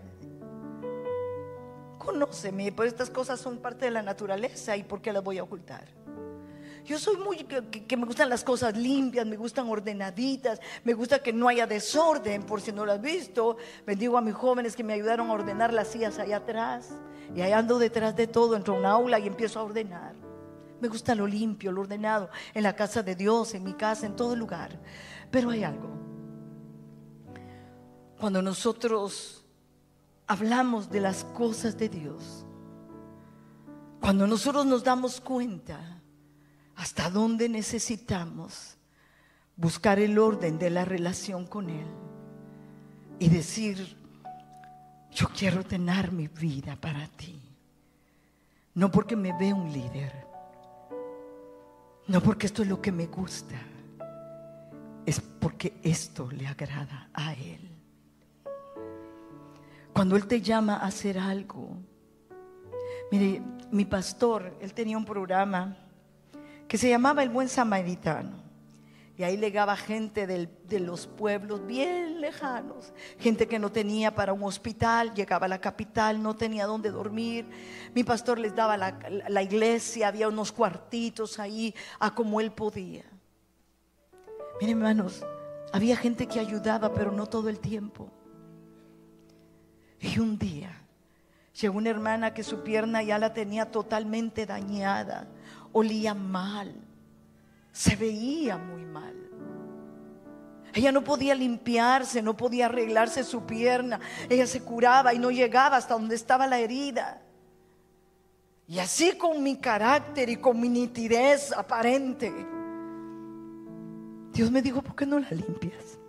conóceme, 2.00 2.72
pues 2.72 2.88
estas 2.90 3.12
cosas 3.12 3.40
son 3.40 3.60
parte 3.60 3.86
de 3.86 3.92
la 3.92 4.02
naturaleza 4.02 4.76
y 4.76 4.82
¿por 4.82 5.04
qué 5.04 5.14
las 5.14 5.24
voy 5.24 5.38
a 5.38 5.44
ocultar? 5.44 5.88
Yo 6.84 6.98
soy 6.98 7.18
muy 7.18 7.38
que, 7.38 7.96
me 7.96 8.08
gustan 8.08 8.28
las 8.28 8.44
cosas 8.44 8.76
limpias, 8.76 9.28
me 9.28 9.38
gustan 9.38 9.70
ordenaditas, 9.70 10.60
me 10.84 10.96
gusta 10.96 11.22
que 11.22 11.32
no 11.32 11.48
haya 11.48 11.68
desorden, 11.68 12.42
por 12.42 12.60
si 12.60 12.72
no 12.72 12.88
lo 12.88 12.94
has 12.94 13.02
visto. 13.02 13.58
Bendigo 13.86 14.18
a 14.18 14.22
mis 14.22 14.34
jóvenes 14.34 14.76
que 14.76 14.84
me 14.84 14.94
ayudaron 14.94 15.30
a 15.30 15.34
ordenar 15.34 15.72
las 15.72 15.90
sillas 15.90 16.18
allá 16.18 16.38
atrás. 16.38 16.90
Y 17.36 17.42
ahí 17.42 17.52
ando 17.52 17.78
detrás 17.78 18.16
de 18.16 18.26
todo, 18.26 18.56
entro 18.56 18.74
a 18.76 18.80
un 18.80 18.86
aula 18.88 19.20
y 19.20 19.28
empiezo 19.28 19.60
a 19.60 19.64
ordenar. 19.64 20.16
Me 20.80 20.88
gusta 20.88 21.14
lo 21.14 21.28
limpio, 21.28 21.72
lo 21.72 21.82
ordenado, 21.82 22.32
en 22.56 22.64
la 22.64 22.76
casa 22.76 23.04
de 23.04 23.14
Dios, 23.14 23.54
en 23.54 23.64
mi 23.64 23.74
casa, 23.74 24.08
en 24.08 24.16
todo 24.16 24.36
lugar. 24.36 24.80
Pero 25.30 25.52
hay 25.52 25.64
algo. 25.64 25.92
Cuando 28.20 28.42
nosotros 28.42 29.41
hablamos 30.32 30.90
de 30.90 31.02
las 31.02 31.26
cosas 31.26 31.78
de 31.78 31.90
Dios, 31.90 32.46
cuando 34.00 34.26
nosotros 34.26 34.66
nos 34.66 34.82
damos 34.82 35.20
cuenta 35.20 36.02
hasta 36.78 37.10
dónde 37.10 37.50
necesitamos 37.50 38.78
buscar 39.58 40.00
el 40.00 40.18
orden 40.18 40.58
de 40.58 40.70
la 40.70 40.86
relación 40.86 41.46
con 41.46 41.70
Él 41.70 41.86
y 43.20 43.28
decir, 43.28 43.98
yo 45.12 45.28
quiero 45.38 45.66
tener 45.66 46.14
mi 46.14 46.30
vida 46.30 46.78
para 46.78 47.06
ti. 47.10 47.38
No 48.76 48.90
porque 48.90 49.18
me 49.18 49.38
ve 49.38 49.52
un 49.52 49.70
líder, 49.70 50.26
no 52.08 52.24
porque 52.24 52.46
esto 52.46 52.62
es 52.62 52.70
lo 52.70 52.82
que 52.82 52.94
me 52.94 53.08
gusta, 53.08 53.60
es 55.06 55.20
porque 55.20 55.74
esto 55.84 56.32
le 56.32 56.48
agrada 56.48 57.10
a 57.14 57.34
Él. 57.34 57.71
Cuando 59.94 60.16
Él 60.16 60.28
te 60.28 60.42
llama 60.42 60.78
a 60.78 60.88
hacer 60.88 61.20
algo, 61.20 61.78
mire, 63.12 63.42
mi 63.72 63.86
pastor, 63.86 64.58
él 64.60 64.74
tenía 64.74 64.98
un 64.98 65.06
programa 65.06 65.78
que 66.68 66.78
se 66.78 66.90
llamaba 66.90 67.24
El 67.24 67.30
Buen 67.30 67.50
Samaritano. 67.50 68.42
Y 69.18 69.24
ahí 69.24 69.38
legaba 69.38 69.76
gente 69.76 70.26
de 70.26 70.80
los 70.80 71.06
pueblos 71.06 71.66
bien 71.68 72.22
lejanos, 72.22 72.92
gente 73.20 73.48
que 73.48 73.60
no 73.60 73.72
tenía 73.72 74.16
para 74.16 74.34
un 74.34 74.44
hospital, 74.44 75.14
llegaba 75.14 75.46
a 75.46 75.50
la 75.50 75.62
capital, 75.62 76.24
no 76.24 76.36
tenía 76.36 76.66
dónde 76.66 76.90
dormir. 76.90 77.48
Mi 77.94 78.04
pastor 78.04 78.40
les 78.40 78.56
daba 78.56 78.78
la, 78.78 78.98
la 79.28 79.44
iglesia, 79.44 80.08
había 80.08 80.28
unos 80.28 80.52
cuartitos 80.52 81.38
ahí 81.40 81.76
a 82.00 82.16
como 82.16 82.40
él 82.42 82.52
podía. 82.52 83.04
Miren 84.60 84.78
hermanos, 84.78 85.24
había 85.72 85.96
gente 85.98 86.26
que 86.26 86.40
ayudaba, 86.40 86.94
pero 86.94 87.12
no 87.12 87.28
todo 87.28 87.50
el 87.50 87.60
tiempo. 87.60 88.10
Y 90.02 90.20
un 90.20 90.38
día 90.38 90.78
llegó 91.60 91.78
una 91.78 91.90
hermana 91.90 92.34
que 92.34 92.44
su 92.44 92.64
pierna 92.64 93.04
ya 93.04 93.18
la 93.18 93.34
tenía 93.34 93.72
totalmente 93.72 94.46
dañada 94.46 95.28
olía 95.74 96.14
mal, 96.14 96.74
se 97.72 97.96
veía 97.96 98.58
muy 98.58 98.86
mal. 98.86 99.16
Ella 100.74 100.92
no 100.92 101.04
podía 101.04 101.36
limpiarse, 101.36 102.22
no 102.22 102.36
podía 102.38 102.68
arreglarse 102.68 103.24
su 103.24 103.46
pierna. 103.46 104.00
Ella 104.30 104.48
se 104.48 104.62
curaba 104.62 105.14
y 105.14 105.20
no 105.20 105.30
llegaba 105.30 105.78
hasta 105.78 105.96
donde 105.96 106.16
estaba 106.16 106.48
la 106.48 106.60
herida. 106.60 107.22
Y 108.68 108.80
así 108.80 109.18
con 109.18 109.44
mi 109.44 109.58
carácter 109.58 110.30
y 110.30 110.38
con 110.38 110.60
mi 110.60 110.70
nitidez 110.70 111.52
aparente, 111.52 112.32
Dios 114.32 114.50
me 114.50 114.62
dijo, 114.62 114.82
¿por 114.82 114.96
qué 114.96 115.06
no 115.06 115.20
la 115.20 115.30
limpias? 115.32 116.00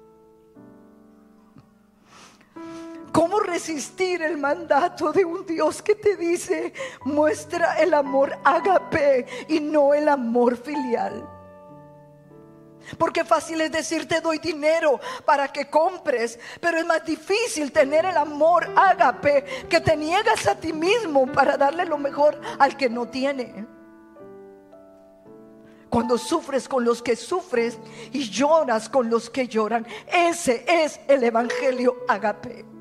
¿Cómo 3.12 3.40
resistir 3.40 4.22
el 4.22 4.38
mandato 4.38 5.12
de 5.12 5.24
un 5.24 5.44
Dios 5.44 5.82
que 5.82 5.94
te 5.94 6.16
dice, 6.16 6.72
muestra 7.04 7.74
el 7.78 7.92
amor 7.92 8.38
agape 8.42 9.26
y 9.48 9.60
no 9.60 9.92
el 9.92 10.08
amor 10.08 10.56
filial? 10.56 11.28
Porque 12.98 13.24
fácil 13.24 13.60
es 13.60 13.70
decir 13.70 14.08
te 14.08 14.20
doy 14.20 14.38
dinero 14.38 14.98
para 15.26 15.48
que 15.48 15.68
compres, 15.68 16.38
pero 16.58 16.78
es 16.78 16.86
más 16.86 17.04
difícil 17.04 17.70
tener 17.70 18.06
el 18.06 18.16
amor 18.16 18.70
agape 18.74 19.44
que 19.68 19.80
te 19.80 19.94
niegas 19.94 20.46
a 20.46 20.56
ti 20.56 20.72
mismo 20.72 21.30
para 21.30 21.58
darle 21.58 21.84
lo 21.84 21.98
mejor 21.98 22.40
al 22.58 22.76
que 22.78 22.88
no 22.88 23.06
tiene. 23.08 23.66
Cuando 25.90 26.16
sufres 26.16 26.66
con 26.66 26.82
los 26.86 27.02
que 27.02 27.14
sufres 27.14 27.78
y 28.10 28.30
lloras 28.30 28.88
con 28.88 29.10
los 29.10 29.28
que 29.28 29.46
lloran, 29.46 29.86
ese 30.10 30.64
es 30.66 30.98
el 31.06 31.22
evangelio 31.22 31.98
agape 32.08 32.71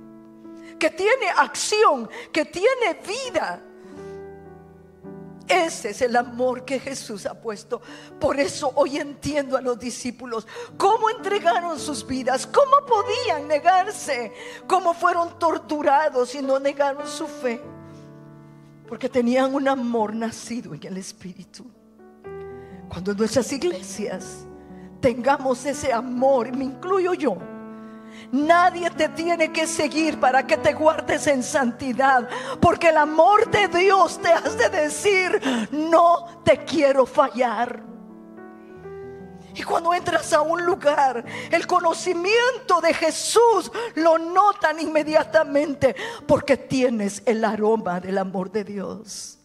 que 0.81 0.89
tiene 0.89 1.29
acción, 1.29 2.09
que 2.33 2.43
tiene 2.43 2.99
vida. 3.07 3.61
Ese 5.47 5.91
es 5.91 6.01
el 6.01 6.15
amor 6.15 6.65
que 6.65 6.79
Jesús 6.79 7.27
ha 7.27 7.39
puesto. 7.39 7.79
Por 8.19 8.39
eso 8.39 8.71
hoy 8.73 8.97
entiendo 8.97 9.55
a 9.55 9.61
los 9.61 9.77
discípulos 9.77 10.47
cómo 10.77 11.11
entregaron 11.11 11.77
sus 11.77 12.07
vidas, 12.07 12.47
cómo 12.47 12.83
podían 12.87 13.47
negarse, 13.47 14.33
cómo 14.65 14.95
fueron 14.95 15.37
torturados 15.37 16.33
y 16.33 16.41
no 16.41 16.59
negaron 16.59 17.07
su 17.07 17.27
fe. 17.27 17.61
Porque 18.87 19.07
tenían 19.07 19.53
un 19.53 19.67
amor 19.67 20.15
nacido 20.15 20.73
en 20.73 20.83
el 20.83 20.97
Espíritu. 20.97 21.63
Cuando 22.89 23.11
en 23.11 23.17
nuestras 23.17 23.53
iglesias 23.53 24.47
tengamos 24.99 25.63
ese 25.63 25.93
amor, 25.93 26.51
me 26.57 26.65
incluyo 26.65 27.13
yo, 27.13 27.37
Nadie 28.31 28.89
te 28.91 29.09
tiene 29.09 29.51
que 29.51 29.67
seguir 29.67 30.19
para 30.19 30.45
que 30.45 30.57
te 30.57 30.73
guardes 30.73 31.27
en 31.27 31.43
santidad. 31.43 32.27
Porque 32.59 32.89
el 32.89 32.97
amor 32.97 33.49
de 33.49 33.67
Dios 33.67 34.19
te 34.21 34.29
hace 34.29 34.69
decir, 34.69 35.41
no 35.71 36.41
te 36.43 36.63
quiero 36.63 37.05
fallar. 37.05 37.91
Y 39.53 39.63
cuando 39.63 39.93
entras 39.93 40.31
a 40.31 40.41
un 40.41 40.65
lugar, 40.65 41.25
el 41.51 41.67
conocimiento 41.67 42.79
de 42.81 42.93
Jesús 42.93 43.69
lo 43.95 44.17
notan 44.17 44.79
inmediatamente 44.79 45.95
porque 46.25 46.55
tienes 46.55 47.21
el 47.25 47.43
aroma 47.43 47.99
del 47.99 48.17
amor 48.17 48.49
de 48.51 48.63
Dios. 48.63 49.39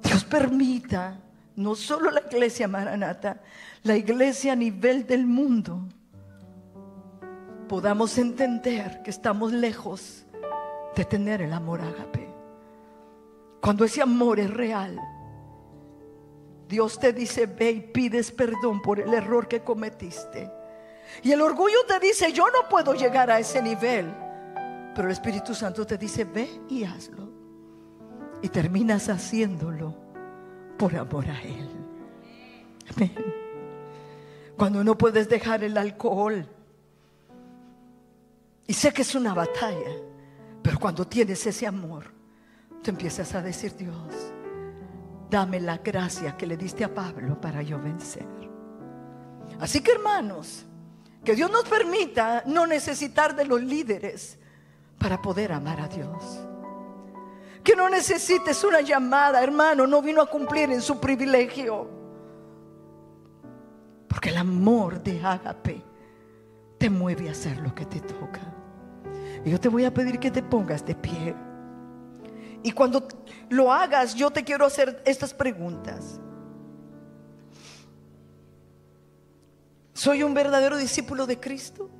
Dios 0.00 0.24
permita, 0.24 1.18
no 1.56 1.74
solo 1.74 2.10
la 2.10 2.20
iglesia 2.20 2.68
Maranata, 2.68 3.40
la 3.82 3.96
iglesia 3.96 4.52
a 4.52 4.56
nivel 4.56 5.06
del 5.06 5.26
mundo 5.26 5.80
podamos 7.72 8.18
entender 8.18 9.00
que 9.02 9.08
estamos 9.08 9.50
lejos 9.50 10.26
de 10.94 11.06
tener 11.06 11.40
el 11.40 11.54
amor 11.54 11.80
ágape. 11.80 12.28
Cuando 13.62 13.86
ese 13.86 14.02
amor 14.02 14.38
es 14.38 14.50
real, 14.50 15.00
Dios 16.68 16.98
te 16.98 17.14
dice, 17.14 17.46
ve 17.46 17.70
y 17.70 17.80
pides 17.80 18.30
perdón 18.30 18.82
por 18.82 19.00
el 19.00 19.14
error 19.14 19.48
que 19.48 19.62
cometiste. 19.62 20.52
Y 21.22 21.32
el 21.32 21.40
orgullo 21.40 21.78
te 21.88 21.98
dice, 21.98 22.30
yo 22.30 22.44
no 22.50 22.68
puedo 22.68 22.92
llegar 22.92 23.30
a 23.30 23.38
ese 23.38 23.62
nivel. 23.62 24.14
Pero 24.94 25.08
el 25.08 25.12
Espíritu 25.12 25.54
Santo 25.54 25.86
te 25.86 25.96
dice, 25.96 26.24
ve 26.24 26.50
y 26.68 26.84
hazlo. 26.84 27.26
Y 28.42 28.50
terminas 28.50 29.08
haciéndolo 29.08 29.96
por 30.76 30.94
amor 30.94 31.24
a 31.26 31.40
Él. 31.40 31.70
Cuando 34.58 34.84
no 34.84 34.98
puedes 34.98 35.26
dejar 35.30 35.64
el 35.64 35.78
alcohol, 35.78 36.46
y 38.66 38.72
sé 38.72 38.92
que 38.92 39.02
es 39.02 39.14
una 39.14 39.34
batalla, 39.34 39.90
pero 40.62 40.78
cuando 40.78 41.06
tienes 41.06 41.44
ese 41.46 41.66
amor, 41.66 42.12
te 42.82 42.90
empiezas 42.90 43.34
a 43.34 43.42
decir, 43.42 43.76
Dios, 43.76 44.32
dame 45.30 45.60
la 45.60 45.78
gracia 45.78 46.36
que 46.36 46.46
le 46.46 46.56
diste 46.56 46.84
a 46.84 46.94
Pablo 46.94 47.40
para 47.40 47.62
yo 47.62 47.80
vencer. 47.80 48.26
Así 49.60 49.80
que 49.80 49.92
hermanos, 49.92 50.64
que 51.24 51.34
Dios 51.34 51.50
nos 51.50 51.64
permita 51.64 52.42
no 52.46 52.66
necesitar 52.66 53.34
de 53.34 53.44
los 53.44 53.62
líderes 53.62 54.38
para 54.98 55.20
poder 55.20 55.52
amar 55.52 55.80
a 55.80 55.88
Dios. 55.88 56.40
Que 57.62 57.76
no 57.76 57.88
necesites 57.88 58.64
una 58.64 58.80
llamada, 58.80 59.42
hermano, 59.42 59.86
no 59.86 60.02
vino 60.02 60.20
a 60.20 60.26
cumplir 60.26 60.70
en 60.70 60.82
su 60.82 60.98
privilegio. 60.98 61.88
Porque 64.08 64.30
el 64.30 64.36
amor 64.36 65.02
de 65.02 65.20
Ágape 65.22 65.82
te 66.78 66.90
mueve 66.90 67.28
a 67.28 67.32
hacer 67.32 67.58
lo 67.58 67.72
que 67.74 67.86
te 67.86 68.00
toca. 68.00 68.51
Y 69.44 69.50
yo 69.50 69.60
te 69.60 69.68
voy 69.68 69.84
a 69.84 69.92
pedir 69.92 70.18
que 70.18 70.30
te 70.30 70.42
pongas 70.42 70.84
de 70.84 70.94
pie. 70.94 71.34
Y 72.62 72.72
cuando 72.72 73.06
lo 73.48 73.72
hagas, 73.72 74.14
yo 74.14 74.30
te 74.30 74.44
quiero 74.44 74.66
hacer 74.66 75.02
estas 75.04 75.34
preguntas. 75.34 76.20
¿Soy 79.92 80.22
un 80.22 80.34
verdadero 80.34 80.76
discípulo 80.76 81.26
de 81.26 81.38
Cristo? 81.38 81.90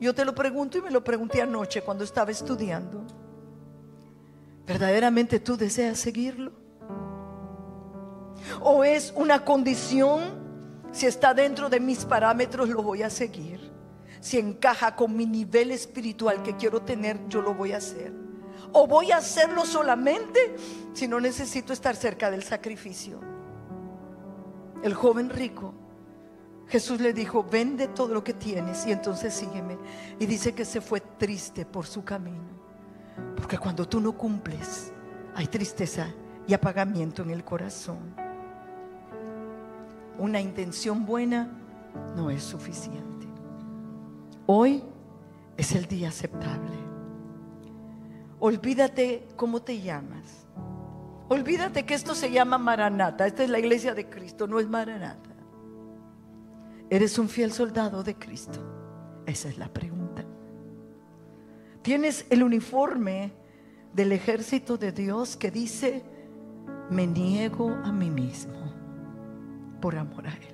Yo 0.00 0.14
te 0.14 0.24
lo 0.24 0.34
pregunto 0.34 0.78
y 0.78 0.82
me 0.82 0.90
lo 0.90 1.02
pregunté 1.04 1.42
anoche 1.42 1.82
cuando 1.82 2.04
estaba 2.04 2.30
estudiando. 2.30 3.04
¿Verdaderamente 4.66 5.40
tú 5.40 5.56
deseas 5.56 5.98
seguirlo? 5.98 6.52
¿O 8.60 8.84
es 8.84 9.12
una 9.16 9.44
condición 9.44 10.40
Si 10.92 11.06
está 11.06 11.32
dentro 11.32 11.70
de 11.70 11.80
mis 11.80 12.04
parámetros, 12.04 12.68
lo 12.68 12.82
voy 12.82 13.02
a 13.02 13.08
seguir. 13.08 13.71
Si 14.22 14.38
encaja 14.38 14.94
con 14.94 15.16
mi 15.16 15.26
nivel 15.26 15.72
espiritual 15.72 16.42
que 16.42 16.56
quiero 16.56 16.80
tener, 16.82 17.28
yo 17.28 17.42
lo 17.42 17.54
voy 17.54 17.72
a 17.72 17.78
hacer. 17.78 18.10
O 18.72 18.86
voy 18.86 19.10
a 19.10 19.16
hacerlo 19.18 19.66
solamente 19.66 20.56
si 20.94 21.08
no 21.08 21.20
necesito 21.20 21.72
estar 21.72 21.96
cerca 21.96 22.30
del 22.30 22.42
sacrificio. 22.42 23.20
El 24.82 24.94
joven 24.94 25.28
rico, 25.28 25.74
Jesús 26.68 27.00
le 27.00 27.12
dijo, 27.12 27.42
vende 27.44 27.88
todo 27.88 28.14
lo 28.14 28.22
que 28.22 28.32
tienes 28.32 28.86
y 28.86 28.92
entonces 28.92 29.34
sígueme. 29.34 29.76
Y 30.18 30.26
dice 30.26 30.54
que 30.54 30.64
se 30.64 30.80
fue 30.80 31.00
triste 31.00 31.66
por 31.66 31.86
su 31.86 32.04
camino. 32.04 32.62
Porque 33.36 33.58
cuando 33.58 33.86
tú 33.86 34.00
no 34.00 34.16
cumples, 34.16 34.92
hay 35.34 35.48
tristeza 35.48 36.06
y 36.46 36.54
apagamiento 36.54 37.22
en 37.22 37.30
el 37.30 37.44
corazón 37.44 38.14
una 40.18 40.40
intención 40.40 41.04
buena 41.04 41.48
no 42.16 42.30
es 42.30 42.42
suficiente. 42.42 43.11
Hoy 44.46 44.82
es 45.56 45.72
el 45.72 45.86
día 45.86 46.08
aceptable. 46.08 46.76
Olvídate 48.40 49.28
cómo 49.36 49.62
te 49.62 49.80
llamas. 49.80 50.46
Olvídate 51.28 51.86
que 51.86 51.94
esto 51.94 52.14
se 52.14 52.30
llama 52.30 52.58
Maranata. 52.58 53.26
Esta 53.26 53.44
es 53.44 53.50
la 53.50 53.58
iglesia 53.58 53.94
de 53.94 54.08
Cristo, 54.08 54.46
no 54.46 54.58
es 54.58 54.68
Maranata. 54.68 55.30
¿Eres 56.90 57.18
un 57.18 57.28
fiel 57.28 57.52
soldado 57.52 58.02
de 58.02 58.16
Cristo? 58.16 58.58
Esa 59.26 59.48
es 59.48 59.56
la 59.58 59.68
pregunta. 59.68 60.24
Tienes 61.82 62.26
el 62.30 62.42
uniforme 62.42 63.32
del 63.94 64.12
ejército 64.12 64.76
de 64.76 64.92
Dios 64.92 65.36
que 65.36 65.50
dice, 65.50 66.02
me 66.90 67.06
niego 67.06 67.70
a 67.84 67.92
mí 67.92 68.10
mismo 68.10 68.72
por 69.80 69.96
amor 69.96 70.26
a 70.26 70.32
Él. 70.32 70.51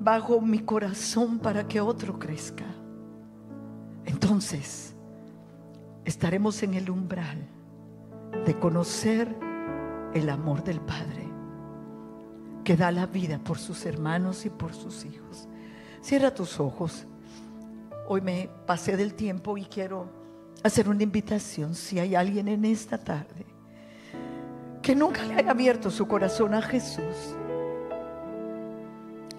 Bajo 0.00 0.40
mi 0.40 0.60
corazón 0.60 1.38
para 1.38 1.68
que 1.68 1.80
otro 1.80 2.18
crezca. 2.18 2.64
Entonces 4.06 4.94
estaremos 6.04 6.62
en 6.62 6.74
el 6.74 6.90
umbral 6.90 7.46
de 8.46 8.58
conocer 8.58 9.36
el 10.14 10.28
amor 10.30 10.64
del 10.64 10.80
Padre 10.80 11.28
que 12.64 12.76
da 12.76 12.90
la 12.90 13.06
vida 13.06 13.38
por 13.38 13.58
sus 13.58 13.84
hermanos 13.86 14.46
y 14.46 14.50
por 14.50 14.74
sus 14.74 15.04
hijos. 15.04 15.48
Cierra 16.00 16.34
tus 16.34 16.58
ojos. 16.60 17.06
Hoy 18.08 18.20
me 18.20 18.48
pasé 18.66 18.96
del 18.96 19.14
tiempo 19.14 19.56
y 19.56 19.64
quiero 19.64 20.08
hacer 20.62 20.88
una 20.88 21.02
invitación. 21.02 21.74
Si 21.74 21.98
hay 21.98 22.14
alguien 22.14 22.48
en 22.48 22.64
esta 22.64 22.98
tarde 22.98 23.46
que 24.82 24.94
nunca 24.94 25.24
le 25.24 25.34
haya 25.34 25.50
abierto 25.50 25.90
su 25.90 26.06
corazón 26.08 26.54
a 26.54 26.62
Jesús, 26.62 27.36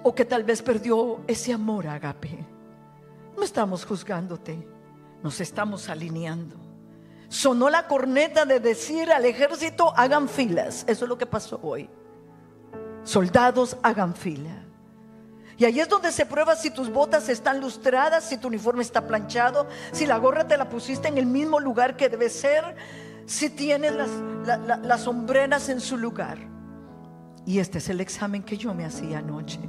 o 0.03 0.15
que 0.15 0.25
tal 0.25 0.43
vez 0.43 0.61
perdió 0.61 1.21
ese 1.27 1.53
amor 1.53 1.87
agape, 1.87 2.45
no 3.35 3.43
estamos 3.43 3.85
juzgándote, 3.85 4.67
nos 5.23 5.39
estamos 5.41 5.89
alineando. 5.89 6.57
Sonó 7.27 7.69
la 7.69 7.87
corneta 7.87 8.45
de 8.45 8.59
decir 8.59 9.11
al 9.11 9.23
ejército, 9.23 9.93
hagan 9.95 10.27
filas. 10.27 10.83
Eso 10.87 11.05
es 11.05 11.09
lo 11.09 11.17
que 11.17 11.25
pasó 11.25 11.59
hoy. 11.63 11.89
Soldados, 13.03 13.77
hagan 13.83 14.15
fila. 14.15 14.65
Y 15.57 15.65
ahí 15.65 15.79
es 15.79 15.87
donde 15.87 16.11
se 16.11 16.25
prueba 16.25 16.55
si 16.55 16.71
tus 16.71 16.91
botas 16.91 17.29
están 17.29 17.61
lustradas, 17.61 18.23
si 18.27 18.37
tu 18.37 18.47
uniforme 18.47 18.81
está 18.81 19.07
planchado, 19.07 19.67
si 19.91 20.05
la 20.05 20.17
gorra 20.17 20.47
te 20.47 20.57
la 20.57 20.67
pusiste 20.67 21.07
en 21.07 21.17
el 21.17 21.25
mismo 21.25 21.59
lugar 21.59 21.95
que 21.95 22.09
debe 22.09 22.29
ser, 22.29 22.75
si 23.25 23.49
tienes 23.49 23.93
las, 23.93 25.01
sombreras 25.01 25.69
en 25.69 25.79
su 25.79 25.97
lugar. 25.97 26.37
Y 27.45 27.59
este 27.59 27.77
es 27.77 27.89
el 27.89 28.01
examen 28.01 28.43
que 28.43 28.57
yo 28.57 28.73
me 28.73 28.85
hacía 28.85 29.19
anoche. 29.19 29.59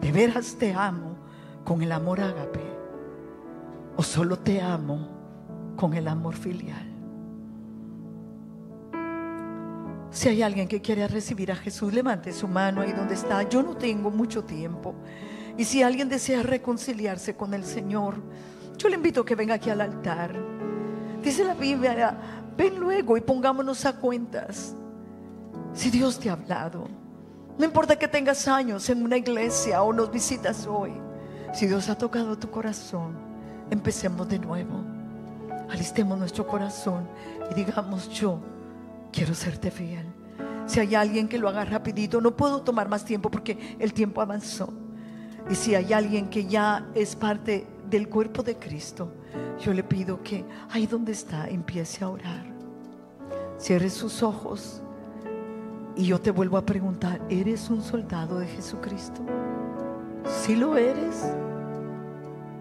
¿De 0.00 0.12
veras 0.12 0.56
te 0.56 0.72
amo 0.72 1.16
con 1.64 1.82
el 1.82 1.92
amor 1.92 2.20
ágape? 2.20 2.62
¿O 3.96 4.02
solo 4.02 4.38
te 4.38 4.60
amo 4.60 5.08
con 5.76 5.94
el 5.94 6.06
amor 6.08 6.34
filial? 6.34 6.86
Si 10.10 10.28
hay 10.28 10.42
alguien 10.42 10.66
que 10.66 10.80
quiere 10.80 11.06
recibir 11.06 11.52
a 11.52 11.56
Jesús, 11.56 11.92
levante 11.92 12.32
su 12.32 12.48
mano 12.48 12.80
ahí 12.80 12.92
donde 12.92 13.14
está. 13.14 13.42
Yo 13.42 13.62
no 13.62 13.76
tengo 13.76 14.10
mucho 14.10 14.44
tiempo. 14.44 14.94
Y 15.56 15.64
si 15.64 15.82
alguien 15.82 16.08
desea 16.08 16.42
reconciliarse 16.42 17.36
con 17.36 17.52
el 17.52 17.64
Señor, 17.64 18.16
yo 18.76 18.88
le 18.88 18.94
invito 18.94 19.20
a 19.20 19.24
que 19.24 19.34
venga 19.34 19.54
aquí 19.54 19.70
al 19.70 19.80
altar. 19.80 20.34
Dice 21.22 21.44
la 21.44 21.54
Biblia, 21.54 22.16
ven 22.56 22.78
luego 22.78 23.16
y 23.16 23.20
pongámonos 23.20 23.84
a 23.84 23.96
cuentas. 23.96 24.74
Si 25.74 25.90
Dios 25.90 26.18
te 26.18 26.30
ha 26.30 26.32
hablado, 26.32 26.88
no 27.58 27.64
importa 27.64 27.96
que 27.96 28.06
tengas 28.06 28.46
años 28.46 28.88
en 28.88 29.02
una 29.02 29.16
iglesia 29.16 29.82
o 29.82 29.92
nos 29.92 30.10
visitas 30.10 30.66
hoy, 30.66 30.92
si 31.52 31.66
Dios 31.66 31.88
ha 31.88 31.98
tocado 31.98 32.38
tu 32.38 32.48
corazón, 32.50 33.16
empecemos 33.70 34.28
de 34.28 34.38
nuevo. 34.38 34.84
Alistemos 35.68 36.16
nuestro 36.18 36.46
corazón 36.46 37.08
y 37.50 37.54
digamos 37.54 38.08
yo 38.10 38.38
quiero 39.12 39.34
serte 39.34 39.70
fiel. 39.72 40.06
Si 40.66 40.78
hay 40.78 40.94
alguien 40.94 41.28
que 41.28 41.38
lo 41.38 41.48
haga 41.48 41.64
rapidito, 41.64 42.20
no 42.20 42.36
puedo 42.36 42.62
tomar 42.62 42.88
más 42.88 43.04
tiempo 43.04 43.30
porque 43.30 43.76
el 43.78 43.92
tiempo 43.92 44.20
avanzó. 44.20 44.72
Y 45.50 45.54
si 45.54 45.74
hay 45.74 45.92
alguien 45.92 46.28
que 46.28 46.46
ya 46.46 46.86
es 46.94 47.16
parte 47.16 47.66
del 47.90 48.08
cuerpo 48.08 48.42
de 48.42 48.56
Cristo, 48.56 49.10
yo 49.58 49.72
le 49.72 49.82
pido 49.82 50.22
que 50.22 50.44
ahí 50.70 50.86
donde 50.86 51.12
está 51.12 51.48
empiece 51.48 52.04
a 52.04 52.10
orar. 52.10 52.46
Cierre 53.58 53.90
sus 53.90 54.22
ojos 54.22 54.82
y 55.98 56.04
yo 56.04 56.20
te 56.20 56.30
vuelvo 56.30 56.56
a 56.56 56.64
preguntar, 56.64 57.20
¿eres 57.28 57.68
un 57.70 57.82
soldado 57.82 58.38
de 58.38 58.46
Jesucristo? 58.46 59.20
Si 60.44 60.54
lo 60.54 60.76
eres. 60.76 61.24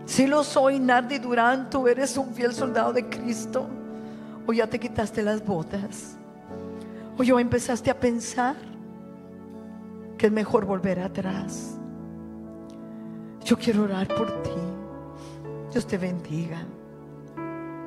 Si 0.05 0.25
lo 0.25 0.43
soy, 0.43 0.79
Nardi 0.79 1.19
Durán, 1.19 1.69
tú 1.69 1.87
eres 1.87 2.17
un 2.17 2.33
fiel 2.33 2.51
soldado 2.51 2.93
de 2.93 3.07
Cristo. 3.07 3.67
O 4.47 4.53
ya 4.53 4.65
te 4.65 4.79
quitaste 4.79 5.21
las 5.21 5.45
botas. 5.45 6.17
O 7.15 7.21
ya 7.21 7.39
empezaste 7.39 7.91
a 7.91 7.99
pensar 7.99 8.55
que 10.17 10.25
es 10.25 10.31
mejor 10.31 10.65
volver 10.65 10.99
atrás. 10.99 11.77
Yo 13.45 13.55
quiero 13.55 13.83
orar 13.83 14.07
por 14.07 14.41
ti. 14.41 14.49
Dios 15.71 15.85
te 15.85 15.99
bendiga. 15.99 16.65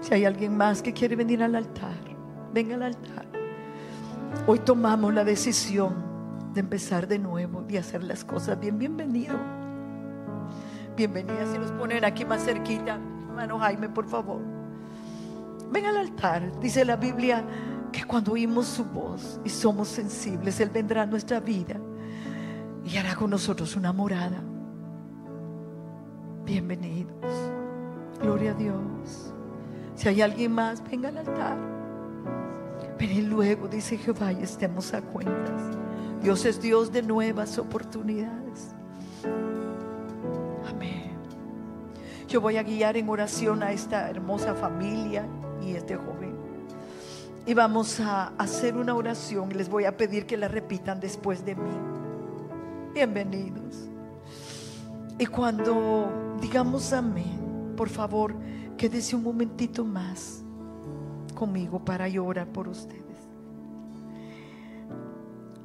Si 0.00 0.14
hay 0.14 0.26
alguien 0.26 0.56
más 0.56 0.80
que 0.80 0.92
quiere 0.92 1.16
venir 1.16 1.42
al 1.42 1.56
altar, 1.56 1.98
venga 2.54 2.76
al 2.76 2.84
altar. 2.84 3.29
Hoy 4.46 4.58
tomamos 4.60 5.12
la 5.12 5.24
decisión 5.24 5.94
de 6.54 6.60
empezar 6.60 7.06
de 7.06 7.18
nuevo 7.18 7.64
y 7.68 7.76
hacer 7.76 8.02
las 8.02 8.24
cosas 8.24 8.58
bien. 8.58 8.78
Bienvenido. 8.78 9.36
Bienvenida. 10.96 11.46
Si 11.52 11.58
nos 11.58 11.70
ponen 11.72 12.04
aquí 12.04 12.24
más 12.24 12.44
cerquita, 12.44 12.98
hermano 13.28 13.58
Jaime, 13.58 13.88
por 13.88 14.06
favor. 14.06 14.40
Venga 15.70 15.90
al 15.90 15.98
altar. 15.98 16.60
Dice 16.60 16.84
la 16.84 16.96
Biblia 16.96 17.44
que 17.92 18.04
cuando 18.04 18.32
oímos 18.32 18.66
su 18.66 18.84
voz 18.84 19.40
y 19.44 19.48
somos 19.48 19.88
sensibles, 19.88 20.60
Él 20.60 20.70
vendrá 20.70 21.02
a 21.02 21.06
nuestra 21.06 21.40
vida 21.40 21.76
y 22.84 22.96
hará 22.96 23.14
con 23.14 23.30
nosotros 23.30 23.76
una 23.76 23.92
morada. 23.92 24.42
Bienvenidos. 26.44 27.14
Gloria 28.20 28.52
a 28.52 28.54
Dios. 28.54 29.32
Si 29.94 30.08
hay 30.08 30.22
alguien 30.22 30.52
más, 30.52 30.82
venga 30.88 31.08
al 31.08 31.18
altar. 31.18 31.79
Ven 33.00 33.30
luego, 33.30 33.66
dice 33.66 33.96
Jehová, 33.96 34.30
y 34.30 34.42
estemos 34.42 34.92
a 34.92 35.00
cuentas. 35.00 35.62
Dios 36.22 36.44
es 36.44 36.60
Dios 36.60 36.92
de 36.92 37.02
nuevas 37.02 37.56
oportunidades. 37.56 38.74
Amén. 40.68 41.12
Yo 42.28 42.42
voy 42.42 42.58
a 42.58 42.62
guiar 42.62 42.98
en 42.98 43.08
oración 43.08 43.62
a 43.62 43.72
esta 43.72 44.10
hermosa 44.10 44.54
familia 44.54 45.26
y 45.62 45.72
este 45.72 45.96
joven. 45.96 46.34
Y 47.46 47.54
vamos 47.54 47.98
a 48.00 48.34
hacer 48.36 48.76
una 48.76 48.94
oración 48.94 49.50
y 49.50 49.54
les 49.54 49.70
voy 49.70 49.86
a 49.86 49.96
pedir 49.96 50.26
que 50.26 50.36
la 50.36 50.48
repitan 50.48 51.00
después 51.00 51.42
de 51.42 51.54
mí. 51.54 51.70
Bienvenidos. 52.92 53.88
Y 55.18 55.24
cuando 55.24 56.36
digamos 56.38 56.92
amén, 56.92 57.72
por 57.76 57.88
favor, 57.88 58.34
Quédese 58.80 59.14
un 59.14 59.24
momentito 59.24 59.84
más 59.84 60.42
conmigo 61.40 61.82
para 61.82 62.06
llorar 62.06 62.48
por 62.48 62.68
ustedes. 62.68 63.00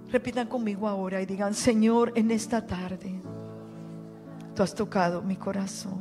Repitan 0.09 0.47
conmigo 0.47 0.87
ahora 0.87 1.21
y 1.21 1.25
digan, 1.25 1.53
Señor, 1.53 2.13
en 2.15 2.31
esta 2.31 2.65
tarde, 2.65 3.21
tú 4.55 4.63
has 4.63 4.73
tocado 4.73 5.21
mi 5.21 5.35
corazón. 5.35 5.99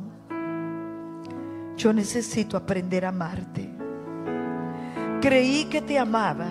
Yo 1.75 1.91
necesito 1.91 2.55
aprender 2.55 3.03
a 3.03 3.09
amarte. 3.09 3.69
Creí 5.19 5.65
que 5.65 5.81
te 5.81 5.99
amaba. 5.99 6.47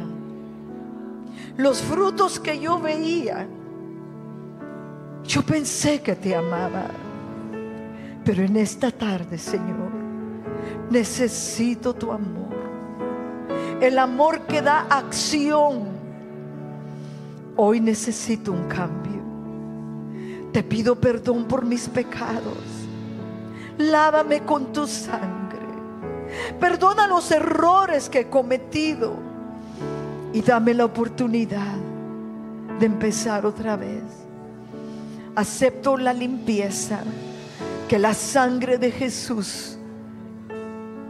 Los 1.56 1.80
frutos 1.80 2.38
que 2.38 2.60
yo 2.60 2.78
veía, 2.78 3.48
yo 5.22 5.40
pensé 5.40 6.02
que 6.02 6.14
te 6.14 6.36
amaba. 6.36 6.88
Pero 8.22 8.42
en 8.42 8.56
esta 8.58 8.90
tarde, 8.90 9.38
Señor, 9.38 9.92
necesito 10.90 11.94
tu 11.94 12.12
amor. 12.12 12.43
El 13.84 13.98
amor 13.98 14.46
que 14.46 14.62
da 14.62 14.86
acción. 14.88 15.88
Hoy 17.54 17.80
necesito 17.80 18.50
un 18.50 18.66
cambio. 18.66 19.20
Te 20.52 20.62
pido 20.62 20.98
perdón 20.98 21.44
por 21.44 21.66
mis 21.66 21.86
pecados. 21.90 22.56
Lávame 23.76 24.42
con 24.42 24.72
tu 24.72 24.86
sangre. 24.86 25.58
Perdona 26.58 27.06
los 27.06 27.30
errores 27.30 28.08
que 28.08 28.20
he 28.20 28.30
cometido. 28.30 29.16
Y 30.32 30.40
dame 30.40 30.72
la 30.72 30.86
oportunidad 30.86 31.76
de 32.80 32.86
empezar 32.86 33.44
otra 33.44 33.76
vez. 33.76 34.02
Acepto 35.36 35.98
la 35.98 36.14
limpieza 36.14 37.00
que 37.86 37.98
la 37.98 38.14
sangre 38.14 38.78
de 38.78 38.90
Jesús 38.90 39.76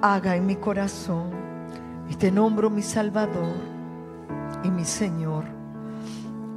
haga 0.03 0.35
en 0.35 0.45
mi 0.45 0.57
corazón. 0.57 1.44
Y 2.09 2.15
te 2.15 2.31
nombro 2.31 2.71
mi 2.71 2.83
Salvador 2.83 3.57
y 4.63 4.71
mi 4.71 4.85
Señor 4.85 5.45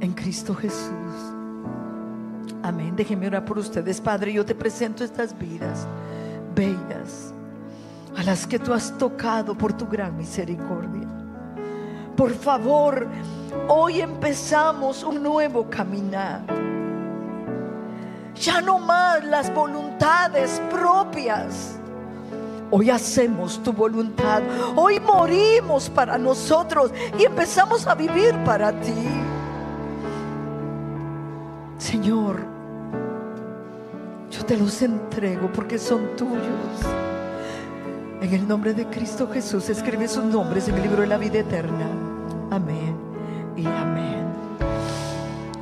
en 0.00 0.12
Cristo 0.12 0.54
Jesús. 0.54 0.92
Amén. 2.62 2.94
Déjenme 2.96 3.26
orar 3.26 3.44
por 3.44 3.58
ustedes, 3.58 4.00
Padre. 4.00 4.32
Yo 4.32 4.44
te 4.44 4.54
presento 4.54 5.04
estas 5.04 5.36
vidas 5.38 5.86
bellas 6.54 7.32
a 8.16 8.22
las 8.24 8.46
que 8.46 8.58
tú 8.58 8.72
has 8.72 8.96
tocado 8.98 9.56
por 9.56 9.72
tu 9.72 9.86
gran 9.86 10.16
misericordia. 10.16 11.06
Por 12.16 12.32
favor, 12.32 13.06
hoy 13.68 14.00
empezamos 14.00 15.04
un 15.04 15.22
nuevo 15.22 15.70
caminar. 15.70 16.42
Ya 18.34 18.60
no 18.60 18.80
más 18.80 19.24
las 19.24 19.54
voluntades 19.54 20.60
propias. 20.70 21.77
Hoy 22.70 22.90
hacemos 22.90 23.62
tu 23.62 23.72
voluntad. 23.72 24.42
Hoy 24.76 25.00
morimos 25.00 25.88
para 25.88 26.18
nosotros 26.18 26.92
y 27.18 27.24
empezamos 27.24 27.86
a 27.86 27.94
vivir 27.94 28.34
para 28.44 28.72
ti. 28.72 28.92
Señor, 31.78 32.40
yo 34.30 34.44
te 34.44 34.56
los 34.56 34.82
entrego 34.82 35.50
porque 35.52 35.78
son 35.78 36.16
tuyos. 36.16 36.42
En 38.20 38.34
el 38.34 38.46
nombre 38.46 38.74
de 38.74 38.84
Cristo 38.86 39.28
Jesús, 39.30 39.70
escribe 39.70 40.08
sus 40.08 40.24
nombres 40.24 40.68
en 40.68 40.74
el 40.74 40.82
libro 40.82 41.02
de 41.02 41.06
la 41.06 41.18
vida 41.18 41.38
eterna. 41.38 41.86
Amén 42.50 42.96
y 43.56 43.64
amén. 43.66 44.27